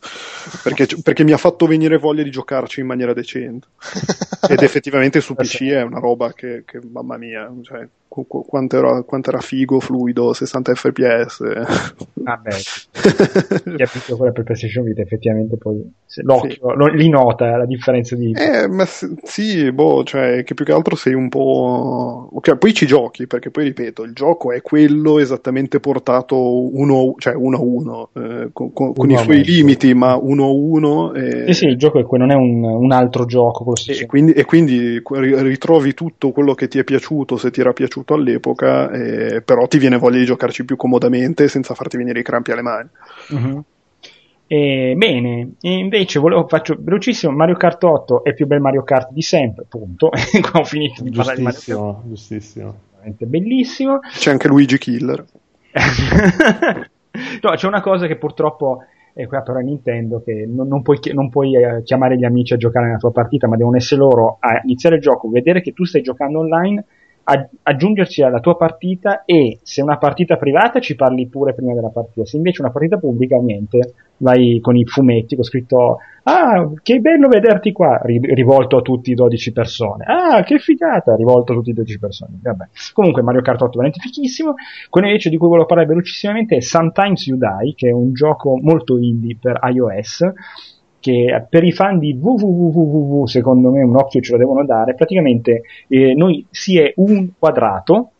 [0.63, 3.67] Perché, perché, mi ha fatto venire voglia di giocarci in maniera decente.
[4.49, 7.87] Ed effettivamente su PC è una roba che, che mamma mia cioè,
[8.27, 11.43] quanto, era, quanto, era, figo, fluido, 60 fps
[12.13, 15.81] vabbè ah, quella per PlayStation Vita effettivamente poi
[16.23, 16.59] l'occhio sì.
[16.61, 20.95] lo, li nota la differenza di eh, ma sì, boh, cioè che più che altro
[20.95, 25.79] sei un po' ok, poi ci giochi perché poi ripeto il gioco è quello esattamente
[25.79, 30.15] portato portato uno, cioè uno a uno, eh, con, con, con i suoi limiti, ma
[30.15, 31.13] uno a uno.
[31.13, 31.45] E...
[31.47, 33.73] Sì, sì, il gioco è quello, non è un, un altro gioco.
[33.87, 38.08] E quindi, e, quindi, ritrovi tutto quello che ti è piaciuto, se ti era piaciuto
[38.13, 42.51] all'epoca, eh, però ti viene voglia di giocarci più comodamente senza farti venire i crampi
[42.51, 42.89] alle mani.
[43.29, 43.63] Uh-huh.
[44.47, 48.83] E, bene, e invece volevo, faccio velocissimo, Mario Kart 8 è il più bel Mario
[48.83, 50.09] Kart di sempre, punto.
[50.49, 52.07] Qua ho finito di parlare di Mario Kart.
[52.07, 52.75] Giustissimo.
[53.17, 53.99] Bellissimo.
[53.99, 55.23] C'è anche Luigi Killer.
[57.41, 58.83] no, c'è una cosa che purtroppo
[59.13, 62.53] è qua però è Nintendo che non, non puoi, non puoi eh, chiamare gli amici
[62.53, 65.73] a giocare nella tua partita, ma devono essere loro a iniziare il gioco, vedere che
[65.73, 66.85] tu stai giocando online
[67.63, 72.25] aggiungerci alla tua partita e se una partita privata ci parli pure prima della partita,
[72.25, 77.27] se invece una partita pubblica niente, vai con i fumetti con scritto ah che bello
[77.27, 81.73] vederti qua, rivolto a tutti i 12 persone, ah che figata, rivolto a tutti i
[81.73, 82.65] 12 persone, vabbè.
[82.93, 84.55] Comunque Mario Kart 8 è veramente fichissimo,
[84.89, 88.57] quello invece di cui volevo parlare velocissimamente è Sometimes You Die, che è un gioco
[88.61, 90.23] molto indie per iOS,
[90.99, 95.61] che per i fan di www secondo me un occhio ce lo devono dare praticamente
[95.87, 98.11] eh, noi si è un quadrato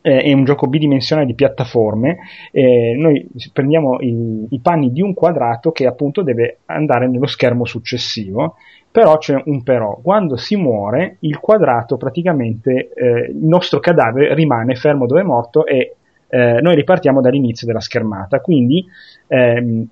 [0.00, 2.18] eh, è un gioco bidimensionale di piattaforme
[2.52, 7.64] eh, noi prendiamo i, i, panni di un quadrato che appunto deve andare nello schermo
[7.64, 8.54] successivo
[8.90, 9.98] però c'è un però.
[10.02, 15.66] Quando si muore il quadrato praticamente eh, il nostro cadavere rimane fermo dove è morto
[15.66, 15.96] e
[16.28, 18.40] eh, noi ripartiamo dall'inizio della schermata.
[18.40, 18.84] Quindi
[19.26, 19.86] ehm,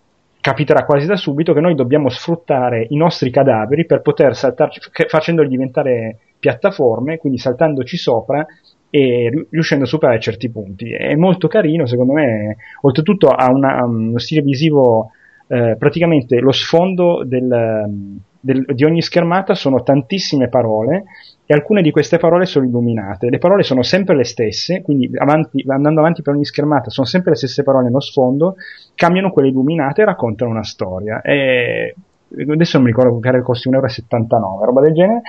[0.46, 4.78] capiterà quasi da subito che noi dobbiamo sfruttare i nostri cadaveri per poter saltarci,
[5.08, 8.46] facendoli diventare piattaforme, quindi saltandoci sopra
[8.88, 10.92] e riuscendo a superare certi punti.
[10.92, 15.10] È molto carino, secondo me, oltretutto ha una, uno stile visivo,
[15.48, 21.06] eh, praticamente lo sfondo del, del, di ogni schermata sono tantissime parole
[21.46, 23.30] e alcune di queste parole sono illuminate.
[23.30, 27.30] Le parole sono sempre le stesse, quindi avanti, andando avanti per ogni schermata sono sempre
[27.30, 28.56] le stesse parole nello sfondo,
[28.96, 31.20] cambiano quelle illuminate e raccontano una storia.
[31.22, 31.94] E
[32.36, 35.22] adesso non mi ricordo che era il costo 1,79 euro, roba del genere.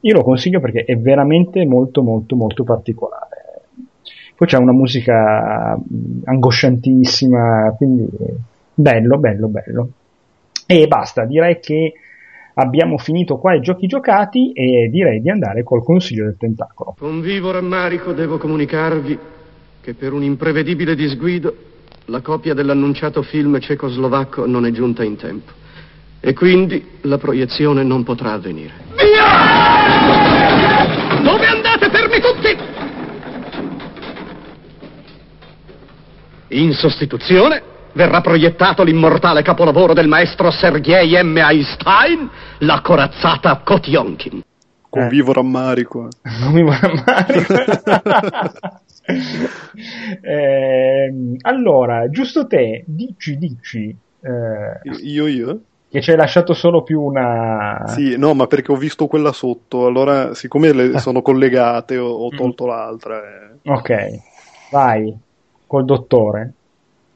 [0.00, 3.42] Io lo consiglio perché è veramente molto molto molto particolare.
[4.36, 5.76] Poi c'è una musica
[6.24, 8.08] angosciantissima, quindi
[8.74, 9.88] bello, bello, bello.
[10.66, 11.94] E basta, direi che
[12.54, 16.94] abbiamo finito qua i giochi giocati e direi di andare col consiglio del tentacolo.
[16.98, 19.18] Con vivo rammarico devo comunicarvi
[19.80, 21.54] che per un imprevedibile disguido
[22.06, 25.52] la copia dell'annunciato film cecoslovacco non è giunta in tempo
[26.20, 28.72] e quindi la proiezione non potrà avvenire.
[28.96, 29.22] Via!
[31.22, 32.56] Dove andate, fermi tutti?
[36.48, 41.36] In sostituzione verrà proiettato l'immortale capolavoro del maestro Sergei M.
[41.38, 44.42] Einstein, la corazzata Kotionkin.
[44.88, 45.08] Con Eh.
[45.08, 46.08] vivo rammarico.
[46.40, 47.54] Non mi rammarico.
[50.22, 55.60] Ehm, allora, giusto te, dici, dici, eh, Io, io?
[55.90, 57.82] che ci hai lasciato solo più una...
[57.86, 62.28] Sì, no, ma perché ho visto quella sotto, allora siccome le sono collegate ho, ho
[62.30, 63.18] tolto l'altra.
[63.18, 63.70] eh.
[63.70, 63.92] Ok,
[64.70, 65.14] vai,
[65.66, 66.52] col dottore.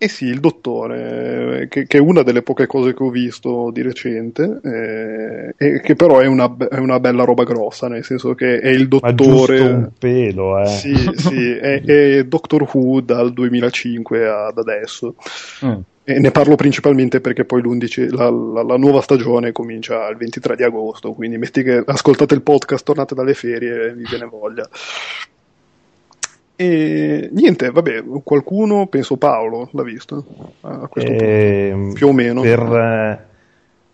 [0.00, 3.82] Eh sì, il dottore, che, che è una delle poche cose che ho visto di
[3.82, 8.60] recente, eh, e che però è una, è una bella roba grossa, nel senso che
[8.60, 9.60] è il Ma dottore...
[9.60, 10.66] un pelo, eh.
[10.66, 15.16] Sì, sì, è, è Doctor Who dal 2005 ad adesso.
[15.64, 15.80] Mm.
[16.04, 20.54] E ne parlo principalmente perché poi l'11 la, la- la nuova stagione comincia il 23
[20.54, 24.66] di agosto, quindi metti che ascoltate il podcast, tornate dalle ferie e vi viene voglia.
[26.60, 30.24] E niente, vabbè, qualcuno, penso Paolo, l'ha visto
[30.62, 32.40] a questo Ehm, punto, più o meno.
[32.40, 33.24] Per, eh,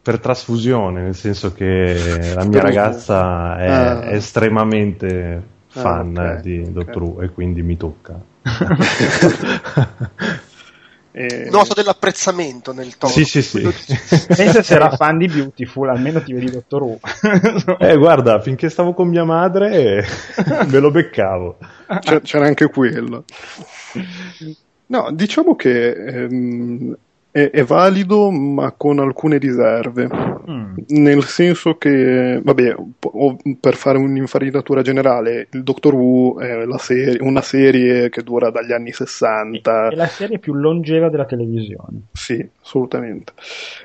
[0.01, 4.11] per trasfusione, nel senso che la mia ragazza è Ah.
[4.13, 6.73] estremamente fan Ah, ok, di.
[6.73, 8.19] Doctor Who e quindi mi tocca.
[11.17, 13.13] E- Noto dell'apprezzamento nel tono.
[13.13, 13.63] sì, sì, sì.
[14.35, 16.99] Pensa se era fan di Beautiful, almeno ti vedi Dottor Who.
[17.79, 20.05] eh, guarda, finché stavo con mia madre
[20.67, 21.59] me lo beccavo.
[22.25, 23.25] C'era anche quello.
[24.87, 26.97] No, diciamo che ehm,
[27.37, 30.09] è, è valido, ma con alcune riserve.
[30.49, 30.75] Mm.
[30.87, 37.19] Nel senso che, vabbè, po- per fare un'infarinatura generale, il Doctor Who è la serie-
[37.21, 39.89] una serie che dura dagli anni 60.
[39.89, 42.03] È la serie più longeva della televisione.
[42.13, 43.33] Sì, assolutamente.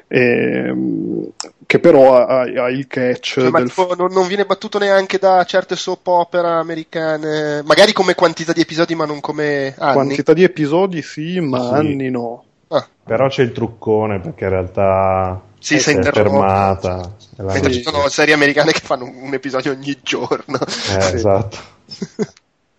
[0.10, 1.32] Ehm,
[1.66, 5.18] che però ha, ha il catch Cioè, ma del tipo, non, non viene battuto neanche
[5.18, 9.94] da certe soap opera americane, magari come quantità di episodi, ma non come anni.
[9.94, 11.74] quantità di episodi, sì, ma Sì.
[11.74, 12.44] anni no.
[12.70, 17.12] Ah, Però c'è il truccone perché in realtà sì, si è fermata.
[17.38, 20.58] Mentre ci sono serie americane che fanno un episodio ogni giorno.
[20.60, 21.58] Eh, Esatto.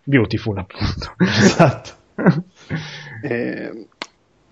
[0.04, 1.14] Beautiful, appunto.
[1.18, 1.90] esatto.
[3.22, 3.86] Eh,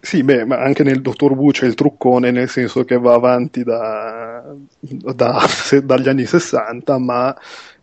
[0.01, 3.63] sì, beh, ma anche nel Dottor Who c'è il truccone, nel senso che va avanti
[3.65, 4.45] da,
[4.81, 7.35] da- se- dagli anni 60, ma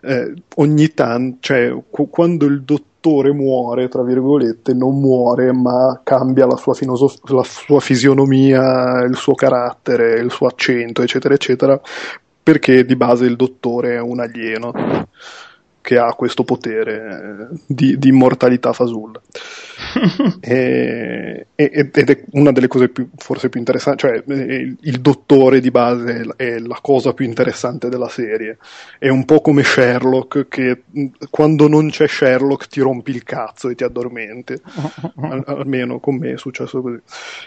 [0.01, 2.93] eh, ogni tanto, cioè, qu- quando il dottore
[3.33, 9.33] muore, tra virgolette, non muore, ma cambia la sua, filosof- la sua fisionomia, il suo
[9.33, 11.79] carattere, il suo accento, eccetera, eccetera,
[12.41, 14.71] perché di base il dottore è un alieno
[15.85, 19.21] che ha questo potere eh, di, di immortalità fasulla.
[20.41, 24.99] E- e- ed è una delle cose più, forse più interessanti, cioè eh, il, il
[25.01, 28.57] dottore di base è la- cosa più interessante della serie.
[28.97, 33.69] È un po' come Sherlock che mh, quando non c'è Sherlock ti rompi il cazzo
[33.69, 34.53] e ti addormenti.
[35.21, 36.99] Al- almeno con me è successo così.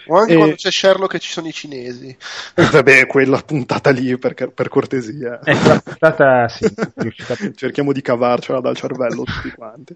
[0.09, 2.17] O anche E- quando c'è Sherlock e ci sono i cinesi.
[2.55, 5.41] Vabbè, quella puntata lì per, per cortesia.
[5.41, 6.67] È stata, sì,
[7.55, 9.95] cerchiamo di cavarcela dal cervello tutti quanti.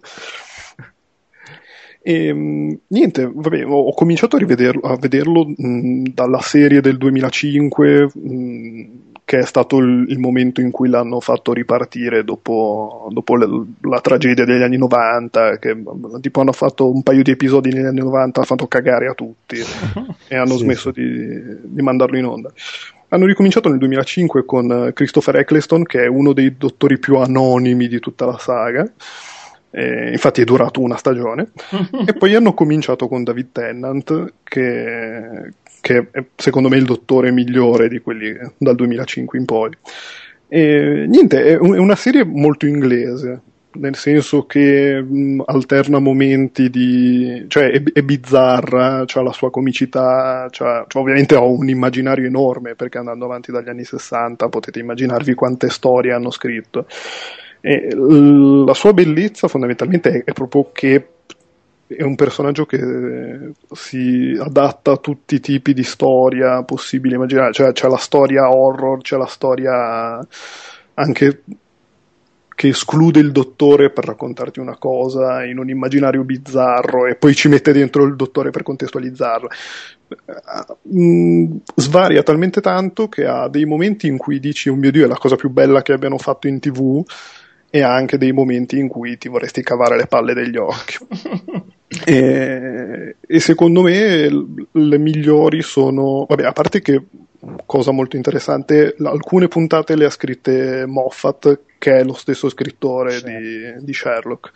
[2.04, 6.96] E, mh, niente, vabbè, ho, ho cominciato a, rivederlo, a vederlo mh, dalla serie del
[6.98, 8.90] 2005, mh,
[9.24, 13.46] che è stato il, il momento in cui l'hanno fatto ripartire dopo, dopo le-
[13.82, 15.76] la tragedia degli anni 90, che
[16.20, 19.56] tipo hanno fatto un paio di episodi negli anni 90, hanno fatto cagare a tutti
[20.26, 21.04] e hanno Sì, smesso di,
[21.62, 22.52] di mandarlo in onda.
[23.12, 27.86] Hanno ricominciato nel 2005 con eh, Christopher Eccleston, che è uno dei dottori più anonimi
[27.86, 28.90] di tutta la saga.
[29.70, 31.50] Eh, infatti è durato una stagione.
[32.06, 35.52] e poi hanno cominciato con David Tennant, che,
[35.82, 39.70] che è secondo me il dottore migliore di quelli dal 2005 in poi.
[40.48, 43.40] E, niente, è, un- è una serie molto inglese,
[43.74, 47.44] nel senso che mh, alterna momenti di...
[47.48, 52.74] cioè è, è bizzarra, ha la sua comicità, c'ha- cioè, ovviamente ho un immaginario enorme
[52.74, 56.86] perché andando avanti dagli anni 60 potete immaginarvi quante storie hanno scritto.
[57.60, 61.06] E l- la sua bellezza fondamentalmente è, è proprio che
[61.86, 62.78] è un personaggio che
[63.72, 69.02] si adatta a tutti i tipi di storia possibili immaginare, cioè c'è la storia horror,
[69.02, 70.26] c'è la storia
[70.94, 71.42] anche
[72.54, 77.48] che esclude il dottore per raccontarti una cosa in un immaginario bizzarro e poi ci
[77.48, 79.48] mette dentro il dottore per contestualizzarla.
[80.94, 85.08] Mm, svaria talmente tanto che ha dei momenti in cui dici, oh mio Dio, è
[85.08, 87.02] la cosa più bella che abbiano fatto in tv
[87.70, 90.98] e ha anche dei momenti in cui ti vorresti cavare le palle degli occhi.
[92.04, 94.28] e, e, secondo me
[94.70, 97.02] le migliori sono, vabbè, a parte che
[97.64, 103.84] cosa molto interessante, alcune puntate le ha scritte Moffat, che è lo stesso scrittore di,
[103.84, 104.52] di, Sherlock.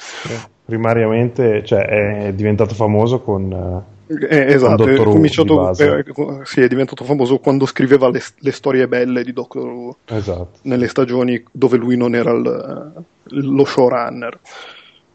[0.64, 3.82] Primariamente, cioè, è diventato famoso con...
[4.06, 6.04] Eh, esatto, è, cominciato, eh,
[6.44, 10.60] sì, è diventato famoso quando scriveva le, le storie belle di Doctor Who esatto.
[10.62, 14.38] nelle stagioni dove lui non era il, lo showrunner.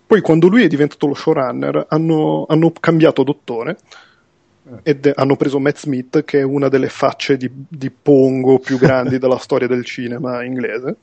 [0.05, 3.77] Poi quando lui è diventato lo showrunner hanno, hanno cambiato dottore
[4.83, 9.15] ed hanno preso Matt Smith che è una delle facce di, di Pongo più grandi
[9.19, 10.97] della storia del cinema inglese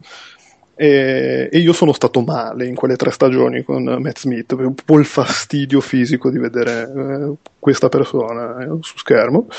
[0.81, 4.99] e, e, io sono stato male in quelle tre stagioni con Matt Smith, un po'
[4.99, 9.49] il fastidio fisico di vedere eh, questa persona eh, su schermo.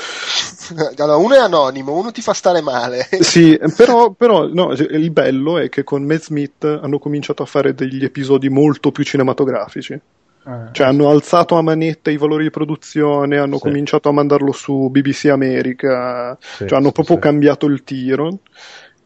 [0.96, 3.06] Allora, uno è anonimo, uno ti fa stare male.
[3.20, 7.74] sì, però, però no, il bello è che con Matt Smith hanno cominciato a fare
[7.74, 10.00] degli episodi molto più cinematografici.
[10.44, 13.62] Ah, cioè hanno alzato a manetta i valori di produzione, hanno sì.
[13.62, 18.38] cominciato a mandarlo su BBC America, sì, cioè hanno proprio cambiato il tiro.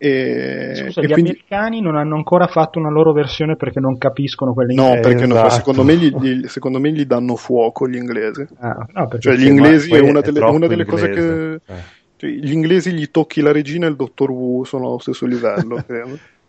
[0.06, 1.30] E, Scusa, e gli quindi...
[1.30, 4.94] americani non hanno ancora fatto una loro versione perché non capiscono quelle inglesi.
[4.94, 5.42] No, perché esatto.
[5.42, 8.46] no, secondo, me gli, gli, secondo, me gli, danno fuoco gli inglesi.
[8.58, 11.54] Ah, no, cioè, gli inglesi è una delle, una delle cose che.
[11.54, 12.02] Eh.
[12.16, 15.82] Cioè, gli inglesi gli tocchi la regina e il dottor Wu sono allo stesso livello.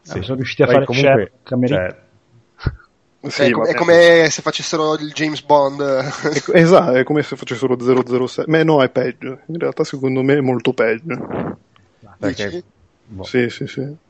[0.02, 0.22] sì.
[0.22, 1.96] sono riusciti a fare comunque, cioè,
[3.30, 5.82] sì, è, com- è, come se facessero il James Bond.
[6.52, 8.52] esatto, è come se facessero 007.
[8.52, 9.40] Ma no, è peggio.
[9.46, 11.58] In realtà, secondo me, è molto peggio.
[12.20, 12.64] Perché...
[13.08, 13.24] Boh.
[13.24, 14.04] Sì, sì, sì.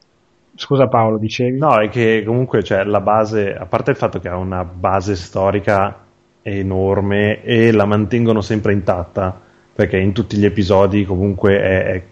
[0.56, 1.58] Scusa Paolo, dicevi?
[1.58, 5.16] No, è che comunque cioè, la base, a parte il fatto che ha una base
[5.16, 6.04] storica
[6.42, 9.38] enorme e la mantengono sempre intatta,
[9.74, 12.04] perché in tutti gli episodi comunque è,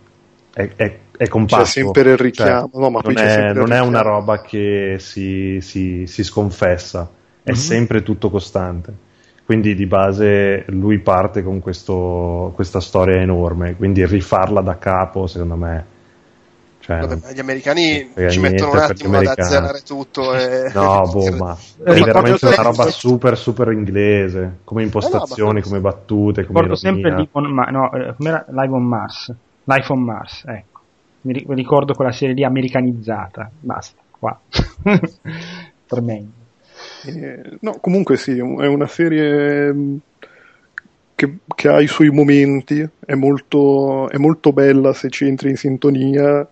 [0.54, 1.64] è, è, è compasso.
[1.64, 5.60] C'è sempre il richiamo, cioè, no, ma non, è, non è, una roba che si,
[5.62, 7.10] si, si sconfessa,
[7.44, 7.60] è mm-hmm.
[7.60, 9.12] sempre tutto costante.
[9.46, 15.56] Quindi di base lui parte con questo, questa storia enorme, quindi rifarla da capo secondo
[15.56, 15.86] me
[16.84, 20.36] cioè, Vabbè, gli americani ci mettono un attimo ad azzerare tutto.
[20.36, 20.70] E...
[20.74, 24.58] No, boh, ma è veramente una roba super, super inglese.
[24.66, 26.44] Come impostazioni, eh no, come battute.
[26.44, 28.46] Come ricordo sempre Live on, ma, no, eh, com'era?
[28.50, 29.34] Live on Mars.
[29.64, 30.82] Life on Mars, ecco.
[31.22, 33.50] Mi ricordo quella serie lì americanizzata.
[33.62, 34.38] Basta, qua.
[35.88, 36.32] Tremendo.
[37.06, 39.96] Eh, no, comunque sì, è una serie mm,
[41.24, 45.56] che, che, ha i suoi momenti, è molto, è molto bella se ci entri in
[45.56, 46.48] sintonia,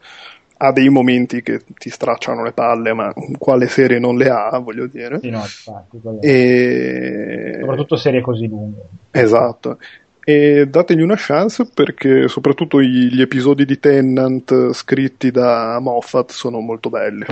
[0.57, 4.87] ha dei momenti che ti stracciano le palle, ma quale serie non le ha, voglio
[4.87, 5.19] dire.
[5.19, 7.57] Sì, no, infatti, e...
[7.59, 8.81] Soprattutto serie così lunghe.
[9.11, 9.77] Esatto.
[10.23, 16.89] E dategli una chance perché soprattutto gli episodi di Tennant scritti da Moffat sono molto
[16.89, 17.25] belli.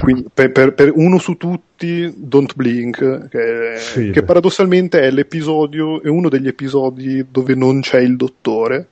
[0.00, 6.08] Quindi, per, per, per, uno su tutti, Don't Blink, che, che paradossalmente è l'episodio, è
[6.08, 8.88] uno degli episodi dove non c'è il dottore,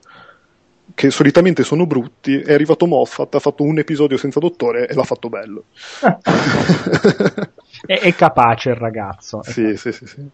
[0.93, 2.39] che solitamente sono brutti.
[2.39, 5.65] È arrivato Moffat, ha fatto un episodio senza dottore e l'ha fatto bello.
[7.85, 9.41] è, è, capace il ragazzo.
[9.43, 10.29] Sì, sì, sì, sì.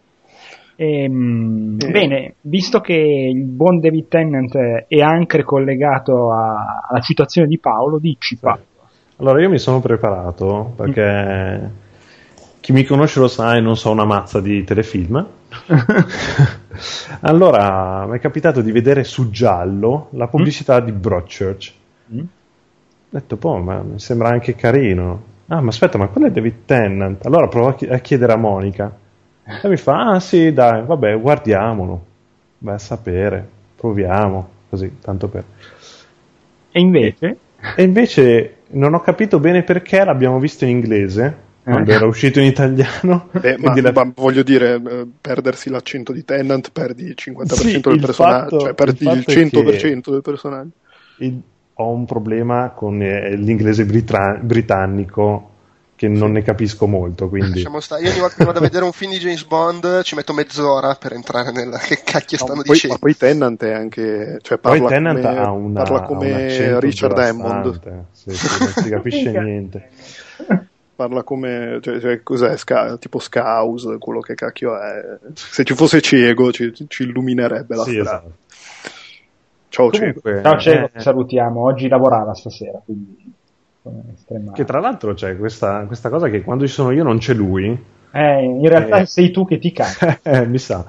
[0.76, 1.90] Ehm, eh.
[1.90, 4.54] Bene, visto che il buon David Tennant
[4.86, 8.40] è anche collegato a, alla citazione di Paolo, dici sì.
[9.22, 11.66] Allora io mi sono preparato perché mm.
[12.58, 15.24] chi mi conosce lo sa e non so una mazza di telefilm.
[17.20, 20.84] allora mi è capitato di vedere su giallo la pubblicità mm.
[20.84, 21.72] di Broadchurch.
[22.12, 22.18] Mm.
[22.18, 22.26] Ho
[23.10, 25.22] detto, boh, ma mi sembra anche carino.
[25.46, 27.24] Ah, ma aspetta, ma quello è David Tennant.
[27.24, 28.92] Allora provo a, ch- a chiedere a Monica.
[29.44, 32.06] E mi fa, ah sì, dai, vabbè, guardiamolo.
[32.58, 35.44] Vai a sapere, proviamo, così, tanto per...
[36.72, 37.36] E invece?
[37.76, 41.94] E invece non ho capito bene perché l'abbiamo visto in inglese quando eh.
[41.94, 43.28] era uscito in italiano.
[43.40, 43.92] Eh, ma, la...
[43.92, 48.60] ma, voglio dire, eh, perdersi l'accento di Tennant perdi il 50% sì, del personaggio, fatto,
[48.60, 50.70] cioè perdi il, il 100% del personaggio.
[51.18, 51.40] Il,
[51.74, 55.50] ho un problema con eh, l'inglese britra- britannico
[56.02, 57.28] che non ne capisco molto.
[57.28, 57.60] Quindi...
[57.60, 60.96] Io ogni volta che vado a vedere un film di James Bond ci metto mezz'ora
[60.96, 61.78] per entrare nella.
[61.78, 62.94] Che cacchio stanno no, poi, dicendo?
[62.94, 64.38] Ma poi Tennant è anche.
[64.42, 68.04] Cioè parla poi Tennant come, ha una, parla come Richard Hammond.
[68.10, 69.90] Sì, sì, non si capisce niente.
[70.96, 71.78] Parla come.
[71.80, 72.56] Cioè, cioè, cos'è?
[72.56, 75.18] Sca, tipo Scouse, quello che cacchio è.
[75.34, 78.10] Se ci fosse cieco ci, ci illuminerebbe la sì, strada.
[78.10, 78.32] Esatto.
[79.68, 81.62] Ciao Comunque, Ciao Cego, eh, salutiamo.
[81.62, 83.32] Oggi lavorava stasera, quindi
[84.52, 87.66] Che tra l'altro c'è questa, questa, cosa che quando ci sono io non c'è lui.
[88.14, 90.06] Eh, in realtà eh, sei tu che ti cacci.
[90.22, 90.84] eh, mi sa.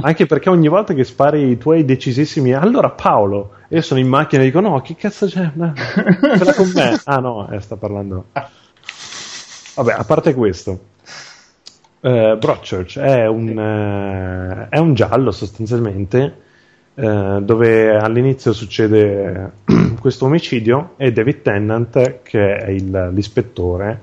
[0.00, 4.42] Anche perché ogni volta che spari i tuoi decisissimi, allora Paolo, io sono in macchina
[4.42, 5.50] e dico no, che cazzo c'è?
[5.54, 6.98] Ce l'ha con me.
[7.04, 8.26] Ah no, eh, sta parlando.
[9.74, 10.70] Vabbè, a parte questo,
[12.00, 16.48] uh, Broadchurch è un, uh, è un giallo sostanzialmente
[16.94, 19.52] uh, dove all'inizio succede
[20.00, 24.00] questo omicidio e David Tennant, che è il, l'ispettore,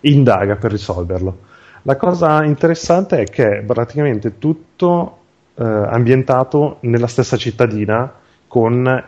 [0.00, 1.38] indaga per risolverlo.
[1.82, 5.16] La cosa interessante è che è praticamente tutto
[5.62, 8.10] ambientato nella stessa cittadina
[8.46, 9.04] con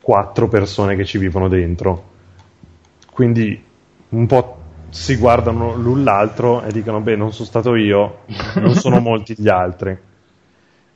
[0.00, 2.04] quattro persone che ci vivono dentro.
[3.12, 3.62] Quindi
[4.08, 4.56] un po'
[4.88, 8.20] si guardano l'un l'altro e dicono: Beh, non sono stato io,
[8.54, 9.96] non sono molti gli altri.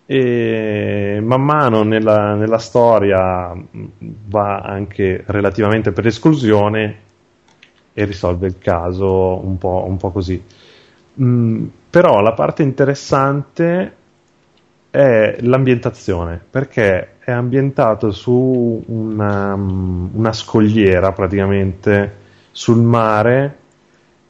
[0.07, 3.57] E man mano nella, nella storia
[4.27, 6.99] va anche relativamente per esclusione
[7.95, 10.43] e risolve il caso un po', un po così.
[11.21, 13.97] Mm, però la parte interessante
[14.91, 23.59] è l'ambientazione, perché è ambientato su una, una scogliera praticamente sul mare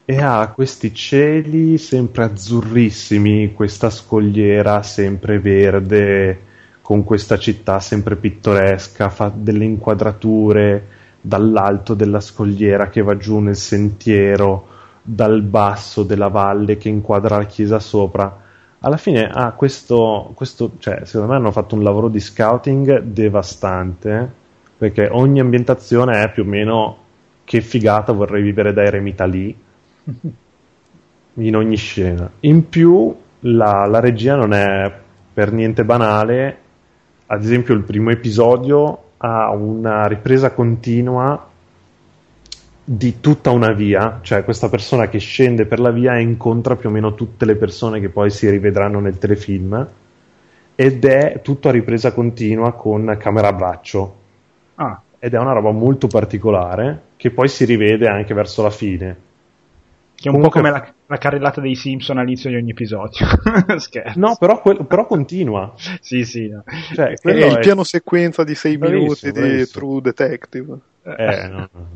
[0.07, 6.41] e ha questi cieli sempre azzurrissimi, questa scogliera sempre verde,
[6.83, 10.87] con questa città sempre pittoresca, fa delle inquadrature
[11.23, 14.67] dall'alto della scogliera che va giù nel sentiero,
[15.01, 18.43] dal basso della valle che inquadra la chiesa sopra.
[18.81, 24.31] Alla fine ha questo, questo cioè, secondo me hanno fatto un lavoro di scouting devastante,
[24.77, 26.97] perché ogni ambientazione è più o meno
[27.45, 29.57] che figata vorrei vivere da eremita lì
[31.35, 32.31] in ogni scena.
[32.41, 34.93] In più, la, la, regia non è
[35.33, 36.59] per niente banale.
[37.27, 41.49] Ad esempio, il primo episodio ha una ripresa continua
[42.87, 46.91] di tutta una via, cioè questa persona che scende per la via e incontra più
[46.91, 49.89] o meno tutte le persone che poi si rivedranno nel telefilm.
[50.77, 54.17] Ed è tutto a ripresa continua con camera a braccio.
[54.75, 55.01] Ah.
[55.19, 59.17] Ed è una roba molto particolare che poi si rivede anche verso la fine
[60.25, 60.63] che è un Comunque...
[60.63, 63.27] po' come la, la, carrellata dei Simpson all'inizio di ogni episodio.
[64.17, 65.75] no, però, que- però, continua.
[66.01, 66.49] sì, sì.
[66.49, 66.65] No.
[66.95, 67.59] Cioè, è il è...
[67.59, 70.79] piano sequenza di 6 minuti di True Detective.
[71.03, 71.89] Eh, no, no.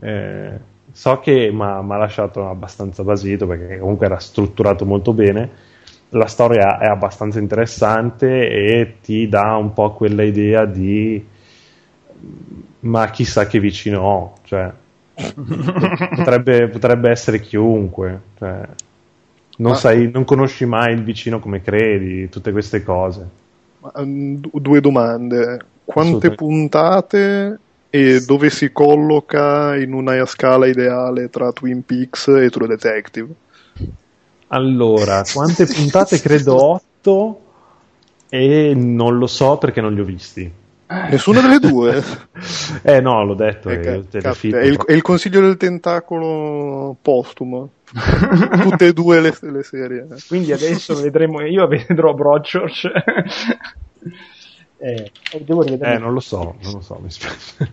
[0.00, 0.60] Eh,
[0.90, 5.72] so che mi ha lasciato abbastanza basito perché comunque era strutturato molto bene.
[6.10, 11.22] La storia è abbastanza interessante e ti dà un po' quella idea di
[12.80, 14.72] ma chissà che vicino ho, cioè
[16.16, 18.20] potrebbe, potrebbe, essere chiunque.
[18.38, 18.60] Cioè,
[19.58, 19.76] non, Ma...
[19.76, 23.28] sai, non conosci mai il vicino come credi, tutte queste cose.
[23.80, 25.66] Ma, um, due domande.
[25.84, 27.58] Quante puntate
[27.90, 33.32] e dove si colloca in una scala ideale tra Twin Peaks e True Detective?
[34.48, 36.18] Allora, quante puntate?
[36.22, 37.40] Credo 8
[38.30, 40.50] e non lo so perché non li ho visti.
[41.10, 42.02] Nessuna delle due?
[42.82, 43.68] eh no, l'ho detto.
[43.68, 47.70] Eh, è, ca- è, il, è, il, consiglio del tentacolo postumo.
[48.62, 50.06] Tutte e due le, le, serie.
[50.28, 52.90] Quindi adesso vedremo, io vedrò Broadchurch.
[54.78, 55.10] eh,
[55.40, 57.72] devo eh, non lo so, non lo so, mi spiace.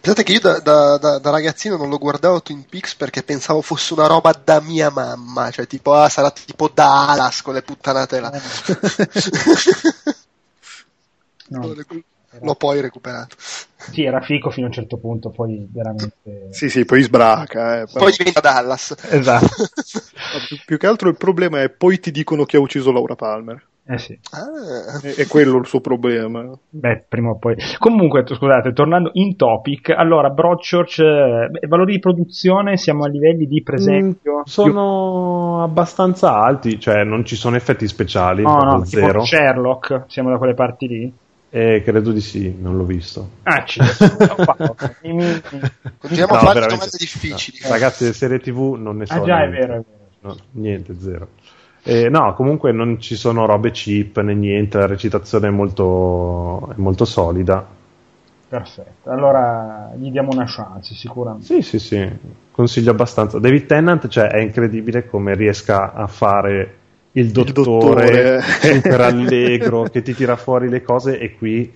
[0.00, 3.60] Pensate che io da, da, da, da, ragazzino non lo guardavo Twin Peaks perché pensavo
[3.60, 8.20] fosse una roba da mia mamma, cioè tipo, ah, sarà tipo Dallas con le puttanate
[8.20, 8.30] là.
[11.50, 11.74] No,
[12.40, 13.34] l'ho poi recuperato.
[13.38, 16.48] Sì, era fico fino a un certo punto, poi veramente.
[16.50, 17.80] Sì, sì, poi sbraca.
[17.80, 18.04] Eh, però...
[18.04, 18.94] Poi diventa Dallas.
[19.10, 19.48] Esatto.
[20.46, 23.68] più, più, che altro il problema è poi ti dicono che ha ucciso Laura Palmer.
[23.84, 24.16] Eh sì.
[24.30, 25.00] Ah.
[25.02, 26.48] È, è, quello il suo problema.
[26.68, 27.56] Beh, prima o poi.
[27.78, 33.60] Comunque, scusate, tornando in topic, allora, Broadchurch, eh, valori di produzione, siamo a livelli di,
[33.64, 34.38] per mm, esempio...
[34.38, 35.64] Mm, sono più...
[35.64, 39.24] abbastanza alti, cioè non ci sono effetti speciali, no, no, zero.
[39.24, 41.12] Sherlock, siamo da quelle parti lì.
[41.52, 43.30] Eh, credo di sì, non l'ho visto.
[43.42, 47.58] Ah, ci Continuiamo no, a fare domande difficili.
[47.62, 47.70] No.
[47.70, 49.14] Ragazzi, le serie TV non ne so.
[49.14, 49.56] Ah, già, niente.
[49.56, 49.84] è vero, è vero.
[50.20, 51.28] No, niente, zero.
[51.82, 56.74] Eh, no, comunque non ci sono robe cheap né niente, la recitazione è molto, è
[56.76, 57.66] molto solida.
[58.48, 61.46] Perfetto, allora gli diamo una chance, sicuramente.
[61.46, 62.08] Sì, sì, sì,
[62.52, 63.40] consiglio abbastanza.
[63.40, 66.79] David Tennant, cioè, è incredibile come riesca a fare
[67.12, 68.42] il dottore, il
[68.82, 71.72] super allegro che ti tira fuori le cose e qui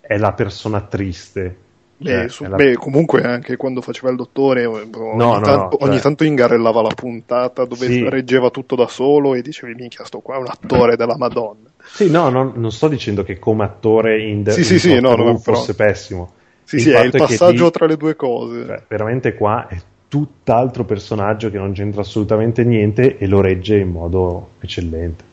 [0.00, 1.56] è la persona triste.
[2.00, 2.54] Beh, eh, su, la...
[2.54, 5.88] beh, comunque anche quando faceva il dottore ogni, no, tanto, no, cioè...
[5.88, 8.08] ogni tanto ingarellava la puntata dove sì.
[8.08, 12.08] reggeva tutto da solo e dicevi minchia sto qua è un attore della madonna sì
[12.08, 15.16] no, no non sto dicendo che come attore in The sì, in sì, sì, no,
[15.16, 15.88] no, fosse però...
[15.88, 16.32] pessimo
[16.68, 18.66] Sì, sì, è il passaggio lì, tra le due cose.
[18.66, 19.76] Cioè, veramente qua è
[20.08, 25.24] tutt'altro personaggio che non c'entra assolutamente niente e lo regge in modo eccellente.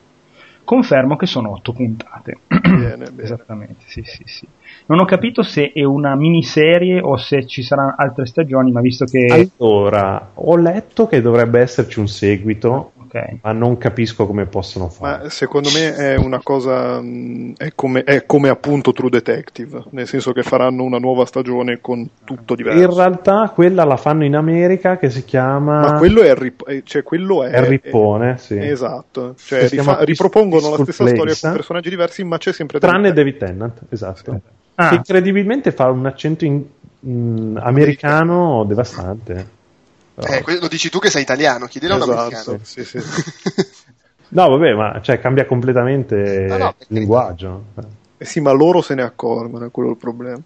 [0.66, 2.40] Confermo che sono otto puntate.
[2.48, 3.22] Bene, bene.
[3.22, 4.48] Esattamente, sì, sì, sì.
[4.88, 9.06] Non ho capito se è una miniserie o se ci saranno altre stagioni, ma visto
[9.06, 9.50] che...
[9.58, 13.40] Allora, ho letto che dovrebbe esserci un seguito okay.
[13.42, 15.24] ma non capisco come possono fare.
[15.24, 20.08] Ma secondo me è una cosa, mm, è come, è come, appunto True Detective, nel
[20.08, 22.82] senso che faranno una nuova stagione con tutto diverso.
[22.82, 25.80] In realtà quella la fanno in America che si chiama...
[25.80, 28.58] Ma quello è rip- eh, cioè, quello è, è rippone, è, sì.
[28.58, 32.80] Esatto, cioè rifa- ripropongono la stessa place, storia con personaggi diversi, ma c'è sempre...
[32.80, 34.32] Tranne David Tennant, esatto.
[34.32, 34.54] Sì.
[34.76, 34.90] Ah.
[34.90, 36.62] Che incredibilmente fa un accento in,
[37.02, 39.64] in americano devastante.
[40.18, 42.60] Eh, lo dici tu che sei italiano, chiedilo esatto, a un americano.
[42.62, 42.98] Sì, sì.
[44.30, 47.64] no, vabbè, ma cioè, cambia completamente no, no, il linguaggio.
[48.18, 50.40] Eh sì, ma loro se ne accorgono, è quello il problema.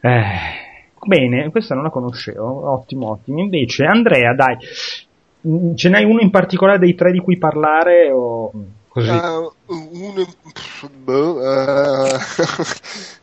[0.00, 0.22] Eh,
[1.04, 3.40] bene, questa non la conoscevo, ottimo, ottimo.
[3.40, 4.56] Invece, Andrea, dai,
[5.46, 8.52] mm, ce n'hai uno in particolare dei tre di cui parlare o
[8.88, 9.10] così?
[9.10, 10.26] Uh, uno,
[11.02, 12.14] boh, uh,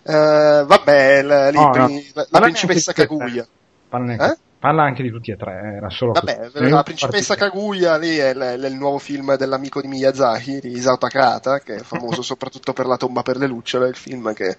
[0.04, 2.02] uh, vabbè, la, oh, no.
[2.14, 3.48] la, la principessa Kaguya.
[3.94, 4.38] Eh?
[4.64, 8.40] Parla anche di tutti e tre, era solo Vabbè, la principessa Kaguya lì è, l-
[8.61, 12.85] è, il nuovo film dell'amico di Miyazaki, di Isao Takata, che è famoso soprattutto per
[12.85, 14.56] La tomba per le lucciole, il film che,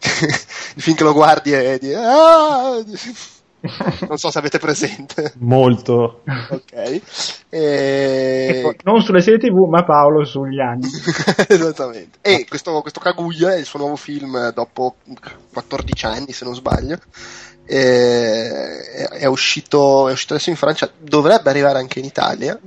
[0.00, 2.82] il film che lo guardi e di ah!
[4.08, 5.34] non so se avete presente.
[5.40, 6.22] Molto.
[6.48, 7.02] Ok.
[7.50, 8.52] E...
[8.54, 10.88] Ecco, non sulle serie tv ma Paolo sugli anni.
[11.46, 12.20] Esattamente.
[12.22, 14.96] E questo, questo Kaguya è il suo nuovo film dopo
[15.52, 16.98] 14 anni se non sbaglio
[17.66, 22.58] è, uscito, è uscito adesso in Francia, dovrebbe arrivare anche in Italia.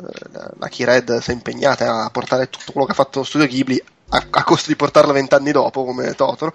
[0.57, 4.25] La Keyred si è impegnata a portare tutto quello che ha fatto Studio Ghibli a,
[4.29, 6.53] a costo di portarlo vent'anni dopo come Totoro.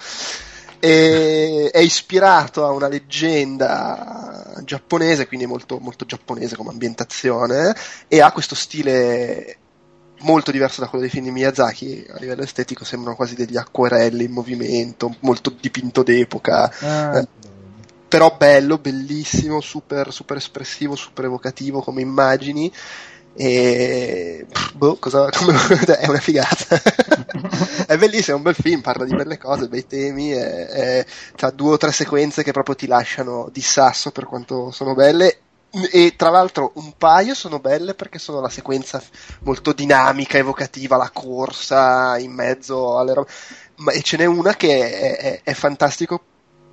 [0.79, 7.75] E è ispirato a una leggenda giapponese, quindi molto, molto giapponese come ambientazione,
[8.07, 9.57] e ha questo stile
[10.21, 14.25] molto diverso da quello dei film di Miyazaki a livello estetico sembrano quasi degli acquerelli
[14.25, 17.19] in movimento molto dipinto d'epoca ah.
[17.19, 17.29] eh,
[18.15, 22.73] però bello, bellissimo, super, super espressivo, super evocativo come immagini.
[23.35, 25.59] E boh, cosa, come,
[25.99, 26.81] è una figata.
[27.89, 31.07] È bellissimo, è un bel film parla di belle cose, bei temi è, è,
[31.41, 35.41] ha due o tre sequenze che proprio ti lasciano di sasso per quanto sono belle.
[35.91, 39.03] E tra l'altro un paio sono belle perché sono la sequenza
[39.41, 43.31] molto dinamica, evocativa, la corsa in mezzo alle robe.
[43.79, 46.23] Ma e ce n'è una che è, è, è fantastico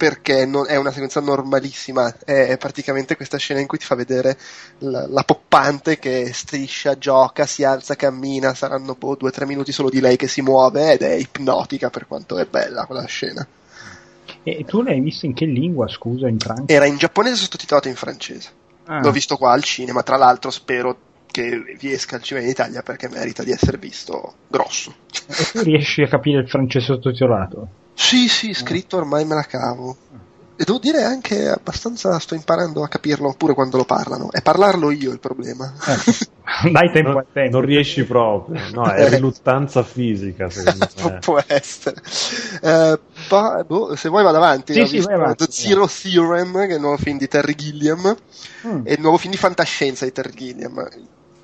[0.02, 4.36] perché non, è una sequenza normalissima, è praticamente questa scena in cui ti fa vedere
[4.80, 9.72] la, la poppante che striscia, gioca, si alza, cammina, saranno boh, due o tre minuti
[9.72, 13.46] solo di lei che si muove ed è ipnotica per quanto è bella quella scena.
[14.42, 16.74] E tu l'hai visto in che lingua, scusa, in francese?
[16.74, 18.50] Era in giapponese sottotitolato in francese.
[18.86, 19.02] Ah.
[19.02, 20.98] L'ho visto qua al cinema, tra l'altro spero
[21.28, 24.96] che vi esca al cinema in Italia perché merita di essere visto grosso.
[25.28, 27.81] E tu riesci a capire il francese sottotitolato?
[27.94, 29.98] Sì, sì, scritto ormai me la cavo.
[30.62, 34.32] E devo dire anche abbastanza sto imparando a capirlo pure quando lo parlano.
[34.32, 35.74] È parlarlo io il problema.
[35.88, 37.58] Eh, dai tempo al tempo.
[37.58, 38.62] Non riesci proprio.
[38.72, 41.18] No, è riluttanza fisica, secondo me.
[41.20, 41.96] Può essere.
[42.62, 44.74] Eh, ba- boh, se vuoi vado avanti.
[44.74, 45.46] Sì, sì, vai avanti.
[45.46, 48.16] The Zero Theorem, che è il nuovo film di Terry Gilliam.
[48.68, 48.82] Mm.
[48.84, 50.88] E il nuovo film di fantascienza di Terry Gilliam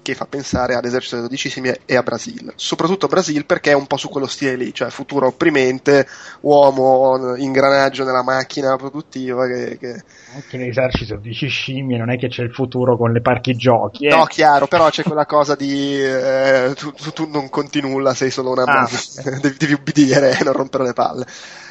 [0.07, 2.53] che fa pensare all'esercito delle dodicesimi e a Brasil.
[2.55, 6.07] Soprattutto Brasil perché è un po' su quello stile lì, cioè futuro opprimente,
[6.41, 9.45] uomo, ingranaggio nella macchina produttiva.
[9.47, 10.03] Che, che...
[10.33, 14.05] Anche l'esercito dodici scimmie non è che c'è il futuro con le parchi giochi.
[14.05, 14.15] Eh?
[14.15, 18.31] No, chiaro, però c'è quella cosa di eh, tu, tu, tu, non conti nulla, sei
[18.31, 18.63] solo una...
[18.63, 18.89] Ah,
[19.41, 21.25] devi, devi ubbidire e non rompere le palle.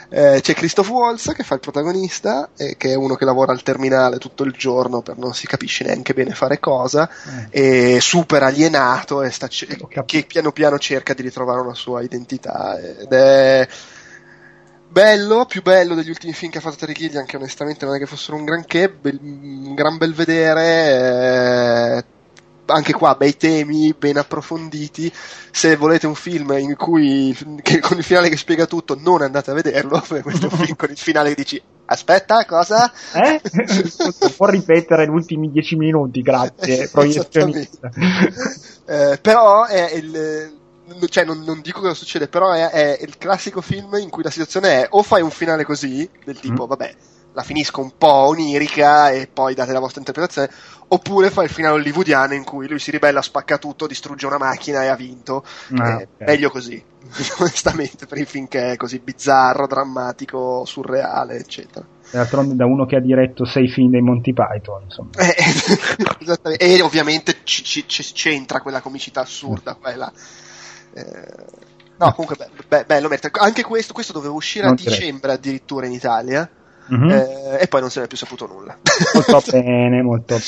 [0.08, 3.62] Eh, c'è Christoph Waltz che fa il protagonista, eh, che è uno che lavora al
[3.62, 7.08] terminale tutto il giorno per non si capisce neanche bene fare cosa,
[7.50, 7.94] eh.
[7.94, 13.12] e super alienato e sta, che piano piano cerca di ritrovare una sua identità ed
[13.12, 13.68] è
[14.88, 17.98] bello, più bello degli ultimi film che ha fatto Terry Gilliam, che onestamente non è
[17.98, 22.04] che fossero un granché, bel, un gran bel vedere, eh,
[22.66, 25.12] anche qua bei temi ben approfonditi.
[25.50, 29.50] Se volete un film in cui che, con il finale che spiega tutto, non andate
[29.50, 30.02] a vederlo.
[30.22, 32.92] Questo è un film con il finale che dici: Aspetta, cosa?
[33.14, 33.40] Eh?
[34.36, 37.90] Può ripetere gli ultimi dieci minuti, grazie, proiezionista.
[38.86, 40.54] eh, però è il.
[41.08, 44.30] Cioè, non, non, dico cosa succede, però è, è, il classico film in cui la
[44.30, 46.68] situazione è o fai un finale così, del tipo, mm.
[46.68, 46.94] vabbè,
[47.36, 50.48] la finisco un po' onirica e poi date la vostra interpretazione,
[50.88, 54.82] oppure fa il finale hollywoodiano in cui lui si ribella, spacca tutto, distrugge una macchina
[54.82, 55.44] e ha vinto.
[55.76, 56.26] Ah, Eh, ok.
[56.26, 56.82] Meglio così,
[57.38, 61.84] onestamente, per il film che è così bizzarro, drammatico, surreale, eccetera.
[62.10, 65.10] D'altronde da uno che ha diretto sei film dei Monty Python, insomma.
[65.18, 65.34] Eh.
[66.56, 70.10] E ovviamente ci- ci- ci- c'entra quella comicità assurda, quella.
[70.94, 71.64] Eh,
[71.98, 73.30] No, comunque be- be- bello merita.
[73.40, 74.98] Anche questo, questo doveva uscire a Non direi.
[74.98, 76.48] dicembre addirittura in Italia
[76.88, 77.10] Mhm.
[77.10, 78.76] eh, e poi non se ne è più saputo nulla.
[79.14, 80.38] Molto bene, molto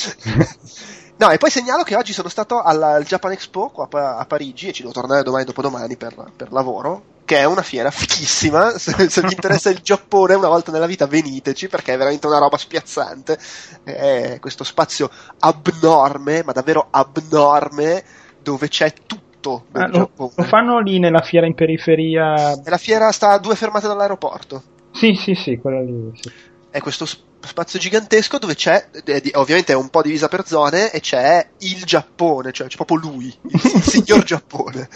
[1.17, 4.25] No, e poi segnalo che oggi sono stato alla- al Japan Expo qua a, a
[4.25, 8.71] Parigi e ci devo tornare domani dopodomani per, per lavoro, che è una fiera fichissima.
[8.79, 12.39] Se, se vi interessa il Giappone una volta nella vita veniteci perché è veramente una
[12.39, 13.37] roba spiazzante.
[13.83, 15.11] È questo spazio
[15.41, 18.05] abnorme, ma davvero abnorme,
[18.41, 19.27] dove c'è tutto
[19.73, 22.53] Ah, lo, lo fanno lì nella fiera in periferia.
[22.53, 24.63] E la fiera sta a due fermate dall'aeroporto.
[24.99, 26.11] Sì, sì, sì, quella lì.
[26.21, 26.31] sì.
[26.71, 30.91] è questo sp- spazio gigantesco dove c'è, eh, ovviamente è un po' divisa per zone,
[30.91, 34.89] e c'è il Giappone, cioè c'è proprio lui, il, signor Giappone.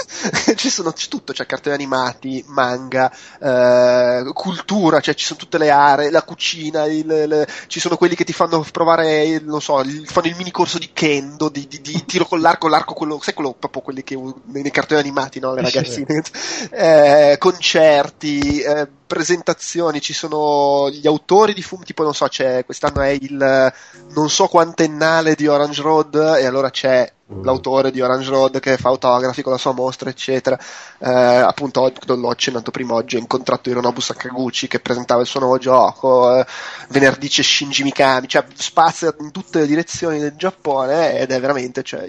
[0.54, 3.10] ci sono c'è tutto, c'è cartoni animati, manga,
[3.40, 8.14] eh, cultura, cioè ci sono tutte le aree, la cucina, il- le- ci sono quelli
[8.14, 11.80] che ti fanno provare, non so, il- fanno il mini corso di kendo, di, di-
[11.80, 14.14] di tiro con l'arco, l'arco quello, sai quello proprio quelli che
[14.44, 15.54] nei, cartoni animati, no?
[15.54, 16.22] Le Sì, ragazzine.
[16.70, 23.00] Eh, concerti, eh, presentazioni, ci sono gli autori di fumetti, tipo non so, c'è quest'anno
[23.00, 23.72] è il
[24.14, 27.44] non so quantennale di Orange Road e allora c'è Mm.
[27.44, 30.58] l'autore di Orange Road che fa autografi con la sua mostra, eccetera.
[30.98, 35.40] Eh, appunto, oggi- l'ho accennato prima oggi, ho incontrato Hironobu Sakaguchi che presentava il suo
[35.40, 36.46] nuovo gioco, eh,
[36.88, 41.82] venerdì c'è Shinji Mikami, cioè spazia in tutte le direzioni del Giappone ed è veramente,
[41.82, 42.08] cioè,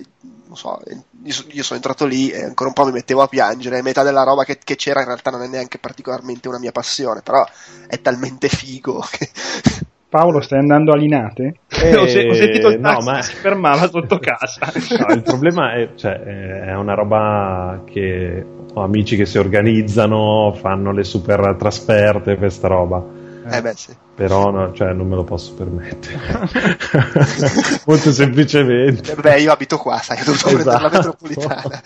[0.50, 0.80] non so,
[1.24, 4.02] io, so- io sono entrato lì e ancora un po' mi mettevo a piangere, metà
[4.02, 7.46] della roba che, che c'era in realtà non è neanche particolarmente una mia passione, però
[7.88, 9.30] è talmente figo che...
[10.10, 11.60] Paolo, stai andando a Linate?
[11.70, 14.72] Eh, ho, se- ho sentito il no, taxi ma- che si fermava sotto casa.
[15.08, 18.44] No, il problema è, cioè, è una roba che
[18.74, 23.06] ho amici che si organizzano, fanno le super trasferte per sta roba.
[23.52, 23.96] Eh beh sì.
[24.20, 26.20] Però no, cioè, non me lo posso permettere.
[27.88, 29.14] Molto semplicemente.
[29.14, 30.96] Eh, Beh, io abito qua, sai, ho dovuto prendere la Esatto.
[30.98, 31.82] metropolitana.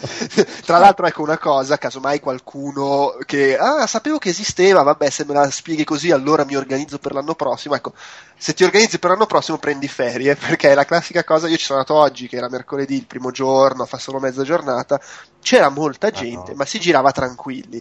[0.66, 5.36] Tra l'altro, ecco una cosa, casomai qualcuno che, ah, sapevo che esisteva, vabbè, se me
[5.36, 7.76] la spieghi così, allora mi organizzo per l'anno prossimo.
[7.76, 7.94] Ecco,
[8.36, 11.66] se ti organizzi per l'anno prossimo, prendi ferie, perché è la classica cosa, io ci
[11.66, 15.00] sono andato oggi, che era mercoledì, il primo giorno, fa solo mezza giornata,
[15.40, 16.58] c'era molta gente, no.
[16.58, 17.80] ma si girava tranquilli.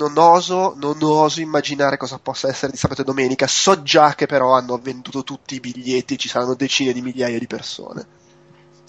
[0.00, 3.46] Non oso, non oso immaginare cosa possa essere di sabato e domenica.
[3.46, 7.46] So già che però hanno venduto tutti i biglietti, ci saranno decine di migliaia di
[7.46, 8.06] persone.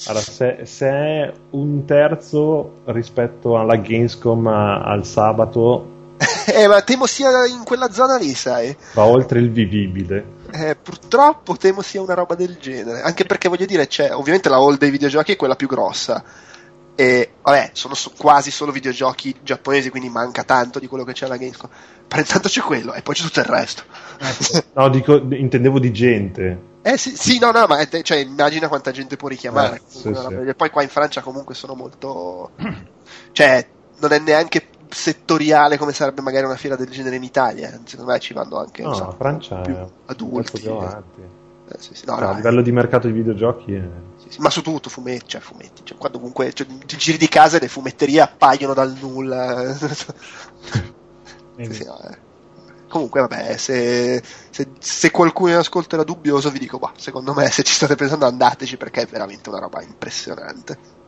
[0.05, 5.99] Allora, se, se è un terzo rispetto alla Gamescom a- al sabato,
[6.47, 8.75] Eh, ma temo sia in quella zona lì, sai.
[8.93, 10.39] va oltre il vivibile.
[10.51, 13.01] Eh, purtroppo temo sia una roba del genere.
[13.01, 16.23] Anche perché voglio dire, c'è ovviamente la hall dei videogiochi è quella più grossa.
[16.95, 21.25] E vabbè, sono so- quasi solo videogiochi giapponesi, quindi manca tanto di quello che c'è
[21.25, 21.69] alla Gamescom.
[22.07, 23.83] Però intanto c'è quello e poi c'è tutto il resto.
[24.73, 26.69] No, dico, intendevo di gente.
[26.83, 29.77] Eh sì, sì, no, no, ma è te- cioè, immagina quanta gente può richiamare.
[29.77, 30.33] Eh, sì, una sì.
[30.33, 32.51] E poi qua in Francia comunque sono molto...
[33.31, 33.67] cioè,
[33.99, 37.79] non è neanche settoriale come sarebbe magari una fiera del genere in Italia.
[37.85, 38.83] Secondo me ci vanno anche...
[38.83, 40.59] No, so, Francia più adulti.
[40.59, 41.21] più avanti.
[41.71, 42.35] Eh, sì, sì, no, No, a eh.
[42.35, 43.87] livello di mercato di videogiochi è...
[44.27, 47.57] Sì, ma su tutto, fumetti, cioè fumetti, cioè, quando comunque cioè, ti giri di casa
[47.57, 49.75] e le fumetterie appaiono dal nulla.
[51.53, 52.17] No, eh.
[52.87, 57.47] Comunque, vabbè, se, se, se qualcuno in ascolto era dubbioso, vi dico, bah, secondo me,
[57.49, 61.00] se ci state pensando, andateci perché è veramente una roba impressionante.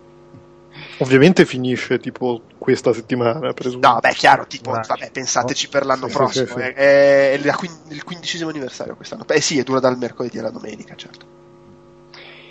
[0.99, 3.87] Ovviamente finisce tipo questa settimana, presumo.
[3.87, 6.45] No, beh, chiaro, tipo, Ora- vabbè, pensateci per l'anno Sì, prossimo.
[6.45, 6.59] sì, sì.
[6.59, 9.23] È, è quin- il quindicesimo anniversario quest'anno.
[9.25, 11.25] Beh, sì, e dura dal mercoledì alla domenica, certo.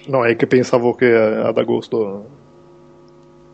[0.07, 2.29] No, è che pensavo che eh, ad agosto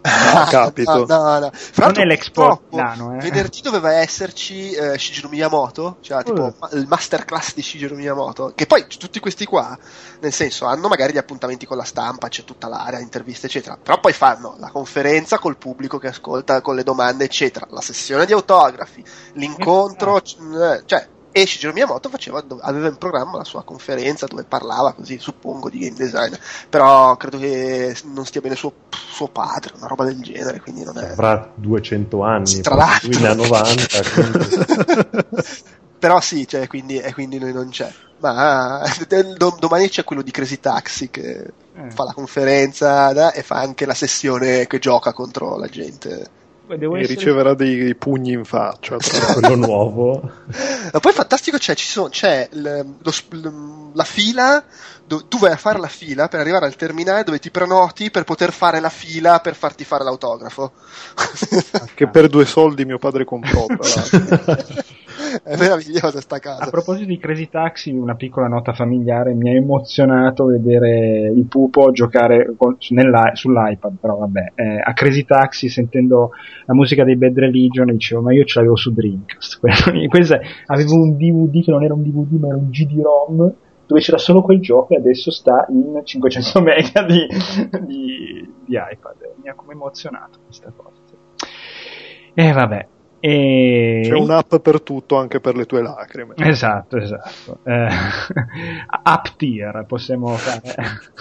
[0.00, 1.06] capito.
[1.06, 1.50] No, no, no.
[1.52, 3.18] Fra Non è l'Expo Milano, eh.
[3.18, 6.54] Venerdì doveva esserci eh, Shigeru Miyamoto, cioè tipo Eh.
[6.58, 9.76] ma- il masterclass di Shigeru Miyamoto, che poi tutti questi qua,
[10.20, 13.98] nel senso, hanno magari gli appuntamenti con la stampa, c'è tutta l'area, interviste, eccetera, però
[14.00, 18.32] poi fanno la conferenza col pubblico che ascolta, con le domande, eccetera, la sessione di
[18.32, 19.04] autografi,
[19.34, 21.06] l'incontro, c- eh, cioè
[21.42, 25.78] e Shigeru Miyamoto faceva, aveva in programma la sua conferenza dove parlava così, suppongo, di
[25.78, 26.32] game design,
[26.68, 30.98] però credo che non stia bene suo, suo padre, una roba del genere, quindi non
[30.98, 31.10] è...
[31.10, 33.56] avrà 200 anni, Tra poi lui ne ha l'altro.
[33.56, 35.46] 90, quindi-
[35.98, 37.92] Però sì, cioè, quindi, e quindi lui non c'è.
[38.20, 41.44] Ma eh, do- domani c'è quello di Crazy Taxi che
[41.74, 41.90] Eh.
[41.90, 46.30] fa la conferenza da- e fa anche la sessione che gioca contro la gente
[46.76, 47.14] Devo e essere...
[47.14, 50.30] riceverà dei, dei, pugni in faccia tra quello nuovo.
[50.92, 54.62] Ma poi fantastico c'è, sono, c'è l, lo, la fila,
[55.04, 58.24] do, tu vai a fare la fila per arrivare al terminale dove ti prenoti per
[58.24, 60.72] poter fare la fila per farti fare l'autografo.
[61.94, 63.66] Che per due soldi mio padre comprò.
[65.42, 66.64] è meravigliosa sta casa.
[66.64, 71.90] A proposito di Crazy Taxi, una piccola nota familiare, mi ha emozionato vedere il pupo
[71.90, 76.30] giocare con, sull'iPad, però vabbè, eh, a Crazy Taxi sentendo
[76.66, 79.60] la musica dei Bad Religion dicevo ma io ce l'avevo su Dreamcast.
[80.66, 83.54] avevo un DVD che non era un DVD ma era un GD-ROM
[83.86, 87.26] dove c'era solo quel gioco e adesso sta in 500 mega di,
[87.86, 89.16] di, di iPad.
[89.42, 91.00] Mi ha come emozionato questa cosa.
[92.34, 92.86] E vabbè,
[93.20, 94.00] e...
[94.04, 96.34] C'è un'app per tutto, anche per le tue lacrime.
[96.36, 97.58] Esatto, esatto.
[97.64, 97.88] Eh,
[99.04, 100.74] up tier possiamo fare.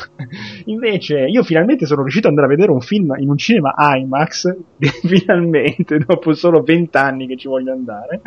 [0.65, 4.55] Invece, io finalmente sono riuscito ad andare a vedere un film in un cinema IMAX.
[5.05, 8.21] finalmente, dopo solo vent'anni che ci voglio andare.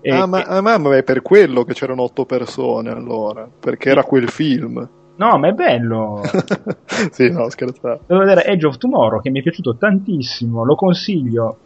[0.00, 0.60] E, ah, ma, e...
[0.60, 4.88] ma, ma è per quello che c'erano otto persone allora, perché era quel film.
[5.16, 6.20] No, ma è bello.
[7.12, 8.00] sì, no, scherzavo.
[8.06, 11.58] Devo vedere Edge of Tomorrow che mi è piaciuto tantissimo, lo consiglio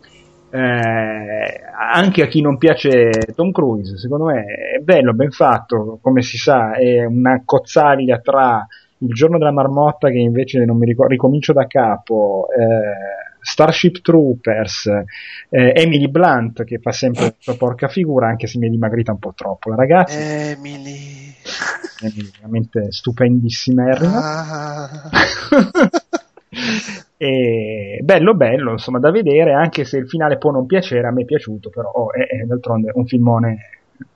[0.50, 1.60] eh,
[1.92, 4.44] anche a chi non piace Tom Cruise, secondo me
[4.76, 8.66] è bello, ben fatto, come si sa, è una cozzaglia tra
[8.98, 14.86] il giorno della marmotta che invece non mi ricordo, ricomincio da capo, eh, Starship Troopers,
[15.50, 19.12] eh, Emily Blunt che fa sempre la sua porca figura anche se mi è dimagrita
[19.12, 20.18] un po' troppo, ragazzi.
[20.18, 21.34] Emily.
[22.00, 23.90] Emily veramente stupendissima.
[23.90, 25.10] Ah.
[27.20, 31.22] E bello, bello, insomma, da vedere, anche se il finale può non piacere, a me
[31.22, 33.58] è piaciuto, però oh, è, è d'altronde un filmone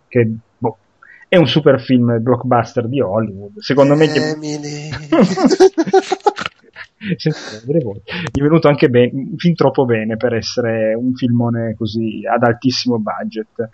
[0.07, 0.79] che boh,
[1.29, 3.59] è un super film blockbuster di Hollywood.
[3.59, 4.05] Secondo me.
[4.05, 4.91] Emily.
[7.03, 13.01] Gli è venuto anche bene, fin troppo bene per essere un filmone così ad altissimo
[13.01, 13.69] budget.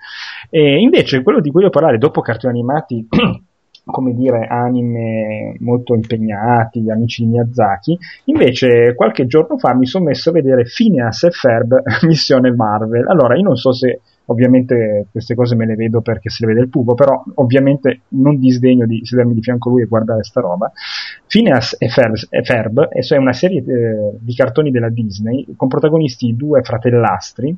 [0.48, 3.06] E invece quello di cui voglio parlare dopo cartoni animati
[3.90, 7.98] come dire, anime molto impegnati, amici di Miyazaki.
[8.24, 13.06] Invece, qualche giorno fa mi sono messo a vedere Phineas e Ferb Missione Marvel.
[13.09, 14.01] Allora, io non so se
[14.31, 18.39] ovviamente queste cose me le vedo perché se le vede il pupo, però ovviamente non
[18.39, 20.70] disdegno di sedermi di fianco a lui e guardare sta roba.
[21.27, 26.35] Phineas e Ferb, e Ferb è una serie eh, di cartoni della Disney con protagonisti
[26.36, 27.56] due fratellastri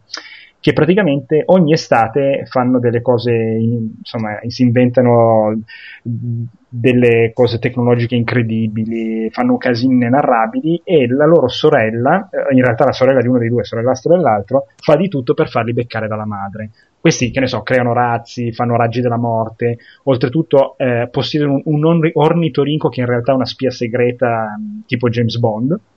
[0.60, 5.58] che praticamente ogni estate fanno delle cose, insomma, si inventano
[6.02, 12.92] delle cose tecnologiche incredibili, fanno casini inenarrabili e la loro sorella, eh, in realtà la
[12.92, 16.70] sorella di uno dei due, sorellastro dell'altro, fa di tutto per farli beccare dalla madre.
[17.00, 22.10] Questi, che ne so, creano razzi, fanno raggi della morte, oltretutto eh, possiedono un, un
[22.12, 25.80] ornitorinco che in realtà è una spia segreta tipo James Bond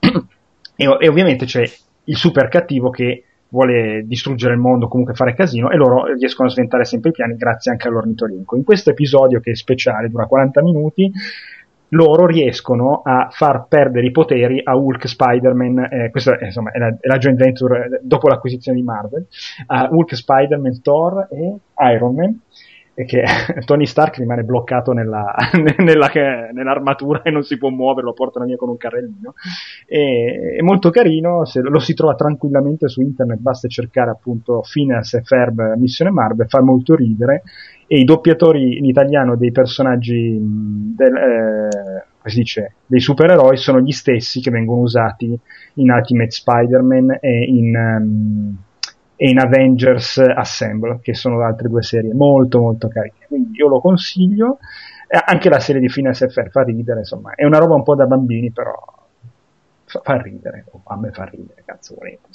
[0.74, 1.62] e, e ovviamente c'è
[2.04, 3.24] il super cattivo che
[3.54, 7.36] vuole distruggere il mondo, comunque fare casino, e loro riescono a sventare sempre i piani
[7.36, 8.56] grazie anche all'ornitorinco.
[8.56, 11.12] In questo episodio, che è speciale, dura 40 minuti,
[11.90, 16.78] loro riescono a far perdere i poteri a Hulk, Spider-Man, eh, questa è, insomma, è,
[16.78, 19.26] la, è la joint venture eh, dopo l'acquisizione di Marvel,
[19.66, 21.56] a Hulk, Spider-Man, Thor e
[21.94, 22.40] Iron Man,
[22.94, 23.24] e che
[23.64, 25.34] Tony Stark rimane bloccato nella,
[25.78, 26.10] nella,
[26.52, 29.34] nell'armatura e non si può muovere, lo portano via con un carrellino.
[29.86, 35.14] E, è molto carino, se lo si trova tranquillamente su internet, basta cercare appunto Phineas
[35.14, 37.42] e Ferb Missione Marvel, fa molto ridere
[37.86, 43.92] e i doppiatori in italiano dei personaggi del, eh, si dice, dei supereroi sono gli
[43.92, 45.38] stessi che vengono usati
[45.74, 48.56] in Ultimate Spider-Man e in um,
[49.16, 53.26] e in Avengers Assemble, che sono altre due serie molto molto carine.
[53.28, 54.58] Quindi io lo consiglio.
[55.06, 58.06] Anche la serie di Phineas FR fa ridere, insomma, è una roba un po' da
[58.06, 58.72] bambini, però
[60.02, 62.28] fa, ridere, a me fa ridere, cazzo volete.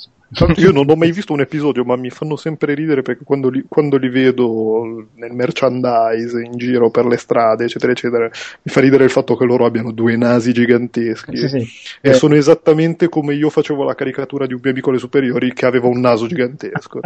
[0.57, 3.65] Io non ho mai visto un episodio, ma mi fanno sempre ridere perché quando li,
[3.67, 9.05] quando li, vedo nel merchandise, in giro per le strade, eccetera, eccetera, mi fa ridere
[9.05, 11.35] il fatto che loro abbiano due nasi giganteschi.
[11.35, 11.67] Sì, sì.
[11.99, 12.13] E eh.
[12.13, 15.87] sono esattamente come io facevo la caricatura di un mio amico alle superiori che aveva
[15.87, 16.99] un naso gigantesco.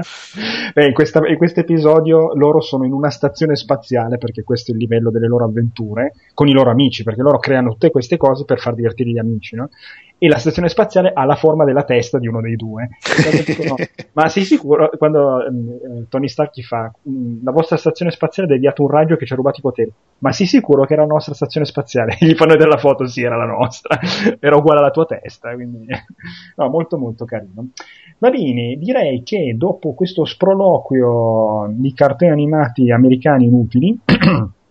[0.73, 4.73] Beh, in, questa, in questo episodio loro sono in una stazione spaziale, perché questo è
[4.73, 8.43] il livello delle loro avventure, con i loro amici, perché loro creano tutte queste cose
[8.43, 9.69] per far divertire gli amici, no?
[10.17, 12.89] E la stazione spaziale ha la forma della testa di uno dei due.
[13.45, 13.75] Dicono,
[14.13, 14.89] ma sei sicuro?
[14.97, 19.17] Quando eh, Tony Stark gli fa mm, la vostra stazione spaziale ha deviato un raggio
[19.17, 22.15] che ci ha rubato i poteri, ma sei sicuro che era la nostra stazione spaziale?
[22.21, 23.99] Gli fanno vedere la foto, sì, era la nostra,
[24.39, 25.87] era uguale alla tua testa, quindi
[26.55, 27.67] no, molto molto carino.
[28.19, 33.99] Va bene, direi che dopo questo sproloquio di cartoni animati americani inutili,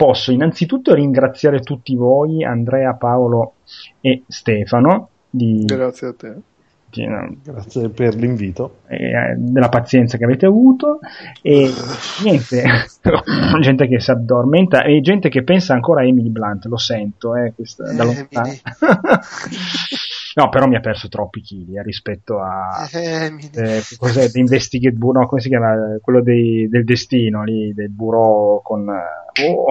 [0.00, 3.56] posso innanzitutto ringraziare tutti voi, Andrea, Paolo
[4.00, 5.10] e Stefano.
[5.28, 6.36] Di, Grazie a te.
[6.90, 7.36] Infatti, no.
[7.44, 8.78] Grazie per l'invito.
[8.86, 11.00] Eh, della pazienza che avete avuto
[11.42, 11.70] e
[12.24, 12.64] niente,
[13.60, 17.52] gente che si addormenta e gente che pensa ancora a Emily Blunt, lo sento, eh,
[17.54, 18.52] questa, da lontano.
[20.34, 25.22] no, però mi ha perso troppi chili eh, rispetto a eh, cos'è, The Investigate Bureau,
[25.22, 25.98] no, come si chiama?
[26.00, 28.88] Quello dei, del destino lì, del bureau con...
[28.88, 29.64] Oh,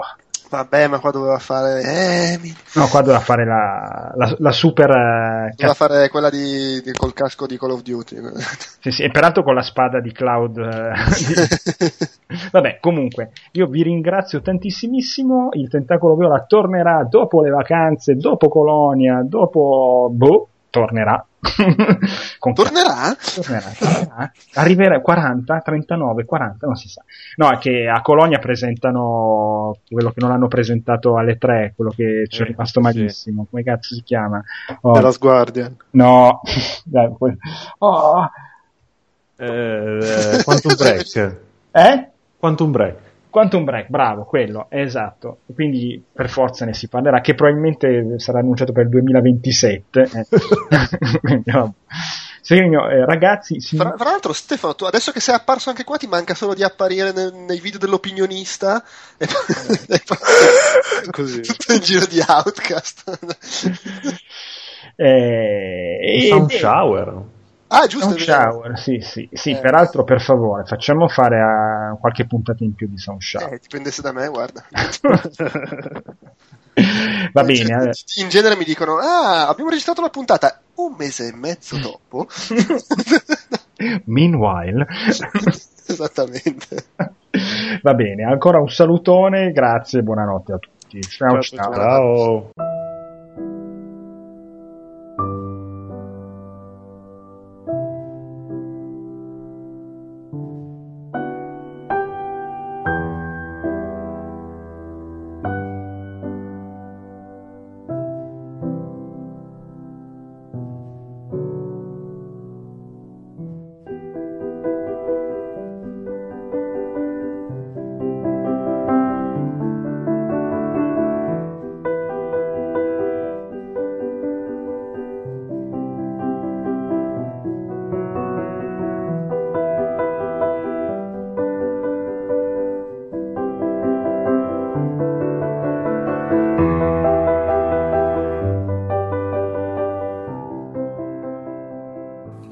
[0.50, 1.82] Vabbè, ma qua doveva fare.
[1.84, 2.52] Eh, mi...
[2.74, 4.90] No, qua doveva fare la, la, la super.
[4.90, 8.18] Uh, doveva fare quella di, di, col casco di Call of Duty.
[8.82, 10.56] sì, sì, e peraltro con la spada di Cloud.
[10.56, 12.38] Di...
[12.52, 15.50] Vabbè, comunque, io vi ringrazio tantissimissimo.
[15.54, 20.10] Il Tentacolo Viola tornerà dopo le vacanze, dopo Colonia, dopo.
[20.12, 21.26] Boh, tornerà
[22.54, 23.16] tornerà?
[23.36, 23.72] tornerà?
[23.78, 27.04] Tornerà, arriverà 40, 39, 40, non si sa.
[27.38, 32.26] No, è che a Colonia presentano quello che non hanno presentato alle 3, quello che
[32.28, 33.44] ci è eh, rimasto malissimo.
[33.44, 33.50] Sì.
[33.50, 34.44] Come cazzo si chiama?
[34.82, 34.94] Oh.
[34.94, 35.76] The Last Guardian.
[35.92, 36.42] No.
[37.80, 38.30] oh.
[39.38, 41.38] Eh, Quantum Break.
[41.72, 42.10] Eh?
[42.40, 43.09] Quantum Break.
[43.30, 45.40] Quantum Break, bravo, quello, esatto.
[45.54, 50.10] Quindi per forza ne si parlerà, che probabilmente sarà annunciato per il 2027.
[50.14, 50.26] Eh.
[52.42, 53.62] Serino, eh, ragazzi.
[53.62, 53.76] Si...
[53.78, 56.64] Fra, fra, l'altro, Stefano, tu adesso che sei apparso anche qua, ti manca solo di
[56.64, 58.84] apparire nel, nei video dell'opinionista
[59.18, 60.18] e poi
[61.12, 61.42] Così.
[61.42, 63.20] tutto il giro di Outcast.
[64.96, 67.24] eh, Sound Shower.
[67.72, 68.18] Ah, giusto.
[68.18, 69.60] Sound shower, sì, sì, sì eh.
[69.60, 73.54] peraltro per favore, facciamo fare a qualche puntata in più di Sound Shower.
[73.54, 74.66] Eh, dipendesse da me, guarda.
[77.32, 77.92] Va bene.
[78.16, 82.28] In genere mi dicono, ah, abbiamo registrato la puntata un mese e mezzo dopo.
[84.06, 84.88] Meanwhile.
[85.86, 86.86] Esattamente.
[87.84, 91.02] Va bene, ancora un salutone, grazie e buonanotte a tutti.
[91.04, 91.40] ciao.
[91.42, 91.74] ciao.
[91.74, 92.50] ciao.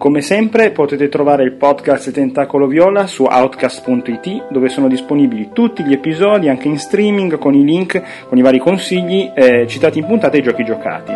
[0.07, 5.91] Come sempre potete trovare il podcast Tentacolo Viola su outcast.it dove sono disponibili tutti gli
[5.91, 10.38] episodi anche in streaming con i link, con i vari consigli eh, citati in puntata
[10.38, 11.11] e giochi giocati.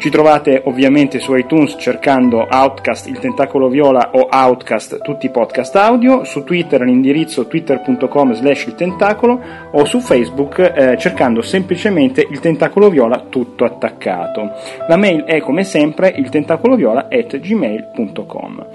[0.00, 5.76] Ci trovate ovviamente su iTunes cercando Outcast il tentacolo viola o Outcast tutti i podcast
[5.76, 9.38] audio, su Twitter all'indirizzo twitter.com slash il tentacolo
[9.72, 14.52] o su Facebook eh, cercando semplicemente il tentacolo viola tutto attaccato.
[14.88, 18.66] La mail è come sempre il tentacoloviola at gmail.com.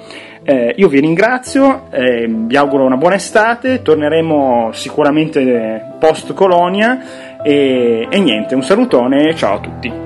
[0.43, 8.07] Eh, io vi ringrazio, eh, vi auguro una buona estate, torneremo sicuramente post colonia e,
[8.07, 10.04] e niente, un salutone e ciao a tutti.